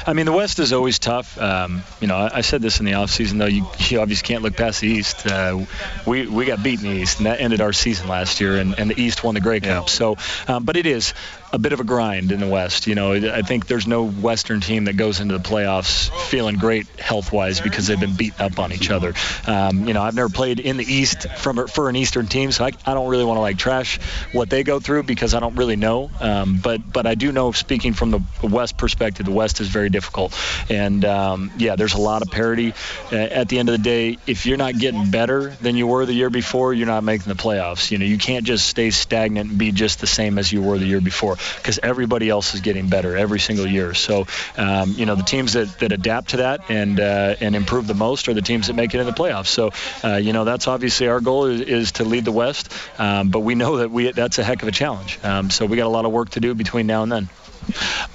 I 0.07 0.13
mean 0.13 0.25
the 0.25 0.31
West 0.31 0.59
is 0.59 0.73
always 0.73 0.99
tough. 0.99 1.37
Um, 1.39 1.83
you 2.01 2.07
know, 2.07 2.15
I, 2.15 2.37
I 2.37 2.41
said 2.41 2.61
this 2.61 2.79
in 2.79 2.85
the 2.85 2.93
offseason, 2.93 3.37
though. 3.37 3.45
You, 3.45 3.65
you 3.89 3.99
obviously 4.01 4.27
can't 4.27 4.43
look 4.43 4.55
past 4.55 4.81
the 4.81 4.87
East. 4.87 5.25
Uh, 5.25 5.65
we 6.05 6.27
we 6.27 6.45
got 6.45 6.63
beat 6.63 6.81
in 6.81 6.89
the 6.89 6.95
East, 6.95 7.17
and 7.17 7.27
that 7.27 7.39
ended 7.39 7.61
our 7.61 7.73
season 7.73 8.07
last 8.07 8.41
year, 8.41 8.57
and, 8.57 8.77
and 8.77 8.89
the 8.89 8.99
East 8.99 9.23
won 9.23 9.35
the 9.35 9.41
Grey 9.41 9.59
Cup. 9.59 9.89
So, 9.89 10.17
um, 10.47 10.63
but 10.63 10.77
it 10.77 10.85
is 10.85 11.13
a 11.53 11.59
bit 11.59 11.71
of 11.71 11.79
a 11.79 11.83
grind 11.83 12.31
in 12.31 12.39
the 12.39 12.47
West. 12.47 12.87
You 12.87 12.95
know, 12.95 13.13
I 13.13 13.43
think 13.43 13.67
there's 13.67 13.85
no 13.85 14.09
Western 14.09 14.59
team 14.59 14.85
that 14.85 14.97
goes 14.97 15.19
into 15.19 15.37
the 15.37 15.43
playoffs 15.43 16.09
feeling 16.25 16.55
great 16.55 16.87
health-wise 16.99 17.61
because 17.61 17.85
they've 17.85 17.99
been 17.99 18.15
beaten 18.15 18.41
up 18.41 18.57
on 18.57 18.73
each 18.73 18.89
other. 18.89 19.13
Um, 19.45 19.87
you 19.87 19.93
know, 19.93 20.01
I've 20.01 20.15
never 20.15 20.29
played 20.29 20.59
in 20.59 20.77
the 20.77 20.83
East 20.83 21.29
from 21.37 21.67
for 21.67 21.89
an 21.89 21.95
Eastern 21.95 22.25
team, 22.25 22.51
so 22.51 22.65
I, 22.65 22.71
I 22.87 22.95
don't 22.95 23.07
really 23.07 23.23
want 23.23 23.37
to 23.37 23.41
like 23.41 23.59
trash 23.59 23.99
what 24.31 24.49
they 24.49 24.63
go 24.63 24.79
through 24.79 25.03
because 25.03 25.35
I 25.35 25.39
don't 25.39 25.55
really 25.55 25.75
know. 25.75 26.09
Um, 26.19 26.59
but 26.61 26.91
but 26.91 27.05
I 27.05 27.13
do 27.13 27.31
know, 27.31 27.51
speaking 27.51 27.93
from 27.93 28.09
the 28.09 28.21
West 28.41 28.75
perspective, 28.75 29.27
the 29.27 29.31
West 29.31 29.61
is 29.61 29.67
very 29.67 29.89
difficult, 29.89 30.35
and 30.71 31.05
um, 31.05 31.51
yeah, 31.59 31.75
there's 31.75 31.93
a 31.93 32.01
lot 32.01 32.23
of 32.23 32.31
parity. 32.31 32.73
At 33.11 33.47
the 33.47 33.59
end 33.59 33.69
of 33.69 33.73
the 33.73 33.83
day, 33.83 34.17
if 34.25 34.47
you're 34.47 34.57
not 34.57 34.79
getting 34.79 35.11
better 35.11 35.49
than 35.61 35.75
you 35.75 35.85
were 35.85 36.07
the 36.07 36.13
year 36.13 36.31
before, 36.31 36.73
you're 36.73 36.87
not 36.87 37.03
making 37.03 37.27
the 37.27 37.39
playoffs. 37.39 37.91
You 37.91 37.99
know, 37.99 38.05
you 38.05 38.17
can't 38.17 38.43
just 38.43 38.65
stay 38.65 38.89
stagnant 38.89 39.51
and 39.51 39.59
be 39.59 39.71
just 39.71 40.01
the 40.01 40.07
same 40.07 40.39
as 40.39 40.51
you 40.51 40.63
were 40.63 40.79
the 40.79 40.87
year 40.87 41.01
before 41.01 41.37
because 41.57 41.79
everybody 41.81 42.29
else 42.29 42.53
is 42.53 42.61
getting 42.61 42.87
better 42.87 43.15
every 43.15 43.39
single 43.39 43.67
year. 43.67 43.93
So, 43.93 44.25
um, 44.57 44.93
you 44.97 45.05
know, 45.05 45.15
the 45.15 45.23
teams 45.23 45.53
that, 45.53 45.79
that 45.79 45.91
adapt 45.91 46.29
to 46.29 46.37
that 46.37 46.69
and 46.69 46.99
uh, 46.99 47.35
and 47.39 47.55
improve 47.55 47.87
the 47.87 47.93
most 47.93 48.27
are 48.27 48.33
the 48.33 48.41
teams 48.41 48.67
that 48.67 48.73
make 48.73 48.93
it 48.93 48.99
in 48.99 49.05
the 49.05 49.13
playoffs. 49.13 49.47
So, 49.47 49.71
uh, 50.03 50.17
you 50.17 50.33
know, 50.33 50.43
that's 50.43 50.67
obviously 50.67 51.07
our 51.07 51.21
goal 51.21 51.45
is, 51.45 51.61
is 51.61 51.91
to 51.93 52.03
lead 52.03 52.25
the 52.25 52.31
West, 52.31 52.71
um, 52.99 53.29
but 53.29 53.41
we 53.41 53.55
know 53.55 53.77
that 53.77 53.91
we 53.91 54.11
that's 54.11 54.39
a 54.39 54.43
heck 54.43 54.61
of 54.61 54.67
a 54.67 54.71
challenge. 54.71 55.19
Um, 55.23 55.49
so 55.49 55.65
we 55.65 55.77
got 55.77 55.87
a 55.87 55.89
lot 55.89 56.05
of 56.05 56.11
work 56.11 56.29
to 56.31 56.39
do 56.39 56.53
between 56.53 56.87
now 56.87 57.03
and 57.03 57.11
then. 57.11 57.29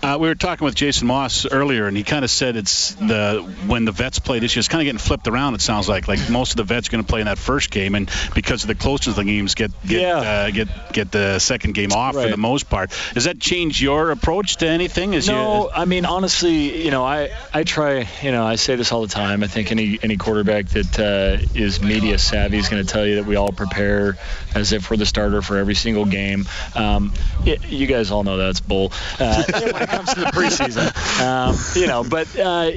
Uh, 0.03 0.17
we 0.21 0.29
were 0.29 0.35
talking 0.35 0.65
with 0.65 0.75
Jason 0.75 1.09
Maas 1.09 1.47
earlier, 1.47 1.87
and 1.87 1.97
he 1.97 2.05
kind 2.05 2.25
of 2.25 2.31
said 2.31 2.57
it's 2.57 2.95
the 2.95 3.43
when 3.67 3.85
the 3.85 3.93
vets 3.93 4.19
play 4.19 4.39
this 4.39 4.55
year, 4.55 4.61
it's 4.61 4.69
kind 4.69 4.81
of 4.83 4.85
getting 4.87 4.99
flipped 4.99 5.27
around. 5.29 5.55
It 5.55 5.61
sounds 5.61 5.89
like 5.89 6.09
like 6.09 6.31
most 6.31 6.53
of 6.53 6.57
the 6.57 6.65
vets 6.65 6.89
are 6.89 6.93
going 6.93 7.05
to 7.05 7.09
play 7.09 7.21
in 7.21 7.27
that 7.27 7.39
first 7.39 7.71
game, 7.71 7.95
and 7.95 8.11
because 8.35 8.63
of 8.63 8.69
the 8.69 8.75
closeness 8.75 9.19
of 9.19 9.25
the 9.25 9.25
games, 9.25 9.55
get 9.55 9.71
get 9.87 10.01
Yeah. 10.01 10.17
uh, 10.19 10.51
get 10.51 10.69
get 10.93 11.11
the 11.13 11.39
second 11.39 11.75
game 11.75 11.93
off 11.93 12.15
for 12.15 12.29
the 12.29 12.37
most 12.37 12.69
part. 12.71 12.91
Does 13.15 13.25
that 13.25 13.41
change 13.41 13.83
your 13.83 14.11
approach 14.11 14.57
to 14.59 14.69
anything? 14.69 15.15
Is 15.15 15.29
No, 15.29 15.71
I 15.75 15.85
mean 15.85 16.05
honestly, 16.05 16.85
you 16.85 16.91
know, 16.91 17.05
I 17.05 17.31
I 17.53 17.65
try, 17.65 18.07
you 18.23 18.31
know, 18.33 18.47
I 18.47 18.57
say 18.57 18.77
this 18.77 18.93
all 18.93 19.03
the 19.03 19.09
time. 19.09 19.43
I 19.43 19.47
think 19.47 19.73
any 19.73 19.99
any 20.03 20.17
quarterback 20.17 20.69
that 20.69 20.99
uh, 20.99 21.45
is 21.55 21.81
media 21.83 22.19
savvy 22.19 22.59
is 22.59 22.69
going 22.69 22.85
to 22.85 22.93
tell 22.93 23.07
you 23.07 23.17
that 23.17 23.27
we 23.27 23.37
all 23.37 23.53
prepare 23.53 24.17
as 24.55 24.73
if 24.73 24.91
we're 24.91 24.97
the 24.97 25.07
starter 25.07 25.43
for 25.43 25.57
every 25.57 25.75
single 25.75 26.05
game. 26.05 26.47
Um, 26.75 27.13
it, 27.45 27.69
you 27.69 27.87
guys 27.87 28.11
all 28.11 28.25
know 28.25 28.37
that's 28.37 28.61
bull 28.61 28.93
uh, 29.19 29.38
when 29.73 29.83
it 29.83 29.89
comes 29.89 30.15
to 30.15 30.21
the 30.21 30.27
preseason. 30.27 30.89
Um, 31.21 31.57
you 31.81 31.87
know, 31.87 32.05
but 32.05 32.39
uh, 32.39 32.71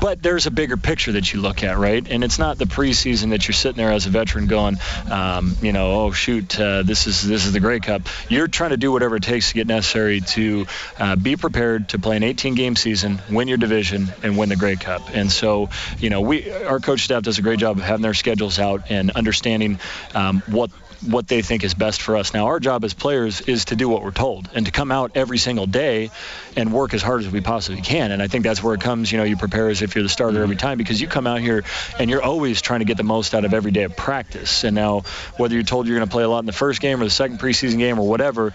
but 0.00 0.22
there's 0.22 0.46
a 0.46 0.50
bigger 0.50 0.76
picture 0.76 1.12
that 1.12 1.32
you 1.32 1.40
look 1.40 1.64
at, 1.64 1.78
right? 1.78 2.06
And 2.08 2.24
it's 2.24 2.38
not 2.38 2.58
the 2.58 2.64
preseason 2.64 3.30
that 3.30 3.46
you're 3.46 3.54
sitting 3.54 3.76
there 3.76 3.92
as 3.92 4.06
a 4.06 4.10
veteran 4.10 4.46
going, 4.46 4.76
um, 5.10 5.56
you 5.62 5.72
know, 5.72 6.00
oh 6.00 6.10
shoot, 6.12 6.58
uh, 6.58 6.82
this 6.82 7.06
is 7.06 7.26
this 7.26 7.46
is 7.46 7.52
the 7.52 7.60
Grey 7.60 7.80
Cup. 7.80 8.02
You're 8.28 8.48
trying 8.48 8.70
to 8.70 8.76
do 8.76 8.92
whatever 8.92 9.16
it 9.16 9.22
takes 9.22 9.48
to 9.48 9.54
get 9.54 9.66
necessary 9.66 10.20
to 10.20 10.66
uh, 10.98 11.16
be 11.16 11.36
prepared 11.36 11.90
to 11.90 11.98
play 11.98 12.16
an 12.16 12.22
18 12.22 12.54
game 12.54 12.76
season, 12.76 13.20
win 13.30 13.48
your 13.48 13.58
division, 13.58 14.12
and 14.22 14.36
win 14.36 14.48
the 14.48 14.56
Grey 14.56 14.76
Cup. 14.76 15.02
And 15.12 15.30
so, 15.30 15.70
you 15.98 16.10
know, 16.10 16.20
we 16.20 16.50
our 16.52 16.80
coach 16.80 17.00
staff 17.00 17.22
does 17.22 17.38
a 17.38 17.42
great 17.42 17.58
job 17.58 17.78
of 17.78 17.84
having 17.84 18.02
their 18.02 18.14
schedules 18.14 18.58
out 18.58 18.90
and 18.90 19.10
understanding 19.10 19.78
um, 20.14 20.42
what 20.46 20.70
what 21.02 21.28
they 21.28 21.42
think 21.42 21.64
is 21.64 21.74
best 21.74 22.02
for 22.02 22.16
us. 22.16 22.32
Now, 22.34 22.46
our 22.46 22.60
job 22.60 22.84
as 22.84 22.94
players 22.94 23.40
is 23.42 23.66
to 23.66 23.76
do 23.76 23.88
what 23.88 24.02
we're 24.02 24.10
told 24.10 24.48
and 24.54 24.66
to 24.66 24.72
come 24.72 24.90
out 24.90 25.12
every 25.14 25.38
single 25.38 25.66
day 25.66 26.10
and 26.56 26.72
work 26.72 26.94
as 26.94 27.02
hard 27.02 27.20
as 27.22 27.28
we 27.30 27.40
possibly 27.40 27.82
can. 27.82 28.12
And 28.12 28.22
I 28.22 28.28
think 28.28 28.44
that's 28.44 28.62
where 28.62 28.74
it 28.74 28.80
comes. 28.80 29.10
You 29.10 29.18
know, 29.18 29.24
you 29.24 29.36
prepare 29.36 29.68
as 29.68 29.82
if 29.82 29.94
you're 29.94 30.02
the 30.02 30.08
starter 30.08 30.42
every 30.42 30.56
mm-hmm. 30.56 30.66
time 30.66 30.78
because 30.78 31.00
you 31.00 31.08
come 31.08 31.26
out 31.26 31.40
here 31.40 31.64
and 31.98 32.10
you're 32.10 32.22
always 32.22 32.62
trying 32.62 32.80
to 32.80 32.86
get 32.86 32.96
the 32.96 33.04
most 33.04 33.34
out 33.34 33.44
of 33.44 33.54
every 33.54 33.70
day 33.70 33.84
of 33.84 33.96
practice. 33.96 34.64
And 34.64 34.74
now, 34.74 35.00
whether 35.36 35.54
you're 35.54 35.62
told 35.62 35.86
you're 35.86 35.98
going 35.98 36.08
to 36.08 36.12
play 36.12 36.24
a 36.24 36.28
lot 36.28 36.40
in 36.40 36.46
the 36.46 36.52
first 36.52 36.80
game 36.80 37.00
or 37.00 37.04
the 37.04 37.10
second 37.10 37.38
preseason 37.38 37.78
game 37.78 37.98
or 37.98 38.08
whatever, 38.08 38.52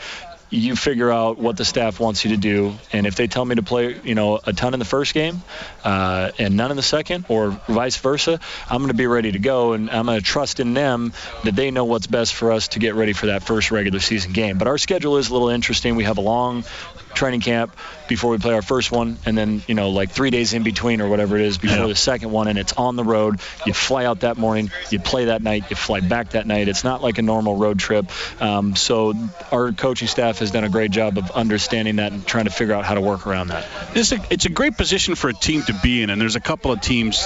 you 0.52 0.76
figure 0.76 1.10
out 1.10 1.38
what 1.38 1.56
the 1.56 1.64
staff 1.64 2.00
wants 2.00 2.26
you 2.26 2.32
to 2.32 2.38
do, 2.38 2.76
and 2.92 3.08
if 3.08 3.16
they 3.16 3.28
tell 3.28 3.46
me 3.46 3.56
to 3.56 3.64
play, 3.64 4.00
you 4.04 4.16
know, 4.16 4.40
a 4.46 4.52
ton 4.52 4.74
in 4.74 4.80
the 4.80 4.86
first 4.86 5.14
game 5.14 5.42
uh, 5.86 6.32
and 6.38 6.58
none 6.58 6.72
in 6.72 6.78
the 6.78 6.84
second, 6.84 7.26
or 7.30 7.52
vice 7.70 7.96
versa, 7.96 8.38
I'm 8.70 8.80
going 8.80 8.90
to 8.90 8.94
be 8.94 9.08
ready 9.08 9.32
to 9.32 9.40
go, 9.40 9.72
and 9.72 9.90
I'm 9.90 10.06
going 10.06 10.20
to 10.20 10.24
trust 10.24 10.60
in 10.60 10.74
them 10.74 11.14
that 11.46 11.56
they 11.56 11.72
know 11.72 11.86
what's 11.86 12.06
best 12.06 12.36
for 12.36 12.52
us 12.52 12.68
to 12.70 12.80
get 12.80 12.96
ready 12.96 13.14
for 13.14 13.28
that 13.28 13.44
first 13.44 13.72
regular 13.72 14.00
season 14.00 14.34
game. 14.34 14.58
But 14.58 14.68
our 14.68 14.78
schedule 14.78 15.18
is 15.18 15.30
a 15.30 15.34
little 15.34 15.50
interesting. 15.50 15.96
We 15.96 16.04
have 16.04 16.18
a 16.18 16.22
long 16.22 16.66
training 17.14 17.42
camp 17.42 17.76
before 18.08 18.32
we 18.32 18.38
play 18.38 18.54
our 18.54 18.62
first 18.62 18.92
one, 18.92 19.18
and 19.26 19.38
then 19.38 19.62
you 19.68 19.76
know, 19.76 19.90
like 19.90 20.12
three 20.12 20.32
days 20.32 20.54
in 20.54 20.64
between 20.64 21.00
or 21.00 21.08
whatever 21.08 21.38
it 21.38 21.44
is 21.44 21.58
before 21.58 21.88
the 21.88 21.96
second 21.96 22.32
one, 22.32 22.48
and 22.48 22.60
it's 22.60 22.74
on 22.74 22.96
the 22.96 23.04
road. 23.04 23.40
You 23.66 23.74
fly 23.74 24.06
out 24.06 24.22
that 24.22 24.38
morning, 24.38 24.70
you 24.90 25.00
play 25.00 25.26
that 25.26 25.42
night, 25.42 25.70
you 25.70 25.76
fly 25.76 26.02
back 26.02 26.32
that 26.32 26.46
night. 26.46 26.68
It's 26.68 26.84
not 26.84 27.02
like 27.02 27.20
a 27.20 27.22
normal 27.22 27.56
road 27.56 27.80
trip. 27.80 28.12
Um, 28.42 28.76
so 28.76 29.14
our 29.52 29.72
coaching 29.72 30.08
staff 30.08 30.40
has 30.40 30.52
done 30.52 30.64
a 30.64 30.70
great 30.70 30.92
job 30.92 31.18
of 31.18 31.32
understanding 31.32 31.98
that 31.98 32.12
and 32.12 32.26
trying 32.26 32.46
to 32.46 32.52
figure 32.52 32.74
out 32.74 32.84
how 32.84 32.96
to 32.96 33.02
work 33.02 33.28
around 33.28 33.48
that. 33.48 33.66
It's 33.96 34.12
a, 34.12 34.20
it's 34.30 34.46
a 34.46 34.50
great 34.50 34.78
position 34.78 35.16
for 35.16 35.30
a 35.30 35.34
team 35.34 35.62
to 35.64 35.74
be 35.82 36.02
in, 36.02 36.10
and 36.10 36.20
there's 36.20 36.36
a 36.36 36.42
couple 36.42 36.72
of 36.72 36.82
teams, 36.82 37.24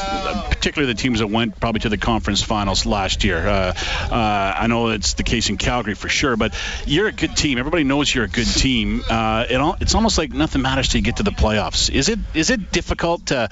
particularly 0.50 0.94
the 0.94 1.00
teams 1.00 1.20
that 1.20 1.28
went 1.28 1.60
probably 1.60 1.80
to 1.82 1.90
the 1.90 1.98
conference 1.98 2.44
finals 2.44 2.86
last 2.86 3.24
year. 3.24 3.38
Uh, 3.38 3.74
uh, 4.12 4.56
I 4.58 4.68
know 4.68 4.90
it's 4.90 5.14
the 5.14 5.24
case 5.24 5.50
in 5.50 5.58
Calgary 5.58 5.96
for 5.96 6.10
sure, 6.10 6.38
but 6.38 6.54
you're 6.86 7.08
a 7.08 7.12
good 7.12 7.36
team. 7.36 7.58
Everybody 7.58 7.84
knows 7.84 8.14
you're 8.14 8.26
a 8.26 8.30
good 8.30 8.48
team. 8.48 9.02
Uh, 9.10 9.46
it 9.50 9.56
all, 9.56 9.75
it's 9.80 9.96
almost 9.96 10.18
like 10.18 10.34
nothing 10.34 10.62
matters 10.62 10.90
till 10.90 11.00
you 11.00 11.06
get 11.06 11.18
to 11.18 11.24
the 11.24 11.32
playoffs. 11.32 11.90
Is 11.90 12.10
it 12.10 12.20
is 12.34 12.50
it 12.50 12.72
difficult 12.72 13.28
to 13.28 13.50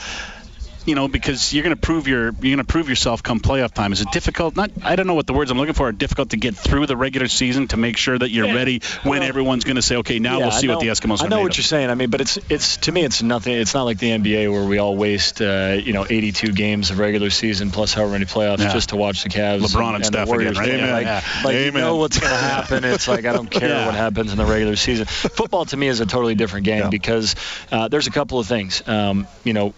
you 0.86 0.96
know, 0.96 1.08
because 1.08 1.54
you're 1.54 1.64
going 1.64 1.76
to 1.76 1.82
prove 1.82 2.08
your 2.08 2.26
you're 2.26 2.34
going 2.56 2.58
to 2.58 2.64
prove 2.66 2.90
yourself 2.90 3.24
come 3.24 3.40
playoff 3.40 3.74
time. 3.74 3.94
Is 3.94 4.02
it 4.02 4.10
difficult? 4.12 4.56
Not 4.56 4.72
I 4.84 4.96
don't 4.96 5.08
know 5.08 5.14
what 5.14 5.28
the 5.28 5.34
words 5.34 5.50
I'm 5.52 5.58
looking 5.58 5.74
for 5.74 5.88
are. 5.88 5.92
Difficult 5.92 6.32
to 6.32 6.38
get 6.38 6.56
through 6.56 6.88
the 6.88 6.98
regular 6.98 7.28
season 7.28 7.68
to 7.70 7.78
make 7.78 7.98
sure 7.98 8.18
that 8.18 8.30
you're 8.32 8.48
Yeah. 8.48 8.54
ready 8.56 8.82
when 9.04 9.20
Well, 9.20 9.30
everyone's 9.30 9.64
going 9.64 9.78
to 9.78 9.82
say, 9.82 9.96
okay, 9.98 10.20
now 10.20 10.38
Yeah, 10.40 10.46
we'll 10.46 10.52
see 10.52 10.68
I 10.70 10.72
what 10.76 10.82
the 10.82 10.88
Eskimos 10.88 11.22
are 11.22 11.26
I 11.26 11.28
know 11.30 11.42
what 11.42 11.52
of. 11.52 11.58
you're 11.58 11.64
saying. 11.64 11.90
I 11.90 11.96
mean, 11.96 12.10
but 12.10 12.22
it's 12.22 12.38
it's 12.50 12.78
to 12.78 12.92
me, 12.92 13.04
it's 13.06 13.24
nothing. 13.24 13.54
It's 13.54 13.74
not 13.74 13.84
like 13.84 13.98
the 14.00 14.10
NBA 14.10 14.52
where 14.52 14.66
we 14.66 14.78
all 14.80 14.98
waste 14.98 15.42
uh, 15.42 15.78
you 15.84 15.94
know 15.94 16.06
82 16.10 16.52
games 16.52 16.92
of 16.92 17.00
regular 17.00 17.30
season 17.30 17.72
plus 17.72 17.94
however 17.94 18.12
many 18.14 18.26
playoffs 18.26 18.60
Yeah. 18.60 18.74
just 18.74 18.90
to 18.90 18.96
watch 18.98 19.24
the 19.24 19.30
Cavs, 19.30 19.62
LeBron 19.62 19.96
and 19.96 20.06
Steph 20.06 20.28
Warriors. 20.28 20.58
again, 20.60 20.70
right? 20.70 20.80
Amen. 20.80 20.92
Like, 20.94 21.06
Yeah. 21.06 21.42
like 21.46 21.56
you 21.56 21.72
know 21.72 21.96
what's 21.96 22.20
going 22.20 22.30
to 22.34 22.38
happen. 22.38 22.84
It's 22.84 23.08
like 23.08 23.26
I 23.26 23.32
don't 23.34 23.50
care 23.50 23.86
what 23.86 23.96
happens 23.96 24.32
in 24.32 24.38
the 24.38 24.46
regular 24.46 24.76
season. 24.76 25.06
Football 25.06 25.66
to 25.66 25.78
me 25.78 25.88
is 25.88 26.02
a 26.02 26.06
totally 26.06 26.36
different 26.36 26.66
game 26.66 26.90
because 26.90 27.36
uh, 27.72 27.88
there's 27.88 28.08
a 28.08 28.12
couple 28.12 28.40
of 28.40 28.48
things. 28.48 28.84
Um, 28.86 29.28
you 29.46 29.54
know, 29.54 29.74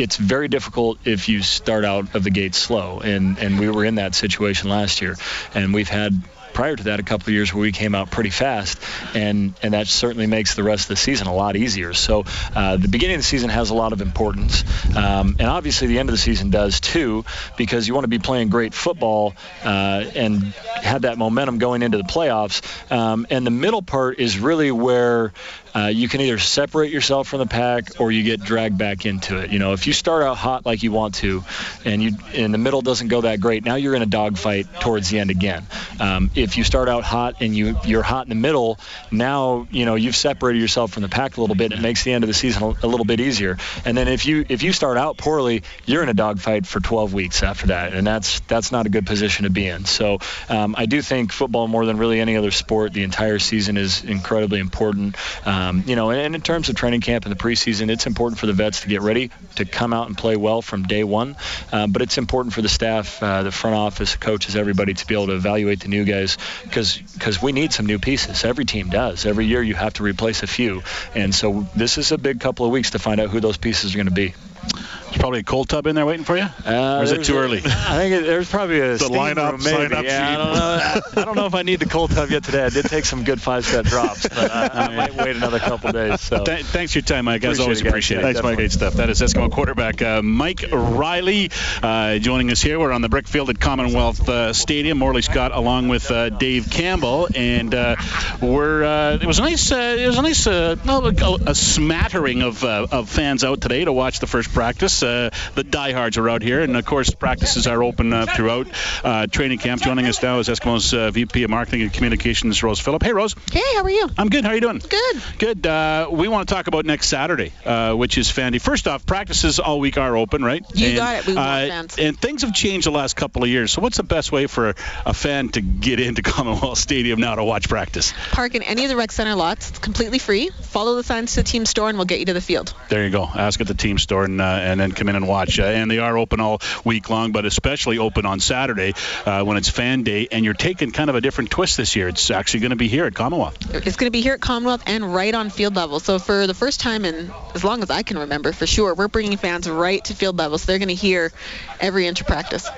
it's 0.00 0.16
very 0.16 0.48
difficult 0.48 0.98
if 1.04 1.28
you 1.28 1.42
start 1.42 1.84
out 1.84 2.14
of 2.14 2.24
the 2.24 2.30
gate 2.30 2.54
slow, 2.54 3.00
and 3.00 3.38
and 3.38 3.60
we 3.60 3.68
were 3.68 3.84
in 3.84 3.96
that 3.96 4.14
situation 4.14 4.70
last 4.70 5.02
year, 5.02 5.16
and 5.54 5.74
we've 5.74 5.88
had. 5.88 6.12
Prior 6.52 6.74
to 6.74 6.82
that, 6.82 6.98
a 6.98 7.04
couple 7.04 7.26
of 7.28 7.32
years 7.32 7.54
where 7.54 7.62
we 7.62 7.70
came 7.70 7.94
out 7.94 8.10
pretty 8.10 8.30
fast, 8.30 8.76
and 9.14 9.54
and 9.62 9.72
that 9.72 9.86
certainly 9.86 10.26
makes 10.26 10.56
the 10.56 10.64
rest 10.64 10.86
of 10.86 10.88
the 10.88 10.96
season 10.96 11.28
a 11.28 11.32
lot 11.32 11.54
easier. 11.54 11.94
So 11.94 12.24
uh, 12.56 12.76
the 12.76 12.88
beginning 12.88 13.14
of 13.14 13.20
the 13.20 13.26
season 13.26 13.50
has 13.50 13.70
a 13.70 13.74
lot 13.74 13.92
of 13.92 14.02
importance, 14.02 14.64
um, 14.96 15.36
and 15.38 15.48
obviously 15.48 15.86
the 15.86 16.00
end 16.00 16.08
of 16.08 16.12
the 16.12 16.18
season 16.20 16.50
does 16.50 16.80
too, 16.80 17.24
because 17.56 17.86
you 17.86 17.94
want 17.94 18.02
to 18.04 18.08
be 18.08 18.18
playing 18.18 18.50
great 18.50 18.74
football 18.74 19.34
uh, 19.64 20.04
and 20.16 20.42
have 20.82 21.02
that 21.02 21.16
momentum 21.18 21.58
going 21.58 21.82
into 21.82 21.98
the 21.98 22.04
playoffs. 22.04 22.60
Um, 22.90 23.28
and 23.30 23.46
the 23.46 23.52
middle 23.52 23.82
part 23.82 24.18
is 24.18 24.40
really 24.40 24.72
where 24.72 25.32
uh, 25.74 25.86
you 25.86 26.08
can 26.08 26.20
either 26.20 26.38
separate 26.38 26.90
yourself 26.90 27.28
from 27.28 27.38
the 27.38 27.46
pack 27.46 28.00
or 28.00 28.10
you 28.10 28.22
get 28.22 28.40
dragged 28.40 28.78
back 28.78 29.06
into 29.06 29.38
it. 29.38 29.50
You 29.50 29.58
know, 29.58 29.72
if 29.72 29.86
you 29.86 29.92
start 29.92 30.22
out 30.22 30.36
hot 30.36 30.66
like 30.66 30.82
you 30.82 30.92
want 30.92 31.16
to, 31.16 31.44
and 31.84 32.02
you 32.02 32.12
in 32.32 32.52
the 32.52 32.58
middle 32.58 32.82
doesn't 32.82 33.08
go 33.08 33.22
that 33.22 33.40
great, 33.40 33.64
now 33.64 33.76
you're 33.76 33.94
in 33.94 34.02
a 34.02 34.06
dogfight 34.06 34.66
towards 34.80 35.10
the 35.10 35.18
end 35.18 35.30
again. 35.30 35.64
Um, 36.00 36.30
if 36.34 36.56
you 36.56 36.64
start 36.64 36.88
out 36.88 37.04
hot 37.04 37.36
and 37.40 37.54
you 37.54 37.78
you're 37.84 38.02
hot 38.02 38.26
in 38.26 38.30
the 38.30 38.34
middle, 38.34 38.78
now 39.10 39.68
you 39.70 39.84
know 39.84 39.94
you've 39.94 40.16
separated 40.16 40.60
yourself 40.60 40.92
from 40.92 41.02
the 41.02 41.08
pack 41.08 41.36
a 41.36 41.40
little 41.40 41.56
bit. 41.56 41.72
It 41.72 41.80
makes 41.80 42.02
the 42.02 42.12
end 42.12 42.24
of 42.24 42.28
the 42.28 42.34
season 42.34 42.62
a, 42.62 42.66
a 42.86 42.88
little 42.88 43.06
bit 43.06 43.20
easier. 43.20 43.58
And 43.84 43.96
then 43.96 44.08
if 44.08 44.26
you 44.26 44.44
if 44.48 44.62
you 44.62 44.72
start 44.72 44.96
out 44.96 45.18
poorly, 45.18 45.62
you're 45.86 46.02
in 46.02 46.08
a 46.08 46.14
dogfight 46.14 46.66
for 46.66 46.80
12 46.80 47.14
weeks 47.14 47.42
after 47.42 47.68
that, 47.68 47.94
and 47.94 48.06
that's 48.06 48.40
that's 48.40 48.72
not 48.72 48.86
a 48.86 48.88
good 48.88 49.06
position 49.06 49.44
to 49.44 49.50
be 49.50 49.66
in. 49.66 49.84
So 49.84 50.18
um, 50.48 50.74
I 50.76 50.86
do 50.86 51.00
think 51.00 51.32
football 51.32 51.68
more 51.68 51.86
than 51.86 51.96
really 51.96 52.18
any 52.18 52.36
other 52.36 52.50
sport, 52.50 52.92
the 52.92 53.04
entire 53.04 53.38
season 53.38 53.76
is 53.76 54.02
incredibly 54.02 54.58
important. 54.58 55.16
Um, 55.46 55.59
you 55.86 55.96
know, 55.96 56.10
and 56.10 56.34
in 56.34 56.40
terms 56.40 56.68
of 56.68 56.76
training 56.76 57.00
camp 57.00 57.24
and 57.24 57.34
the 57.34 57.38
preseason, 57.38 57.90
it's 57.90 58.06
important 58.06 58.38
for 58.38 58.46
the 58.46 58.52
vets 58.52 58.82
to 58.82 58.88
get 58.88 59.02
ready 59.02 59.30
to 59.56 59.64
come 59.64 59.92
out 59.92 60.08
and 60.08 60.16
play 60.16 60.36
well 60.36 60.62
from 60.62 60.84
day 60.84 61.04
one. 61.04 61.36
Uh, 61.72 61.86
but 61.86 62.02
it's 62.02 62.18
important 62.18 62.54
for 62.54 62.62
the 62.62 62.68
staff, 62.68 63.22
uh, 63.22 63.42
the 63.42 63.52
front 63.52 63.76
office, 63.76 64.16
coaches, 64.16 64.56
everybody 64.56 64.94
to 64.94 65.06
be 65.06 65.14
able 65.14 65.28
to 65.28 65.34
evaluate 65.34 65.80
the 65.80 65.88
new 65.88 66.04
guys 66.04 66.38
because 66.62 66.96
because 66.96 67.42
we 67.42 67.52
need 67.52 67.72
some 67.72 67.86
new 67.86 67.98
pieces. 67.98 68.44
Every 68.44 68.64
team 68.64 68.90
does. 68.90 69.26
Every 69.26 69.46
year 69.46 69.62
you 69.62 69.74
have 69.74 69.94
to 69.94 70.02
replace 70.02 70.42
a 70.42 70.46
few, 70.46 70.82
and 71.14 71.34
so 71.34 71.66
this 71.74 71.98
is 71.98 72.12
a 72.12 72.18
big 72.18 72.40
couple 72.40 72.66
of 72.66 72.72
weeks 72.72 72.90
to 72.90 72.98
find 72.98 73.20
out 73.20 73.30
who 73.30 73.40
those 73.40 73.56
pieces 73.56 73.94
are 73.94 73.98
going 73.98 74.06
to 74.06 74.12
be. 74.12 74.34
There's 74.62 75.18
probably 75.18 75.40
a 75.40 75.44
cold 75.44 75.68
tub 75.68 75.88
in 75.88 75.96
there 75.96 76.06
waiting 76.06 76.24
for 76.24 76.36
you. 76.36 76.46
Uh, 76.64 76.98
or 77.00 77.02
is 77.02 77.10
it 77.10 77.24
too 77.24 77.36
early? 77.36 77.58
I 77.64 77.96
think 77.96 78.14
it, 78.14 78.26
there's 78.26 78.48
probably 78.48 78.78
a 78.78 78.92
The 78.92 78.98
steam 78.98 79.16
lineup, 79.16 79.52
room, 79.52 79.62
maybe. 79.64 80.06
yeah, 80.06 80.28
I 80.28 80.36
don't 80.36 80.54
know. 80.54 81.22
I 81.22 81.24
don't 81.24 81.34
know 81.34 81.46
if 81.46 81.54
I 81.54 81.62
need 81.62 81.80
the 81.80 81.86
cold 81.86 82.12
tub 82.12 82.30
yet 82.30 82.44
today. 82.44 82.64
I 82.64 82.68
did 82.68 82.84
take 82.84 83.04
some 83.04 83.24
good 83.24 83.40
five 83.42 83.66
set 83.66 83.86
drops, 83.86 84.28
but 84.28 84.52
I, 84.52 84.70
I 84.72 84.96
might 84.96 85.16
wait 85.16 85.34
another 85.34 85.58
couple 85.58 85.90
days. 85.90 86.20
So. 86.20 86.44
Th- 86.44 86.64
thanks 86.64 86.92
for 86.92 86.98
your 87.00 87.04
time, 87.04 87.24
Mike. 87.24 87.42
As 87.42 87.58
always, 87.58 87.80
it, 87.80 87.88
appreciate 87.88 88.18
it. 88.18 88.22
Thanks, 88.22 88.40
Mike. 88.42 88.56
Great 88.56 88.70
stuff. 88.70 88.94
That 88.94 89.10
is 89.10 89.20
Eskimo 89.20 89.50
quarterback 89.50 90.00
uh, 90.00 90.22
Mike 90.22 90.64
Reilly 90.70 91.50
uh, 91.82 92.18
joining 92.18 92.52
us 92.52 92.62
here. 92.62 92.78
We're 92.78 92.92
on 92.92 93.02
the 93.02 93.08
brick 93.08 93.26
field 93.26 93.50
at 93.50 93.58
Commonwealth 93.58 94.28
uh, 94.28 94.52
Stadium. 94.52 94.98
Morley 94.98 95.22
Scott 95.22 95.50
along 95.52 95.88
with 95.88 96.08
uh, 96.12 96.28
Dave 96.28 96.70
Campbell, 96.70 97.28
and 97.34 97.74
uh, 97.74 97.96
we're 98.40 98.84
uh, 98.84 99.18
it 99.20 99.26
was 99.26 99.40
a 99.40 99.42
nice 99.42 99.72
uh, 99.72 99.96
it 99.98 100.06
was 100.06 100.18
a 100.18 100.22
nice 100.22 100.46
uh, 100.46 100.76
well, 100.86 101.06
a, 101.06 101.50
a 101.50 101.54
smattering 101.54 102.42
of 102.42 102.62
uh, 102.62 102.86
of 102.92 103.08
fans 103.08 103.42
out 103.42 103.60
today 103.60 103.84
to 103.84 103.92
watch 103.92 104.20
the 104.20 104.26
first 104.28 104.49
practice. 104.50 105.02
Uh, 105.02 105.30
the 105.54 105.64
diehards 105.64 106.18
are 106.18 106.28
out 106.28 106.42
here, 106.42 106.60
and 106.60 106.76
of 106.76 106.84
course 106.84 107.10
practices 107.10 107.66
are 107.66 107.82
open 107.82 108.12
uh, 108.12 108.26
throughout 108.26 108.66
uh, 109.04 109.26
training 109.26 109.58
camp. 109.58 109.82
Joining 109.82 110.06
us 110.06 110.22
now 110.22 110.38
is 110.38 110.48
Eskimos 110.48 110.96
uh, 110.96 111.10
VP 111.10 111.44
of 111.44 111.50
Marketing 111.50 111.82
and 111.82 111.92
Communications, 111.92 112.62
Rose 112.62 112.80
Phillip. 112.80 113.02
Hey, 113.02 113.12
Rose. 113.12 113.34
Hey, 113.52 113.62
how 113.74 113.82
are 113.82 113.90
you? 113.90 114.08
I'm 114.18 114.28
good. 114.28 114.44
How 114.44 114.50
are 114.50 114.54
you 114.54 114.60
doing? 114.60 114.78
Good. 114.78 115.22
Good. 115.38 115.66
Uh, 115.66 116.08
we 116.10 116.28
want 116.28 116.48
to 116.48 116.54
talk 116.54 116.66
about 116.66 116.84
next 116.84 117.08
Saturday, 117.08 117.52
uh, 117.64 117.94
which 117.94 118.18
is 118.18 118.30
Fan 118.30 118.52
Day. 118.52 118.58
First 118.58 118.88
off, 118.88 119.06
practices 119.06 119.58
all 119.58 119.80
week 119.80 119.98
are 119.98 120.16
open, 120.16 120.44
right? 120.44 120.64
You 120.74 120.88
and, 120.88 120.96
got 120.96 121.18
it. 121.18 121.26
We 121.26 121.34
want 121.34 121.68
fans. 121.68 121.98
And 121.98 122.18
things 122.18 122.42
have 122.42 122.54
changed 122.54 122.86
the 122.86 122.90
last 122.90 123.16
couple 123.16 123.42
of 123.42 123.48
years. 123.48 123.72
So, 123.72 123.82
what's 123.82 123.96
the 123.96 124.02
best 124.02 124.32
way 124.32 124.46
for 124.46 124.74
a 125.06 125.14
fan 125.14 125.48
to 125.50 125.60
get 125.60 126.00
into 126.00 126.22
Commonwealth 126.30 126.78
Stadium 126.78 127.20
now 127.20 127.34
to 127.34 127.44
watch 127.44 127.68
practice? 127.68 128.12
Park 128.32 128.54
in 128.54 128.62
any 128.62 128.84
of 128.84 128.90
the 128.90 128.96
rec 128.96 129.12
center 129.12 129.34
lots. 129.34 129.70
It's 129.70 129.78
completely 129.78 130.18
free. 130.18 130.50
Follow 130.62 130.96
the 130.96 131.04
signs 131.04 131.34
to 131.34 131.42
the 131.42 131.48
team 131.48 131.66
store, 131.66 131.88
and 131.88 131.98
we'll 131.98 132.06
get 132.06 132.18
you 132.18 132.26
to 132.26 132.32
the 132.32 132.40
field. 132.40 132.74
There 132.88 133.04
you 133.04 133.10
go. 133.10 133.24
Ask 133.24 133.60
at 133.60 133.66
the 133.66 133.74
team 133.74 133.98
store 133.98 134.24
and, 134.24 134.39
uh, 134.40 134.44
and 134.44 134.80
then 134.80 134.92
come 134.92 135.08
in 135.08 135.16
and 135.16 135.26
watch. 135.26 135.58
Uh, 135.58 135.64
and 135.64 135.90
they 135.90 135.98
are 135.98 136.16
open 136.16 136.40
all 136.40 136.60
week 136.84 137.08
long, 137.10 137.32
but 137.32 137.44
especially 137.44 137.98
open 137.98 138.26
on 138.26 138.40
Saturday 138.40 138.94
uh, 139.26 139.44
when 139.44 139.56
it's 139.56 139.68
fan 139.68 140.02
day. 140.02 140.28
And 140.30 140.44
you're 140.44 140.54
taking 140.54 140.90
kind 140.92 141.10
of 141.10 141.16
a 141.16 141.20
different 141.20 141.50
twist 141.50 141.76
this 141.76 141.96
year. 141.96 142.08
It's 142.08 142.30
actually 142.30 142.60
going 142.60 142.70
to 142.70 142.76
be 142.76 142.88
here 142.88 143.04
at 143.04 143.14
Commonwealth. 143.14 143.74
It's 143.74 143.96
going 143.96 144.06
to 144.06 144.10
be 144.10 144.20
here 144.20 144.34
at 144.34 144.40
Commonwealth 144.40 144.82
and 144.86 145.14
right 145.14 145.34
on 145.34 145.50
field 145.50 145.76
level. 145.76 146.00
So 146.00 146.18
for 146.18 146.46
the 146.46 146.54
first 146.54 146.80
time 146.80 147.04
in 147.04 147.32
as 147.54 147.64
long 147.64 147.82
as 147.82 147.90
I 147.90 148.02
can 148.02 148.18
remember, 148.18 148.52
for 148.52 148.66
sure, 148.66 148.94
we're 148.94 149.08
bringing 149.08 149.36
fans 149.36 149.68
right 149.68 150.04
to 150.04 150.14
field 150.14 150.38
level, 150.38 150.58
so 150.58 150.66
they're 150.66 150.78
going 150.78 150.88
to 150.88 150.94
hear 150.94 151.32
every 151.80 152.06
inch 152.06 152.20
of 152.20 152.26
practice. 152.26 152.68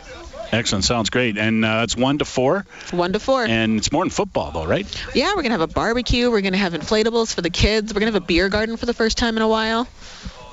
Excellent. 0.52 0.84
Sounds 0.84 1.08
great. 1.08 1.38
And 1.38 1.64
uh, 1.64 1.80
it's 1.82 1.96
one 1.96 2.18
to 2.18 2.26
four. 2.26 2.66
It's 2.82 2.92
one 2.92 3.14
to 3.14 3.18
four. 3.18 3.42
And 3.42 3.78
it's 3.78 3.90
more 3.90 4.04
than 4.04 4.10
football, 4.10 4.50
though, 4.50 4.66
right? 4.66 4.86
yeah, 5.14 5.28
we're 5.30 5.36
going 5.36 5.46
to 5.46 5.52
have 5.52 5.62
a 5.62 5.66
barbecue. 5.66 6.30
We're 6.30 6.42
going 6.42 6.52
to 6.52 6.58
have 6.58 6.74
inflatables 6.74 7.34
for 7.34 7.40
the 7.40 7.48
kids. 7.48 7.94
We're 7.94 8.00
going 8.00 8.12
to 8.12 8.14
have 8.14 8.22
a 8.22 8.26
beer 8.26 8.50
garden 8.50 8.76
for 8.76 8.84
the 8.84 8.92
first 8.92 9.16
time 9.16 9.36
in 9.36 9.42
a 9.42 9.48
while. 9.48 9.88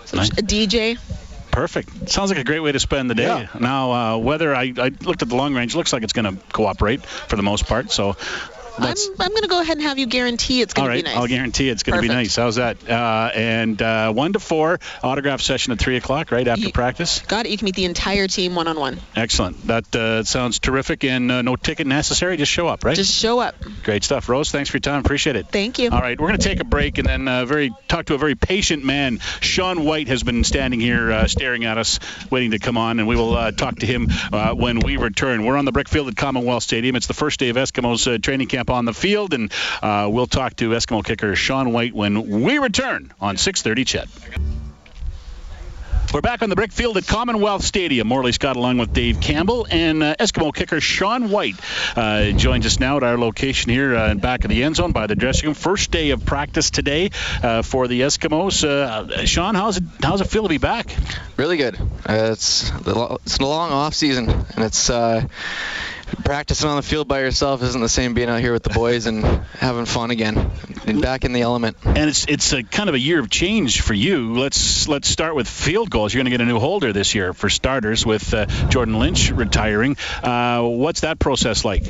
So 0.10 0.18
Nice. 0.18 0.30
A 0.30 0.42
DJ. 0.42 0.98
Perfect. 1.52 2.10
Sounds 2.10 2.32
like 2.32 2.40
a 2.40 2.44
great 2.44 2.62
way 2.62 2.72
to 2.72 2.80
spend 2.80 3.12
the 3.12 3.16
day. 3.16 3.24
Yeah. 3.24 3.48
Now, 3.60 3.92
uh, 3.92 4.18
weather, 4.18 4.56
I, 4.56 4.74
I 4.76 4.92
looked 5.02 5.22
at 5.22 5.30
the 5.30 5.36
long 5.36 5.54
range. 5.54 5.76
Looks 5.76 5.94
like 5.94 6.02
it's 6.02 6.14
going 6.14 6.36
to 6.36 6.44
cooperate 6.52 7.06
for 7.06 7.36
the 7.36 7.44
most 7.44 7.68
part. 7.68 7.92
So 7.92 8.16
I'm, 8.84 8.96
I'm 9.20 9.30
going 9.30 9.42
to 9.44 9.48
go 9.48 9.62
ahead 9.62 9.78
and 9.78 9.86
have 9.86 9.98
you 9.98 10.06
guarantee 10.06 10.62
it's 10.62 10.74
going 10.74 10.88
right. 10.88 10.98
to 10.98 11.04
be 11.04 11.10
nice. 11.10 11.18
I'll 11.18 11.28
guarantee 11.28 11.70
it's 11.70 11.84
going 11.84 11.98
to 11.98 12.02
be 12.02 12.08
nice. 12.08 12.36
How's 12.36 12.56
that? 12.56 12.90
Uh, 12.90 13.32
and 13.34 13.82
uh, 13.82 14.12
one 14.14 14.34
to 14.34 14.40
four 14.40 14.80
autograph 15.04 15.42
session 15.42 15.74
at 15.74 15.80
three 15.80 15.98
o'clock, 15.98 16.32
right 16.32 16.48
after 16.48 16.68
Ye- 16.68 16.72
practice. 16.72 17.20
Got 17.22 17.46
it. 17.46 17.52
You 17.52 17.58
can 17.58 17.66
meet 17.66 17.76
the 17.76 17.86
entire 17.86 18.28
team 18.28 18.56
one 18.56 18.68
on 18.68 18.80
one. 18.80 19.00
Excellent. 19.16 19.68
That 19.68 19.96
uh, 19.96 20.24
sounds 20.24 20.60
terrific. 20.60 21.04
And 21.04 21.32
uh, 21.32 21.42
no 21.42 21.56
ticket 21.56 21.88
necessary. 21.88 22.38
Just 22.38 22.52
show 22.52 22.68
up, 22.68 22.84
right? 22.84 22.96
Just 22.96 23.14
show 23.14 23.40
up. 23.40 23.56
Great 23.84 24.04
stuff, 24.04 24.30
Rose. 24.30 24.52
Thanks 24.52 24.70
for 24.70 24.78
your 24.78 24.82
time. 24.82 25.00
Appreciate 25.02 25.36
it. 25.36 25.48
Thank 25.48 25.80
you. 25.80 25.90
All 25.90 26.00
right, 26.00 26.20
we're 26.20 26.28
going 26.28 26.40
to 26.40 26.48
take 26.48 26.60
a 26.60 26.66
break 26.66 26.98
and 26.98 27.08
then 27.08 27.28
uh, 27.28 27.46
very 27.46 27.72
talk 27.88 28.06
to 28.06 28.14
a 28.14 28.18
very 28.18 28.36
patient 28.36 28.84
man. 28.84 29.20
Sean 29.42 29.84
Whyte 29.84 30.08
has 30.08 30.24
been 30.24 30.44
standing 30.44 30.80
here 30.80 31.12
uh, 31.12 31.28
staring 31.28 31.66
at 31.66 31.78
us, 31.78 32.00
waiting 32.30 32.52
to 32.52 32.60
come 32.60 32.78
on, 32.78 33.00
and 33.00 33.08
we 33.08 33.16
will 33.16 33.36
uh, 33.36 33.52
talk 33.52 33.78
to 33.78 33.86
him 33.86 34.08
uh, 34.32 34.54
when 34.54 34.80
we 34.80 34.98
return. 34.98 35.46
We're 35.46 35.58
on 35.58 35.66
the 35.66 35.72
brick 35.72 35.90
field 35.90 36.08
at 36.08 36.16
Commonwealth 36.16 36.64
Stadium. 36.64 36.96
It's 36.96 37.08
the 37.08 37.14
first 37.14 37.40
day 37.40 37.50
of 37.50 37.56
Eskimos 37.56 38.14
uh, 38.14 38.18
training 38.18 38.48
camp 38.48 38.69
on 38.70 38.86
the 38.86 38.94
field, 38.94 39.34
and 39.34 39.52
uh, 39.82 40.10
we'll 40.12 40.28
talk 40.28 40.56
to 40.58 40.70
Eskimo 40.70 41.04
kicker 41.04 41.36
Sean 41.36 41.74
Whyte 41.74 41.94
when 41.94 42.44
we 42.44 42.60
return 42.60 43.12
on 43.20 43.36
6:30. 43.36 43.86
CHED. 43.86 44.10
We're 46.12 46.22
back 46.22 46.42
on 46.42 46.50
the 46.50 46.56
brick 46.56 46.72
field 46.72 46.98
at 46.98 47.06
Commonwealth 47.06 47.64
Stadium. 47.64 48.08
Morley 48.08 48.32
Scott 48.32 48.56
along 48.56 48.80
with 48.80 48.94
Dave 48.94 49.22
Campbell 49.22 49.68
and 49.70 50.02
uh, 50.02 50.16
Eskimo 50.16 50.52
kicker 50.52 50.82
Sean 50.82 51.30
Whyte 51.30 51.56
uh, 51.96 52.32
joins 52.32 52.66
us 52.66 52.80
now 52.80 52.98
at 52.98 53.04
our 53.04 53.16
location 53.16 53.70
here 53.70 53.96
uh, 53.96 54.16
back 54.16 54.44
of 54.44 54.50
the 54.50 54.64
end 54.64 54.76
zone 54.76 54.92
by 54.92 55.06
the 55.06 55.16
dressing 55.16 55.50
room. 55.50 55.54
First 55.54 55.92
day 55.92 56.10
of 56.10 56.26
practice 56.26 56.72
today 56.72 57.12
uh, 57.44 57.62
for 57.62 57.88
the 57.88 58.02
Eskimos. 58.02 58.68
Uh, 58.68 59.26
Sean, 59.28 59.54
how's 59.54 59.78
it 59.78 59.84
how's 60.02 60.22
it 60.22 60.26
feel 60.26 60.44
to 60.44 60.50
be 60.50 60.58
back? 60.58 60.96
Really 61.38 61.58
good. 61.58 61.80
Uh, 61.80 62.30
it's 62.32 62.72
it's 62.72 63.38
a 63.38 63.46
long 63.46 63.72
off 63.72 63.94
season, 63.94 64.30
and 64.30 64.66
it's 64.66 64.90
practicing 66.24 66.70
on 66.70 66.76
the 66.76 66.82
field 66.82 67.08
by 67.08 67.22
yourself 67.22 67.64
isn't 67.64 67.82
the 67.82 67.90
same 67.90 68.14
being 68.14 68.30
out 68.30 68.40
here 68.40 68.54
with 68.54 68.64
the 68.64 68.70
boys 68.70 69.06
and 69.06 69.24
having 69.60 69.86
fun 69.86 70.12
again, 70.12 70.52
and 70.86 71.02
back 71.02 71.26
in 71.26 71.34
the 71.34 71.42
element. 71.42 71.78
And 71.86 72.10
it's 72.10 72.26
it's 72.28 72.54
a 72.54 72.64
kind 72.64 72.90
of 72.90 72.96
a 72.96 73.00
year 73.00 73.20
of 73.20 73.30
change 73.30 73.82
for 73.82 73.94
you. 73.94 74.34
Let's 74.34 74.88
let's 74.88 75.08
start 75.08 75.36
with 75.36 75.48
field 75.48 75.90
goals. 75.90 76.14
You're 76.14 76.20
going 76.24 76.32
to 76.32 76.38
get 76.38 76.42
a 76.42 76.46
new 76.46 76.60
holder 76.60 76.94
this 76.94 77.16
year 77.16 77.34
for 77.34 77.50
starters 77.50 78.06
with 78.06 78.34
uh, 78.34 78.46
Jordan 78.70 79.00
Lynch 79.00 79.32
retiring. 79.32 79.98
Uh, 80.24 80.64
what's 80.64 81.02
that 81.02 81.20
process 81.20 81.66
like? 81.66 81.84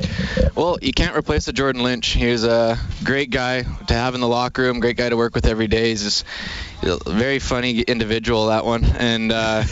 Well, 0.56 0.78
you 0.82 0.94
can't 0.94 1.16
replace 1.16 1.48
a 1.48 1.54
Jordan 1.54 1.84
Lynch. 1.84 2.08
He 2.08 2.32
was 2.32 2.44
a 2.44 2.78
great 3.04 3.30
guy 3.30 3.64
to 3.64 3.94
have 3.94 4.16
in 4.16 4.22
the 4.22 4.28
locker 4.28 4.64
room, 4.64 4.80
great 4.80 4.98
guy 4.98 5.10
to 5.10 5.18
work 5.18 5.36
with 5.36 5.46
every 5.46 5.68
day. 5.68 5.90
He's 5.90 6.04
just 6.04 6.26
a 6.84 6.98
very 7.10 7.40
funny 7.40 7.82
individual, 7.82 8.48
that 8.48 8.66
one. 8.66 8.84
And 8.84 9.32
uh, 9.32 9.64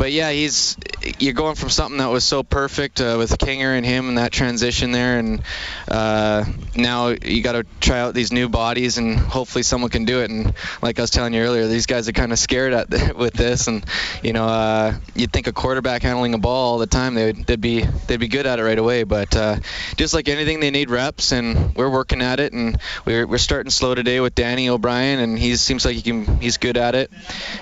but 0.00 0.12
yeah, 0.12 0.30
he's 0.30 0.78
you're 1.18 1.34
going 1.34 1.56
from 1.56 1.68
something 1.68 1.98
that 1.98 2.08
was 2.08 2.24
so 2.24 2.42
perfect 2.42 3.02
uh, 3.02 3.16
with 3.18 3.36
Kinger 3.36 3.76
and 3.76 3.84
him 3.84 4.08
and 4.08 4.16
that 4.16 4.32
transition 4.32 4.92
there, 4.92 5.18
and 5.18 5.42
uh, 5.88 6.46
now 6.74 7.08
you 7.08 7.42
got 7.42 7.52
to 7.52 7.66
try 7.80 8.00
out 8.00 8.14
these 8.14 8.32
new 8.32 8.48
bodies, 8.48 8.96
and 8.96 9.18
hopefully 9.18 9.62
someone 9.62 9.90
can 9.90 10.06
do 10.06 10.20
it. 10.20 10.30
And 10.30 10.54
like 10.80 10.98
I 10.98 11.02
was 11.02 11.10
telling 11.10 11.34
you 11.34 11.42
earlier, 11.42 11.66
these 11.66 11.84
guys 11.84 12.08
are 12.08 12.12
kind 12.12 12.32
of 12.32 12.38
scared 12.38 12.72
at 12.72 12.88
with 13.16 13.34
this, 13.34 13.66
and 13.66 13.84
you 14.22 14.32
know, 14.32 14.46
uh, 14.46 14.94
you'd 15.14 15.34
think 15.34 15.48
a 15.48 15.52
quarterback 15.52 16.02
handling 16.02 16.32
a 16.32 16.38
ball 16.38 16.72
all 16.72 16.78
the 16.78 16.86
time, 16.86 17.12
they 17.12 17.32
would, 17.32 17.46
they'd 17.46 17.60
be 17.60 17.82
they'd 18.06 18.20
be 18.20 18.28
good 18.28 18.46
at 18.46 18.58
it 18.58 18.62
right 18.62 18.78
away. 18.78 19.02
But 19.04 19.36
uh, 19.36 19.56
just 19.96 20.14
like 20.14 20.30
anything, 20.30 20.60
they 20.60 20.70
need 20.70 20.88
reps, 20.88 21.32
and 21.32 21.76
we're 21.76 21.90
working 21.90 22.22
at 22.22 22.40
it, 22.40 22.54
and 22.54 22.78
we're, 23.04 23.26
we're 23.26 23.36
starting 23.36 23.68
slow 23.68 23.94
today 23.94 24.20
with 24.20 24.34
Danny 24.34 24.70
O'Brien, 24.70 25.18
and 25.18 25.38
he 25.38 25.56
seems 25.56 25.84
like 25.84 25.96
he 25.96 26.00
can 26.00 26.40
he's 26.40 26.56
good 26.56 26.78
at 26.78 26.94
it, 26.94 27.10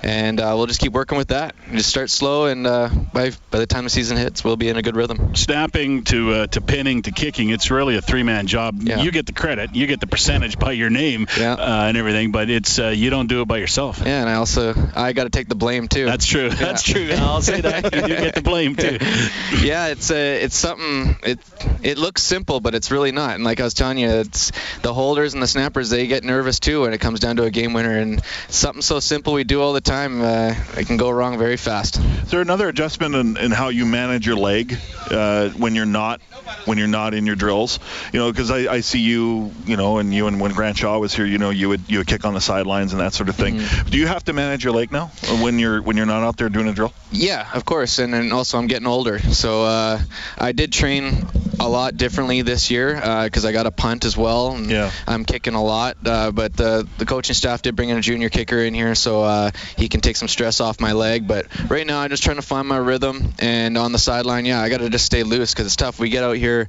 and 0.05 0.41
uh, 0.41 0.53
we'll 0.57 0.67
just 0.67 0.81
keep 0.81 0.93
working 0.93 1.19
with 1.19 1.29
that. 1.29 1.57
Just 1.73 1.89
start 1.89 2.11
slow, 2.11 2.28
and 2.47 2.67
uh, 2.67 2.89
by 3.13 3.31
by 3.51 3.59
the 3.59 3.67
time 3.67 3.85
the 3.85 3.91
season 3.91 4.17
hits, 4.17 4.45
we'll 4.45 4.57
be 4.57 4.69
in 4.69 4.77
a 4.77 4.83
good 4.83 4.97
rhythm. 4.97 5.35
snapping 5.35 6.05
to 6.05 6.33
uh, 6.33 6.47
to 6.49 6.61
pinning 6.61 7.03
to 7.03 7.13
kicking, 7.13 7.51
it's 7.51 7.71
really 7.71 7.97
a 7.97 8.01
three 8.03 8.23
man 8.23 8.47
job. 8.47 8.77
Yeah. 8.83 9.01
You 9.03 9.11
get 9.11 9.27
the 9.27 9.33
credit, 9.33 9.75
you 9.75 9.87
get 9.87 10.01
the 10.01 10.07
percentage 10.07 10.59
by 10.59 10.73
your 10.73 10.91
name 10.91 11.27
Yeah. 11.39 11.55
uh, 11.55 11.85
and 11.89 11.97
everything, 11.97 12.33
but 12.33 12.51
it's 12.51 12.79
uh, 12.79 12.89
you 12.89 13.11
don't 13.11 13.27
do 13.29 13.43
it 13.43 13.49
by 13.49 13.59
yourself. 13.59 14.01
Yeah, 14.05 14.21
and 14.21 14.29
I 14.29 14.35
also 14.35 14.75
I 14.95 15.13
got 15.13 15.25
to 15.25 15.31
take 15.31 15.49
the 15.49 15.55
blame 15.55 15.89
too. 15.89 16.05
That's 16.05 16.27
true. 16.27 16.51
That's 16.51 16.83
true. 16.83 17.11
I'll 17.13 17.43
say 17.43 17.61
that. 17.63 17.95
You 17.99 18.03
do 18.03 18.09
get 18.09 18.35
the 18.35 18.43
blame 18.43 18.77
too. 18.77 18.99
yeah, 19.67 19.89
it's 19.89 20.11
a, 20.11 20.43
it's 20.43 20.57
something. 20.57 21.17
It 21.23 21.39
it 21.83 21.99
looks 21.99 22.23
simple, 22.23 22.61
but 22.61 22.75
it's 22.75 22.91
really 22.91 23.13
not. 23.13 23.35
And 23.35 23.45
like 23.45 23.61
I 23.61 23.65
was 23.65 23.75
telling 23.75 23.99
you, 23.99 24.09
it's 24.09 24.53
the 24.83 24.93
holders 24.95 25.35
and 25.35 25.43
the 25.43 25.47
snappers. 25.47 25.91
They 25.91 26.07
get 26.07 26.23
nervous 26.25 26.59
too 26.61 26.83
when 26.83 26.93
it 26.93 26.99
comes 26.99 27.21
down 27.21 27.37
to 27.37 27.45
a 27.45 27.51
game 27.51 27.73
winner. 27.73 27.99
And 27.99 28.23
something 28.49 28.83
so 28.83 29.01
simple 29.01 29.33
we 29.33 29.45
do 29.45 29.61
all 29.63 29.73
the 29.73 29.81
time, 29.81 30.21
uh, 30.23 30.55
it 30.77 30.87
can 30.87 30.97
go 30.97 31.11
wrong 31.11 31.39
very 31.39 31.57
fast. 31.57 32.01
Is 32.23 32.31
there 32.31 32.41
another 32.41 32.69
adjustment 32.69 33.15
in, 33.15 33.37
in 33.37 33.51
how 33.51 33.69
you 33.69 33.87
manage 33.87 34.27
your 34.27 34.37
leg 34.37 34.77
uh, 35.11 35.49
when 35.51 35.75
you're 35.75 35.87
not 35.87 36.21
when 36.65 36.79
you're 36.79 36.87
not 36.87 37.15
in 37.15 37.27
your 37.27 37.37
drills? 37.37 37.79
You 38.13 38.21
know, 38.21 38.31
because 38.31 38.51
I, 38.51 38.73
I 38.73 38.81
see 38.81 39.01
you, 39.01 39.53
you 39.65 39.77
know, 39.77 39.99
and 39.99 40.13
you 40.13 40.27
and 40.27 40.41
when 40.41 40.53
Grant 40.53 40.77
Shaw 40.79 40.99
was 40.99 41.15
here, 41.15 41.27
you 41.27 41.39
know, 41.39 41.51
you 41.51 41.69
would 41.69 41.83
you 41.89 41.99
would 41.99 42.07
kick 42.07 42.25
on 42.25 42.35
the 42.35 42.41
sidelines 42.41 42.93
and 42.93 43.01
that 43.01 43.15
sort 43.15 43.29
of 43.29 43.37
thing. 43.37 43.61
Do 43.91 43.99
you 43.99 44.07
have 44.07 44.25
to 44.25 44.33
manage 44.33 44.65
your 44.65 44.73
leg 44.73 44.93
now 44.93 45.07
when 45.43 45.59
you're 45.59 45.83
when 45.83 45.97
you're 45.97 46.07
not 46.07 46.23
out 46.23 46.37
there 46.37 46.49
doing 46.49 46.69
a 46.69 46.73
drill? 46.73 46.93
Yeah, 47.11 47.49
of 47.55 47.65
course. 47.65 47.99
And 47.99 48.13
then 48.13 48.33
also 48.33 48.59
I'm 48.59 48.67
getting 48.67 48.87
older, 48.87 49.19
so 49.19 49.65
uh, 49.65 50.01
I 50.37 50.53
did 50.53 50.73
train 50.73 51.27
a 51.61 51.69
lot 51.69 51.97
differently 51.97 52.43
this 52.43 52.71
year 52.71 52.95
because 53.25 53.45
I 53.45 53.53
got 53.53 53.67
a 53.67 53.71
punt 53.71 54.05
as 54.05 54.17
well. 54.17 54.53
And 54.53 54.71
Yeah. 54.71 54.91
I'm 55.07 55.25
kicking 55.25 55.55
a 55.55 55.63
lot, 55.63 55.97
uh, 56.05 56.31
but 56.31 56.57
the 56.57 56.87
the 56.99 57.07
coaching 57.07 57.35
staff 57.35 57.63
did 57.63 57.77
bring 57.77 57.89
in 57.89 57.97
a 57.99 58.01
junior 58.01 58.29
kicker 58.29 58.59
in 58.59 58.75
here, 58.75 58.95
so 58.95 59.23
uh, 59.23 59.51
he 59.77 59.89
can 59.89 60.01
take 60.01 60.17
some 60.17 60.29
stress 60.29 60.61
off 60.61 60.81
my 60.81 60.93
leg. 60.93 61.27
But 61.27 61.47
right 61.71 61.87
now, 61.87 62.01
I'm 62.01 62.11
just 62.11 62.23
trying 62.23 62.37
to 62.37 62.43
find 62.43 62.67
my 62.69 62.77
rhythm. 62.77 63.33
And 63.39 63.77
on 63.77 63.93
the 63.93 63.99
sideline, 63.99 64.45
yeah, 64.45 64.61
I 64.61 64.69
got 64.69 64.79
to 64.79 64.89
just 64.91 65.07
stay 65.07 65.23
loose 65.23 65.53
because 65.53 65.67
it's 65.67 65.77
tough. 65.77 65.99
We 65.99 66.11
get 66.11 66.25
out 66.25 66.37
here. 66.37 66.69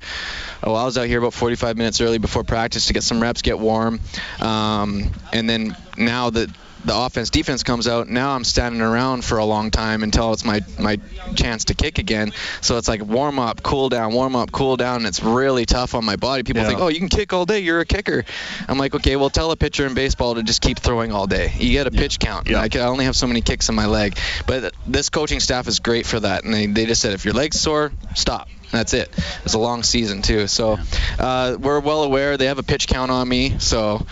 Oh, 0.64 0.74
I 0.74 0.84
was 0.86 0.98
out 0.98 1.08
here 1.08 1.20
about 1.20 1.34
45 1.34 1.78
minutes 1.78 2.02
early 2.02 2.18
before 2.18 2.44
practice 2.44 2.88
to 2.88 2.94
get 2.94 3.04
some 3.04 3.22
reps, 3.22 3.42
get 3.42 3.60
warm, 3.60 4.00
um, 4.40 5.12
and 5.32 5.50
then 5.50 5.76
now 5.98 6.30
that 6.30 6.50
the 6.86 6.96
offense 6.96 7.30
defense 7.30 7.64
comes 7.64 7.88
out 7.88 8.08
now 8.08 8.32
i'm 8.36 8.44
standing 8.44 8.82
around 8.82 9.26
for 9.26 9.38
a 9.38 9.46
long 9.46 9.70
time 9.70 10.02
until 10.04 10.32
it's 10.34 10.46
my 10.46 10.62
my 10.80 10.98
chance 11.36 11.66
to 11.66 11.74
kick 11.74 12.00
again. 12.00 12.32
So 12.62 12.78
it's 12.78 12.88
like 12.88 13.02
warm 13.04 13.38
up 13.38 13.62
cool 13.62 13.90
down 13.90 14.14
warm 14.14 14.36
up 14.36 14.52
cool 14.52 14.78
down. 14.78 14.98
And 14.98 15.06
it's 15.08 15.22
really 15.22 15.66
tough 15.66 15.94
on 15.94 16.04
my 16.04 16.16
body. 16.16 16.44
People 16.44 16.62
Yeah. 16.64 16.70
think 16.70 16.80
oh 16.80 16.88
you 16.88 16.98
can 17.00 17.08
kick 17.10 17.34
all 17.34 17.46
day. 17.46 17.60
You're 17.60 17.82
a 17.82 17.86
kicker. 17.86 18.26
I'm 18.68 18.78
like 18.78 18.96
okay 18.96 19.16
well 19.16 19.30
tell 19.30 19.52
a 19.52 19.56
pitcher 19.56 19.86
in 19.86 19.94
baseball 19.94 20.36
to 20.36 20.44
just 20.44 20.62
keep 20.62 20.80
throwing 20.80 21.12
all 21.12 21.28
day. 21.28 21.54
You 21.58 21.72
get 21.72 21.88
a 21.88 21.92
pitch 21.92 22.20
count. 22.20 22.50
Yeah. 22.50 22.60
I, 22.62 22.70
can, 22.70 22.82
I 22.82 22.86
only 22.86 23.06
have 23.06 23.16
so 23.16 23.28
many 23.28 23.42
kicks 23.42 23.70
in 23.70 23.76
my 23.76 23.86
leg. 23.86 24.18
But 24.48 24.74
this 24.88 25.10
coaching 25.10 25.40
staff 25.40 25.68
is 25.68 25.80
great 25.80 26.06
for 26.08 26.20
that 26.20 26.44
and 26.46 26.54
they, 26.54 26.66
they 26.66 26.86
just 26.86 27.02
said 27.02 27.14
if 27.14 27.26
your 27.26 27.34
leg's 27.34 27.60
sore 27.60 27.92
stop 28.16 28.50
that's 28.72 28.94
it. 28.94 29.10
It's 29.44 29.54
a 29.54 29.60
long 29.60 29.84
season 29.84 30.22
too, 30.22 30.48
so 30.48 30.78
uh, 31.18 31.58
we're 31.60 31.80
well 31.80 32.04
aware. 32.04 32.38
They 32.38 32.46
have 32.46 32.60
a 32.60 32.64
pitch 32.64 32.88
count 32.88 33.12
on 33.12 33.28
me, 33.28 33.58
so 33.60 34.06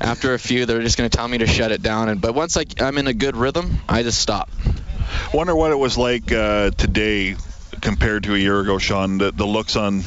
after 0.00 0.34
a 0.34 0.38
few, 0.38 0.66
they're 0.66 0.82
just 0.82 0.98
going 0.98 1.08
to 1.08 1.16
tell 1.16 1.26
me 1.26 1.38
to 1.38 1.46
shut 1.46 1.72
it 1.72 1.82
down. 1.82 2.08
And 2.08 2.20
but 2.20 2.34
once 2.34 2.56
I, 2.56 2.64
I'm 2.80 2.98
in 2.98 3.06
a 3.06 3.14
good 3.14 3.36
rhythm, 3.36 3.78
I 3.88 4.02
just 4.02 4.20
stop. 4.20 4.50
Wonder 5.32 5.54
what 5.54 5.72
it 5.72 5.78
was 5.78 5.96
like 5.96 6.32
uh, 6.32 6.70
today 6.70 7.36
compared 7.80 8.24
to 8.24 8.34
a 8.34 8.38
year 8.38 8.60
ago, 8.60 8.78
Sean. 8.78 9.18
The, 9.18 9.32
the 9.32 9.46
looks 9.46 9.76
on 9.76 10.02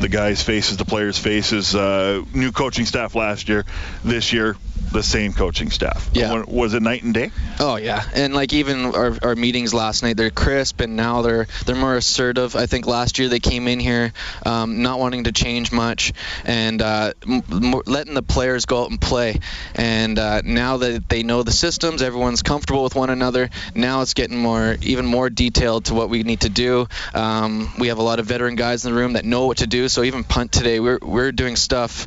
the 0.00 0.08
guys' 0.08 0.42
faces, 0.42 0.76
the 0.76 0.84
players' 0.84 1.18
faces. 1.18 1.74
Uh, 1.74 2.24
new 2.34 2.52
coaching 2.52 2.86
staff 2.86 3.14
last 3.14 3.48
year, 3.48 3.64
this 4.04 4.32
year 4.32 4.56
the 4.92 5.02
same 5.02 5.32
coaching 5.32 5.70
staff. 5.70 6.10
Yeah. 6.12 6.44
Was 6.46 6.74
it 6.74 6.82
night 6.82 7.02
and 7.02 7.12
day? 7.12 7.30
Oh 7.60 7.76
yeah, 7.76 8.02
and 8.14 8.34
like 8.34 8.52
even 8.52 8.86
our, 8.86 9.16
our 9.22 9.34
meetings 9.34 9.74
last 9.74 10.02
night, 10.02 10.16
they're 10.16 10.30
crisp, 10.30 10.80
and 10.80 10.96
now 10.96 11.22
they're 11.22 11.46
they're 11.64 11.76
more 11.76 11.96
assertive. 11.96 12.56
I 12.56 12.66
think 12.66 12.86
last 12.86 13.18
year 13.18 13.28
they 13.28 13.40
came 13.40 13.68
in 13.68 13.80
here 13.80 14.12
um, 14.44 14.82
not 14.82 14.98
wanting 14.98 15.24
to 15.24 15.32
change 15.32 15.72
much, 15.72 16.12
and 16.44 16.80
uh, 16.80 17.12
m- 17.26 17.42
m- 17.50 17.82
letting 17.86 18.14
the 18.14 18.22
players 18.22 18.66
go 18.66 18.82
out 18.82 18.90
and 18.90 19.00
play. 19.00 19.40
And 19.74 20.18
uh, 20.18 20.42
now 20.44 20.78
that 20.78 21.08
they 21.08 21.22
know 21.22 21.42
the 21.42 21.52
systems, 21.52 22.02
everyone's 22.02 22.42
comfortable 22.42 22.82
with 22.82 22.94
one 22.94 23.10
another. 23.10 23.50
Now 23.74 24.02
it's 24.02 24.14
getting 24.14 24.38
more 24.38 24.76
even 24.82 25.06
more 25.06 25.30
detailed 25.30 25.86
to 25.86 25.94
what 25.94 26.08
we 26.08 26.22
need 26.22 26.40
to 26.42 26.48
do. 26.48 26.86
Um, 27.14 27.72
we 27.78 27.88
have 27.88 27.98
a 27.98 28.02
lot 28.02 28.18
of 28.18 28.26
veteran 28.26 28.54
guys 28.54 28.84
in 28.84 28.92
the 28.92 28.98
room 28.98 29.14
that 29.14 29.24
know 29.24 29.46
what 29.46 29.58
to 29.58 29.66
do. 29.66 29.88
So 29.88 30.02
even 30.02 30.24
punt 30.24 30.52
today, 30.52 30.80
we're 30.80 30.98
we're 31.02 31.32
doing 31.32 31.56
stuff 31.56 32.06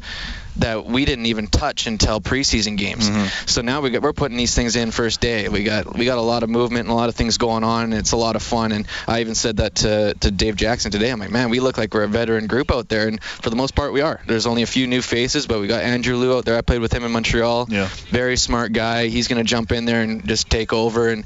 that 0.60 0.86
we 0.86 1.06
didn't 1.06 1.26
even 1.28 1.48
touch 1.48 1.88
until 1.88 2.22
preseason 2.22 2.78
games. 2.78 3.10
Mm-hmm. 3.10 3.48
So 3.48 3.62
now 3.62 3.82
we 3.82 3.90
got, 3.90 4.02
we're 4.02 4.14
putting 4.14 4.38
these 4.38 4.56
things 4.56 4.76
in 4.76 4.92
first 4.92 5.22
day. 5.22 5.50
We 5.50 5.64
got 5.64 5.98
we 5.98 6.06
got 6.06 6.18
a 6.18 6.22
lot 6.22 6.44
of 6.44 6.50
movement 6.50 6.82
and 6.82 6.92
a 6.92 6.96
lot 6.96 7.10
of 7.10 7.16
things 7.16 7.38
going 7.38 7.64
on, 7.64 7.86
and 7.86 7.94
it's 7.94 8.12
a 8.12 8.18
lot 8.18 8.36
of 8.36 8.44
fun. 8.44 8.72
And 8.72 8.88
I 9.08 9.22
even 9.22 9.36
said 9.36 9.58
that 9.58 9.76
to, 9.76 10.14
to 10.20 10.32
Dave 10.32 10.56
Jackson 10.56 10.92
today. 10.92 11.12
I'm 11.12 11.20
like, 11.20 11.32
man, 11.32 11.50
we 11.50 11.60
look 11.60 11.78
like 11.78 11.94
we're 11.94 12.04
a 12.04 12.08
veteran 12.08 12.48
group 12.48 12.72
out 12.72 12.90
there, 12.90 13.08
and 13.08 13.22
for 13.24 13.50
the 13.50 13.56
most 13.56 13.76
part, 13.76 13.94
we 13.94 14.02
are. 14.02 14.22
There's 14.28 14.46
only 14.46 14.64
a 14.64 14.68
few 14.68 14.88
new 14.88 15.02
faces, 15.02 15.48
but 15.48 15.60
we 15.60 15.68
got 15.68 15.84
Andrew 15.84 16.16
Liu 16.18 16.36
out 16.36 16.46
there. 16.46 16.58
I 16.58 16.62
played 16.62 16.82
with 16.82 16.94
him 16.94 17.04
in 17.04 17.12
Montreal. 17.12 17.68
Yeah. 17.70 17.90
Very 18.10 18.38
smart 18.38 18.74
guy. 18.74 19.08
He's 19.08 19.28
going 19.28 19.44
to 19.44 19.48
jump 19.48 19.72
in 19.72 19.86
there 19.86 20.02
and 20.02 20.28
just 20.28 20.50
take 20.50 20.74
over 20.74 21.10
and. 21.10 21.26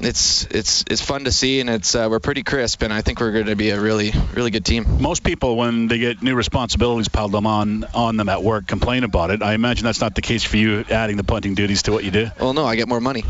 It's 0.00 0.44
it's 0.46 0.84
it's 0.90 1.00
fun 1.00 1.24
to 1.24 1.32
see, 1.32 1.60
and 1.60 1.70
it's 1.70 1.94
uh, 1.94 2.08
we're 2.10 2.20
pretty 2.20 2.42
crisp, 2.42 2.82
and 2.82 2.92
I 2.92 3.00
think 3.00 3.18
we're 3.18 3.32
going 3.32 3.46
to 3.46 3.56
be 3.56 3.70
a 3.70 3.80
really 3.80 4.12
really 4.34 4.50
good 4.50 4.64
team. 4.64 5.00
Most 5.00 5.24
people, 5.24 5.56
when 5.56 5.88
they 5.88 5.98
get 5.98 6.22
new 6.22 6.34
responsibilities 6.34 7.08
piled 7.08 7.32
them 7.32 7.46
on 7.46 7.84
on 7.94 8.16
them 8.16 8.28
at 8.28 8.42
work, 8.42 8.66
complain 8.66 9.04
about 9.04 9.30
it. 9.30 9.42
I 9.42 9.54
imagine 9.54 9.84
that's 9.84 10.00
not 10.00 10.14
the 10.14 10.20
case 10.20 10.44
for 10.44 10.58
you, 10.58 10.84
adding 10.90 11.16
the 11.16 11.24
punting 11.24 11.54
duties 11.54 11.84
to 11.84 11.92
what 11.92 12.04
you 12.04 12.10
do. 12.10 12.30
Well, 12.38 12.52
no, 12.52 12.66
I 12.66 12.76
get 12.76 12.88
more 12.88 13.00
money. 13.00 13.24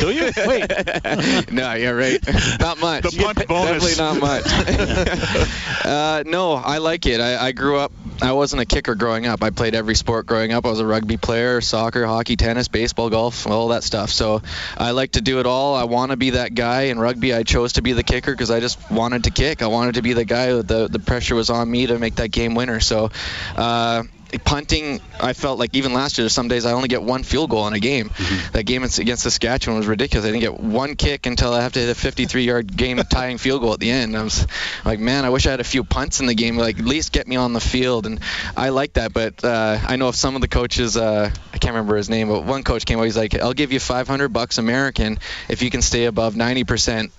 Do 0.00 0.10
you? 0.10 0.30
Wait. 0.46 0.70
no, 1.52 1.74
yeah, 1.74 1.90
right. 1.90 2.20
Not 2.60 2.80
much. 2.80 3.02
The 3.02 3.22
punt 3.22 3.46
bonus. 3.46 3.94
Definitely 3.94 3.96
not 3.96 4.20
much. 4.20 5.84
uh, 5.84 6.22
no, 6.26 6.54
I 6.54 6.78
like 6.78 7.06
it. 7.06 7.20
I, 7.20 7.48
I 7.48 7.52
grew 7.52 7.78
up. 7.78 7.92
I 8.22 8.32
wasn't 8.32 8.60
a 8.62 8.66
kicker 8.66 8.94
growing 8.94 9.26
up. 9.26 9.42
I 9.42 9.50
played 9.50 9.74
every 9.74 9.94
sport 9.94 10.26
growing 10.26 10.52
up. 10.52 10.66
I 10.66 10.70
was 10.70 10.80
a 10.80 10.86
rugby 10.86 11.16
player, 11.16 11.60
soccer, 11.60 12.04
hockey, 12.04 12.36
tennis, 12.36 12.68
baseball, 12.68 13.08
golf, 13.08 13.46
all 13.46 13.68
that 13.68 13.82
stuff. 13.82 14.10
So 14.10 14.42
I 14.76 14.90
like 14.90 15.12
to 15.12 15.20
do 15.20 15.40
it 15.40 15.46
all. 15.46 15.74
I 15.74 15.84
want 15.84 16.10
to 16.10 16.16
be 16.16 16.30
that 16.30 16.54
guy. 16.54 16.82
In 16.82 16.98
rugby, 16.98 17.32
I 17.32 17.42
chose 17.44 17.74
to 17.74 17.82
be 17.82 17.92
the 17.92 18.02
kicker 18.02 18.32
because 18.32 18.50
I 18.50 18.60
just 18.60 18.90
wanted 18.90 19.24
to 19.24 19.30
kick. 19.30 19.62
I 19.62 19.68
wanted 19.68 19.94
to 19.94 20.02
be 20.02 20.12
the 20.12 20.24
guy. 20.24 20.52
that 20.52 20.68
The 20.68 20.88
the 20.88 20.98
pressure 20.98 21.34
was 21.34 21.48
on 21.48 21.70
me 21.70 21.86
to 21.86 21.98
make 21.98 22.16
that 22.16 22.28
game 22.28 22.54
winner. 22.54 22.80
So. 22.80 23.10
Uh, 23.56 24.04
punting, 24.38 25.00
I 25.18 25.32
felt 25.32 25.58
like 25.58 25.74
even 25.74 25.92
last 25.92 26.18
year, 26.18 26.28
some 26.28 26.48
days 26.48 26.66
I 26.66 26.72
only 26.72 26.88
get 26.88 27.02
one 27.02 27.22
field 27.22 27.50
goal 27.50 27.66
in 27.66 27.74
a 27.74 27.80
game. 27.80 28.10
That 28.52 28.64
game 28.64 28.82
against 28.82 29.22
Saskatchewan 29.22 29.78
was 29.78 29.86
ridiculous. 29.86 30.26
I 30.26 30.32
didn't 30.32 30.42
get 30.42 30.60
one 30.60 30.96
kick 30.96 31.26
until 31.26 31.52
I 31.52 31.62
have 31.62 31.72
to 31.72 31.80
hit 31.80 31.88
a 31.88 32.00
53-yard 32.00 32.76
game-tying 32.76 33.38
field 33.38 33.62
goal 33.62 33.72
at 33.72 33.80
the 33.80 33.90
end. 33.90 34.16
I 34.16 34.22
was 34.22 34.46
like, 34.84 35.00
man, 35.00 35.24
I 35.24 35.30
wish 35.30 35.46
I 35.46 35.50
had 35.50 35.60
a 35.60 35.64
few 35.64 35.84
punts 35.84 36.20
in 36.20 36.26
the 36.26 36.34
game, 36.34 36.56
like 36.56 36.78
at 36.78 36.84
least 36.84 37.12
get 37.12 37.26
me 37.26 37.36
on 37.36 37.52
the 37.52 37.60
field. 37.60 38.06
And 38.06 38.20
I 38.56 38.68
like 38.70 38.94
that, 38.94 39.12
but 39.12 39.44
uh, 39.44 39.78
I 39.82 39.96
know 39.96 40.08
if 40.08 40.14
some 40.14 40.34
of 40.34 40.40
the 40.40 40.48
coaches, 40.48 40.96
uh, 40.96 41.30
I 41.52 41.58
can't 41.58 41.74
remember 41.74 41.96
his 41.96 42.08
name, 42.08 42.28
but 42.28 42.44
one 42.44 42.62
coach 42.62 42.84
came 42.84 42.98
out, 42.98 43.04
he's 43.04 43.16
like, 43.16 43.34
I'll 43.34 43.52
give 43.52 43.72
you 43.72 43.80
500 43.80 44.28
bucks 44.28 44.58
American 44.58 45.18
if 45.48 45.62
you 45.62 45.70
can 45.70 45.82
stay 45.82 46.04
above 46.04 46.34
90% 46.34 47.10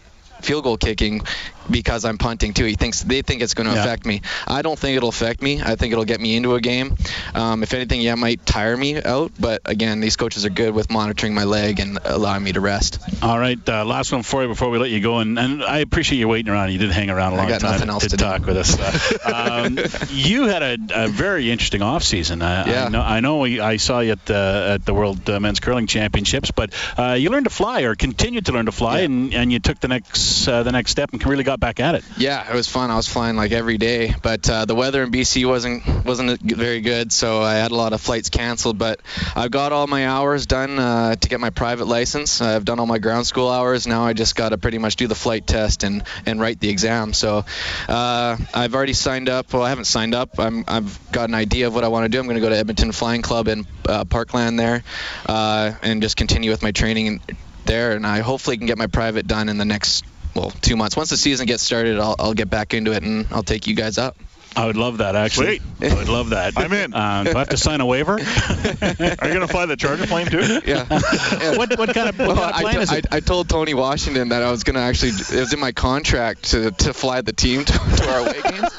field 0.41 0.63
goal 0.63 0.77
kicking 0.77 1.21
because 1.69 2.03
I'm 2.05 2.17
punting 2.17 2.53
too. 2.53 2.65
He 2.65 2.75
thinks 2.75 3.01
they 3.01 3.21
think 3.21 3.41
it's 3.41 3.53
going 3.53 3.69
to 3.69 3.75
Yeah. 3.75 3.83
affect 3.83 4.05
me. 4.05 4.21
I 4.47 4.61
don't 4.61 4.77
think 4.77 4.97
it'll 4.97 5.09
affect 5.09 5.41
me. 5.41 5.61
I 5.61 5.75
think 5.75 5.93
it'll 5.93 6.05
get 6.05 6.19
me 6.19 6.35
into 6.35 6.55
a 6.55 6.61
game. 6.61 6.97
Um, 7.35 7.63
if 7.63 7.73
anything, 7.73 8.01
yeah, 8.01 8.13
it 8.13 8.17
might 8.17 8.45
tire 8.45 8.75
me 8.75 9.01
out. 9.01 9.31
But 9.39 9.61
again, 9.65 9.99
these 9.99 10.15
coaches 10.17 10.43
are 10.45 10.49
good 10.49 10.73
with 10.73 10.89
monitoring 10.91 11.33
my 11.33 11.43
leg 11.45 11.79
and 11.79 11.99
allowing 12.03 12.43
me 12.43 12.51
to 12.53 12.59
rest. 12.61 12.99
All 13.21 13.37
right, 13.39 13.59
uh, 13.69 13.85
last 13.85 14.11
one 14.11 14.23
for 14.23 14.41
you 14.41 14.47
before 14.49 14.69
we 14.69 14.79
let 14.79 14.89
you 14.89 14.99
go, 15.01 15.19
and, 15.19 15.37
and 15.39 15.63
I 15.63 15.79
appreciate 15.79 16.17
you 16.19 16.27
waiting 16.27 16.51
around. 16.51 16.71
You 16.71 16.79
did 16.79 16.91
hang 16.91 17.09
around 17.09 17.33
a 17.33 17.37
long 17.37 17.47
got 17.47 17.61
time 17.61 17.71
nothing 17.73 17.89
else 17.89 18.03
to, 18.03 18.09
to 18.09 18.17
talk 18.17 18.45
with 18.45 18.57
us. 18.57 18.77
Uh, 18.79 19.61
um, 19.67 19.79
you 20.09 20.45
had 20.45 20.63
a, 20.63 21.05
a 21.05 21.07
very 21.07 21.51
interesting 21.51 21.81
off 21.83 22.03
season. 22.03 22.41
I, 22.41 22.67
Yeah. 22.67 22.85
I 22.85 22.89
know. 22.89 23.01
I 23.01 23.19
know. 23.19 23.37
we- 23.37 23.59
I 23.61 23.77
saw 23.77 23.99
you 23.99 24.11
at 24.13 24.25
the 24.25 24.67
at 24.73 24.85
the 24.85 24.93
World 24.93 25.29
uh, 25.29 25.39
Men's 25.39 25.59
Curling 25.59 25.87
Championships, 25.87 26.51
but 26.51 26.73
uh, 26.97 27.13
you 27.13 27.29
learned 27.29 27.45
to 27.45 27.49
fly, 27.51 27.81
or 27.83 27.95
continued 27.95 28.47
to 28.47 28.51
learn 28.51 28.65
to 28.65 28.71
fly, 28.71 28.99
Yeah. 28.99 29.05
and, 29.05 29.33
and 29.33 29.51
you 29.53 29.59
took 29.59 29.79
the 29.79 29.87
next 29.87 30.11
uh, 30.47 30.63
the 30.63 30.71
next 30.71 30.91
step 30.91 31.11
and 31.13 31.25
really 31.25 31.43
got 31.43 31.59
back 31.59 31.79
at 31.79 31.95
it. 31.95 32.03
Yeah, 32.17 32.49
it 32.49 32.55
was 32.55 32.67
fun. 32.67 32.91
I 32.91 32.95
was 32.95 33.07
flying 33.07 33.35
like 33.35 33.51
every 33.51 33.77
day, 33.77 34.13
but 34.21 34.49
uh, 34.49 34.65
the 34.65 34.75
weather 34.75 35.03
in 35.03 35.11
BC 35.11 35.45
wasn't 35.45 36.05
wasn't 36.05 36.41
very 36.41 36.81
good, 36.81 37.11
so 37.11 37.41
I 37.41 37.55
had 37.55 37.71
a 37.71 37.75
lot 37.75 37.93
of 37.93 38.01
flights 38.01 38.29
canceled. 38.29 38.77
But 38.77 39.01
I've 39.35 39.51
got 39.51 39.71
all 39.71 39.87
my 39.87 40.07
hours 40.07 40.45
done 40.45 40.79
uh, 40.79 41.15
to 41.15 41.29
get 41.29 41.39
my 41.39 41.49
private 41.49 41.85
license. 41.85 42.41
I've 42.41 42.65
done 42.65 42.79
all 42.79 42.85
my 42.85 42.99
ground 42.99 43.27
school 43.27 43.49
hours. 43.49 43.87
Now 43.87 44.05
I 44.05 44.13
just 44.13 44.35
got 44.35 44.49
to 44.49 44.57
pretty 44.57 44.77
much 44.77 44.95
do 44.95 45.07
the 45.07 45.15
flight 45.15 45.47
test 45.47 45.83
and 45.83 46.03
and 46.25 46.39
write 46.39 46.59
the 46.59 46.69
exam. 46.69 47.13
So 47.13 47.45
uh, 47.87 48.37
I've 48.53 48.75
already 48.75 48.93
signed 48.93 49.29
up. 49.29 49.53
Well, 49.53 49.63
I 49.63 49.69
haven't 49.69 49.85
signed 49.85 50.15
up. 50.15 50.39
I'm 50.39 50.63
I've 50.67 51.11
got 51.11 51.29
an 51.29 51.35
idea 51.35 51.67
of 51.67 51.75
what 51.75 51.83
I 51.83 51.87
want 51.87 52.05
to 52.05 52.09
do. 52.09 52.19
I'm 52.19 52.25
going 52.25 52.35
to 52.35 52.41
go 52.41 52.49
to 52.49 52.57
Edmonton 52.57 52.91
Flying 52.91 53.21
Club 53.21 53.47
in 53.47 53.65
uh, 53.87 54.05
Parkland 54.05 54.59
there, 54.59 54.83
uh, 55.25 55.73
and 55.81 56.01
just 56.01 56.17
continue 56.17 56.51
with 56.51 56.63
my 56.63 56.71
training 56.71 57.21
there. 57.65 57.93
And 57.93 58.05
I 58.05 58.19
hopefully 58.19 58.57
can 58.57 58.67
get 58.67 58.77
my 58.77 58.87
private 58.87 59.27
done 59.27 59.49
in 59.49 59.57
the 59.57 59.65
next 59.65 60.05
well 60.35 60.51
two 60.61 60.75
months. 60.75 60.97
Once 60.97 61.09
the 61.09 61.17
season 61.17 61.45
gets 61.45 61.63
started, 61.63 61.99
I'll, 61.99 62.15
I'll 62.19 62.33
get 62.33 62.49
back 62.49 62.73
into 62.73 62.91
it 62.91 63.03
and 63.03 63.27
I'll 63.31 63.43
take 63.43 63.67
you 63.67 63.75
guys 63.75 63.97
up. 63.97 64.17
I 64.55 64.65
would 64.65 64.75
love 64.77 64.97
that, 64.97 65.15
actually. 65.15 65.59
Sweet. 65.59 65.91
I 65.91 65.95
would 65.95 66.09
love 66.09 66.31
that. 66.31 66.53
I'm 66.57 66.73
in. 66.73 66.93
Uh, 66.93 67.23
do 67.23 67.31
I 67.35 67.39
have 67.39 67.49
to 67.49 67.57
sign 67.57 67.79
a 67.81 67.85
waiver? 67.85 68.13
Are 68.15 68.19
you 68.19 69.15
going 69.33 69.39
to 69.39 69.47
fly 69.47 69.65
the 69.65 69.77
charter 69.77 70.05
plane 70.05 70.27
too? 70.27 70.59
Yeah. 70.65 70.85
Yeah. 70.91 71.57
what, 71.57 71.77
what 71.77 71.93
kind 71.93 72.09
of, 72.09 72.19
what 72.19 72.27
Well, 72.27 72.35
kind 72.37 72.49
of 72.49 72.55
I, 72.55 72.61
plane 72.61 72.75
t- 72.75 72.81
is 72.81 72.91
it? 72.91 73.05
I, 73.11 73.17
I 73.17 73.19
told 73.21 73.47
Tony 73.49 73.73
Washington 73.73 74.29
that 74.29 74.43
I 74.43 74.51
was 74.51 74.63
gonna 74.63 74.79
actually. 74.79 75.11
It 75.11 75.39
was 75.39 75.53
in 75.53 75.59
my 75.59 75.71
contract 75.71 76.51
to, 76.51 76.71
to 76.71 76.93
fly 76.93 77.21
the 77.21 77.33
team 77.33 77.63
to, 77.65 77.73
to 77.73 78.09
our 78.09 78.19
away 78.19 78.41
games. 78.41 78.69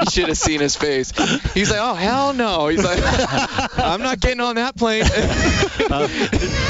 You 0.00 0.10
should 0.10 0.28
have 0.28 0.38
seen 0.38 0.60
his 0.60 0.76
face. 0.76 1.12
He's 1.52 1.70
like, 1.70 1.80
"Oh 1.80 1.94
hell 1.94 2.32
no!" 2.32 2.68
He's 2.68 2.82
like, 2.84 2.98
"I'm 3.78 4.02
not 4.02 4.20
getting 4.20 4.40
on 4.40 4.56
that 4.56 4.76
plane." 4.76 5.04
Uh, 5.04 6.06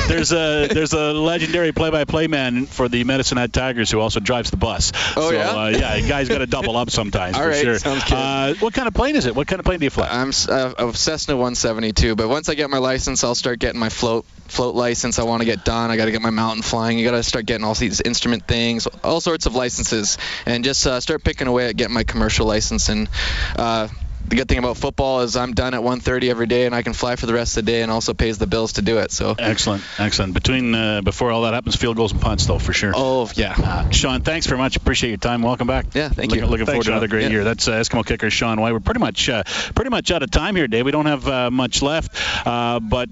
there's 0.08 0.32
a 0.32 0.68
there's 0.68 0.92
a 0.92 1.12
legendary 1.12 1.72
play-by-play 1.72 2.26
man 2.26 2.66
for 2.66 2.88
the 2.88 3.04
Medicine 3.04 3.38
Hat 3.38 3.52
Tigers 3.52 3.90
who 3.90 4.00
also 4.00 4.20
drives 4.20 4.50
the 4.50 4.56
bus. 4.56 4.92
Oh, 5.16 5.30
so, 5.30 5.34
yeah? 5.34 5.50
Uh, 5.50 5.68
yeah, 5.68 5.94
a 5.94 6.08
guy's 6.08 6.28
got 6.28 6.38
to 6.38 6.46
double 6.46 6.76
up 6.76 6.90
sometimes 6.90 7.36
All 7.36 7.42
for 7.42 7.48
right, 7.48 7.62
sure. 7.62 7.78
sounds 7.78 8.04
good. 8.04 8.14
Uh, 8.14 8.47
what 8.56 8.74
kind 8.74 8.88
of 8.88 8.94
plane 8.94 9.16
is 9.16 9.26
it? 9.26 9.34
What 9.34 9.46
kind 9.46 9.60
of 9.60 9.64
plane 9.64 9.80
do 9.80 9.84
you 9.84 9.90
fly? 9.90 10.08
I'm 10.08 10.30
uh, 10.48 10.74
a 10.78 10.94
Cessna 10.94 11.34
172, 11.34 12.16
but 12.16 12.28
once 12.28 12.48
I 12.48 12.54
get 12.54 12.70
my 12.70 12.78
license, 12.78 13.24
I'll 13.24 13.34
start 13.34 13.58
getting 13.58 13.80
my 13.80 13.88
float 13.88 14.24
float 14.46 14.74
license. 14.74 15.18
I 15.18 15.24
want 15.24 15.42
to 15.42 15.46
get 15.46 15.64
done. 15.64 15.90
I 15.90 15.96
got 15.96 16.06
to 16.06 16.10
get 16.10 16.22
my 16.22 16.30
mountain 16.30 16.62
flying. 16.62 16.98
You 16.98 17.04
got 17.04 17.16
to 17.16 17.22
start 17.22 17.46
getting 17.46 17.64
all 17.64 17.74
these 17.74 18.00
instrument 18.00 18.46
things, 18.46 18.86
all 19.04 19.20
sorts 19.20 19.46
of 19.46 19.54
licenses, 19.54 20.18
and 20.46 20.64
just 20.64 20.86
uh, 20.86 21.00
start 21.00 21.22
picking 21.24 21.46
away 21.46 21.68
at 21.68 21.76
getting 21.76 21.94
my 21.94 22.04
commercial 22.04 22.46
license. 22.46 22.88
And 22.88 23.08
uh, 23.56 23.88
the 24.28 24.36
good 24.36 24.48
thing 24.48 24.58
about 24.58 24.76
football 24.76 25.20
is 25.22 25.36
I'm 25.36 25.52
done 25.54 25.74
at 25.74 25.80
1:30 25.82 26.30
every 26.30 26.46
day, 26.46 26.66
and 26.66 26.74
I 26.74 26.82
can 26.82 26.92
fly 26.92 27.16
for 27.16 27.26
the 27.26 27.34
rest 27.34 27.56
of 27.56 27.64
the 27.64 27.72
day, 27.72 27.82
and 27.82 27.90
also 27.90 28.14
pays 28.14 28.38
the 28.38 28.46
bills 28.46 28.74
to 28.74 28.82
do 28.82 28.98
it. 28.98 29.10
So 29.12 29.34
Excellent, 29.38 29.82
excellent. 29.98 30.34
Between 30.34 30.74
uh, 30.74 31.00
before 31.02 31.30
all 31.30 31.42
that 31.42 31.54
happens, 31.54 31.76
field 31.76 31.96
goals 31.96 32.12
and 32.12 32.20
punts, 32.20 32.46
though, 32.46 32.58
for 32.58 32.72
sure. 32.72 32.92
oh 32.94 33.30
yeah, 33.34 33.54
Uh, 33.56 33.90
Sean, 33.90 34.20
thanks 34.20 34.46
very 34.46 34.58
much. 34.58 34.76
Appreciate 34.76 35.10
your 35.10 35.18
time. 35.18 35.42
Welcome 35.42 35.66
back. 35.66 35.86
Yeah, 35.94 36.08
thank 36.08 36.30
looking, 36.30 36.44
you. 36.44 36.50
Looking 36.50 36.66
forward 36.66 36.84
Thanks, 36.84 36.86
to 36.86 36.92
another 36.92 37.08
great 37.08 37.24
Yeah. 37.24 37.28
year. 37.30 37.44
That's 37.44 37.66
uh, 37.68 37.72
Eskimo 37.72 38.04
kicker 38.04 38.30
Sean 38.30 38.60
Whyte. 38.60 38.72
We're 38.72 38.80
pretty 38.80 39.00
much 39.00 39.28
uh, 39.28 39.42
pretty 39.74 39.90
much 39.90 40.10
out 40.10 40.22
of 40.22 40.30
time 40.30 40.56
here, 40.56 40.68
Dave. 40.68 40.84
We 40.84 40.92
don't 40.92 41.06
have 41.06 41.26
uh, 41.28 41.50
much 41.50 41.82
left, 41.82 42.12
uh, 42.46 42.80
but. 42.80 43.10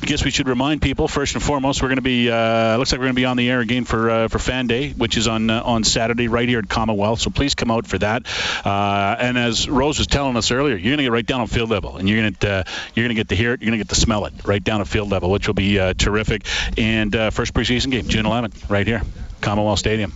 I 0.00 0.06
guess 0.06 0.24
we 0.24 0.30
should 0.30 0.48
remind 0.48 0.80
people 0.80 1.08
first 1.08 1.34
and 1.34 1.42
foremost 1.42 1.82
we're 1.82 1.88
going 1.88 1.96
to 1.96 2.02
be 2.02 2.30
uh, 2.30 2.76
looks 2.76 2.92
like 2.92 3.00
we're 3.00 3.06
going 3.06 3.16
to 3.16 3.20
be 3.20 3.24
on 3.24 3.36
the 3.36 3.50
air 3.50 3.60
again 3.60 3.84
for 3.84 4.08
uh, 4.08 4.28
for 4.28 4.38
Fan 4.38 4.68
Day, 4.68 4.90
which 4.90 5.16
is 5.16 5.26
on 5.26 5.50
uh, 5.50 5.60
on 5.64 5.82
Saturday 5.82 6.28
right 6.28 6.48
here 6.48 6.60
at 6.60 6.68
Commonwealth. 6.68 7.20
So 7.20 7.30
please 7.30 7.54
come 7.56 7.70
out 7.70 7.86
for 7.86 7.98
that. 7.98 8.24
Uh, 8.64 9.16
and 9.18 9.36
as 9.36 9.68
Rose 9.68 9.98
was 9.98 10.06
telling 10.06 10.36
us 10.36 10.52
earlier, 10.52 10.76
you're 10.76 10.90
going 10.90 10.98
to 10.98 11.02
get 11.02 11.12
right 11.12 11.26
down 11.26 11.40
on 11.40 11.48
field 11.48 11.68
level, 11.68 11.96
and 11.96 12.08
you're 12.08 12.20
going 12.20 12.34
to 12.34 12.50
uh, 12.50 12.64
you're 12.94 13.04
going 13.04 13.16
to 13.16 13.20
get 13.20 13.28
to 13.30 13.34
hear 13.34 13.52
it, 13.54 13.60
you're 13.60 13.70
going 13.70 13.78
to 13.78 13.84
get 13.84 13.88
to 13.88 14.00
smell 14.00 14.24
it 14.26 14.34
right 14.44 14.62
down 14.62 14.80
at 14.80 14.86
field 14.86 15.10
level, 15.10 15.30
which 15.30 15.48
will 15.48 15.54
be 15.54 15.78
uh, 15.80 15.94
terrific. 15.94 16.46
And 16.78 17.12
first 17.32 17.52
preseason 17.52 17.90
game, 17.90 18.06
June 18.06 18.24
11th, 18.24 18.70
right 18.70 18.86
here, 18.86 19.02
Commonwealth 19.40 19.80
Stadium. 19.80 20.12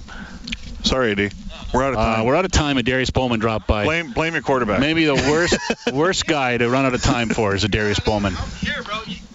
Sorry, 0.85 1.11
Eddie. 1.13 1.31
We're 1.73 1.85
out 1.85 1.93
of 1.95 1.99
Uh, 1.99 2.17
time. 2.17 2.25
we're 2.27 2.37
out 2.37 2.45
of 2.45 2.53
time, 2.53 2.77
and 2.77 2.87
Darius 2.87 3.11
Bowman 3.11 3.41
dropped 3.41 3.67
by. 3.67 3.85
blame 3.85 4.13
blame 4.13 4.35
your 4.35 4.43
quarterback. 4.43 4.81
Maybe 4.81 5.05
the 5.07 5.15
worst 5.15 5.57
worst 5.93 6.27
guy 6.27 6.57
to 6.59 6.69
run 6.69 6.85
out 6.87 6.95
of 6.95 7.03
time 7.03 7.29
for 7.29 7.55
is 7.55 7.65
a 7.65 7.69
Darius 7.69 8.01
Bowman. 8.01 8.35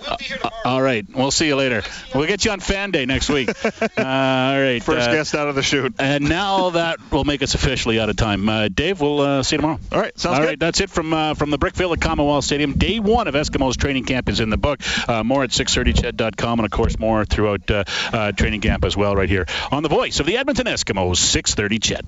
Uh, 0.09 0.15
all 0.63 0.81
right, 0.81 1.05
we'll 1.13 1.31
see 1.31 1.47
you 1.47 1.55
later. 1.57 1.83
We'll 2.15 2.27
get 2.27 2.45
you 2.45 2.51
on 2.51 2.61
Fan 2.61 2.91
Day 2.91 3.05
next 3.05 3.29
week. 3.29 3.49
Uh, 3.97 4.03
all 4.03 4.59
right. 4.61 4.83
First 4.83 5.09
uh, 5.09 5.13
guest 5.13 5.33
out 5.35 5.47
of 5.49 5.55
the 5.55 5.63
chute. 5.63 5.95
And 5.99 6.29
now 6.29 6.69
that 6.71 6.99
will 7.11 7.23
make 7.25 7.41
us 7.41 7.55
officially 7.55 7.99
out 7.99 8.09
of 8.09 8.15
time. 8.15 8.47
Uh, 8.47 8.67
Dave, 8.67 9.01
we'll 9.01 9.19
uh, 9.21 9.43
see 9.43 9.55
you 9.55 9.61
tomorrow. 9.61 9.79
All 9.91 9.99
right, 9.99 10.17
sounds 10.17 10.35
All 10.35 10.41
good. 10.41 10.47
right, 10.49 10.59
that's 10.59 10.79
it 10.81 10.89
from 10.89 11.13
uh, 11.13 11.33
from 11.33 11.49
the 11.49 11.57
Brickfield 11.57 11.93
at 11.93 12.01
Commonwealth 12.01 12.45
Stadium. 12.45 12.73
Day 12.73 12.99
one 12.99 13.27
of 13.27 13.33
Eskimos 13.33 13.75
training 13.75 14.05
camp 14.05 14.29
is 14.29 14.39
in 14.39 14.49
the 14.49 14.57
book. 14.57 14.79
Uh, 15.09 15.23
more 15.23 15.43
at 15.43 15.49
630ched.com 15.49 16.59
and 16.59 16.65
of 16.65 16.71
course 16.71 16.97
more 16.99 17.25
throughout 17.25 17.69
uh, 17.71 17.83
uh, 18.13 18.31
training 18.33 18.61
camp 18.61 18.85
as 18.85 18.95
well 18.95 19.15
right 19.15 19.29
here 19.29 19.45
on 19.71 19.83
the 19.83 19.89
voice 19.89 20.19
of 20.19 20.25
the 20.25 20.37
Edmonton 20.37 20.67
Eskimos 20.67 21.17
630 21.17 21.79
Ched. 21.79 22.05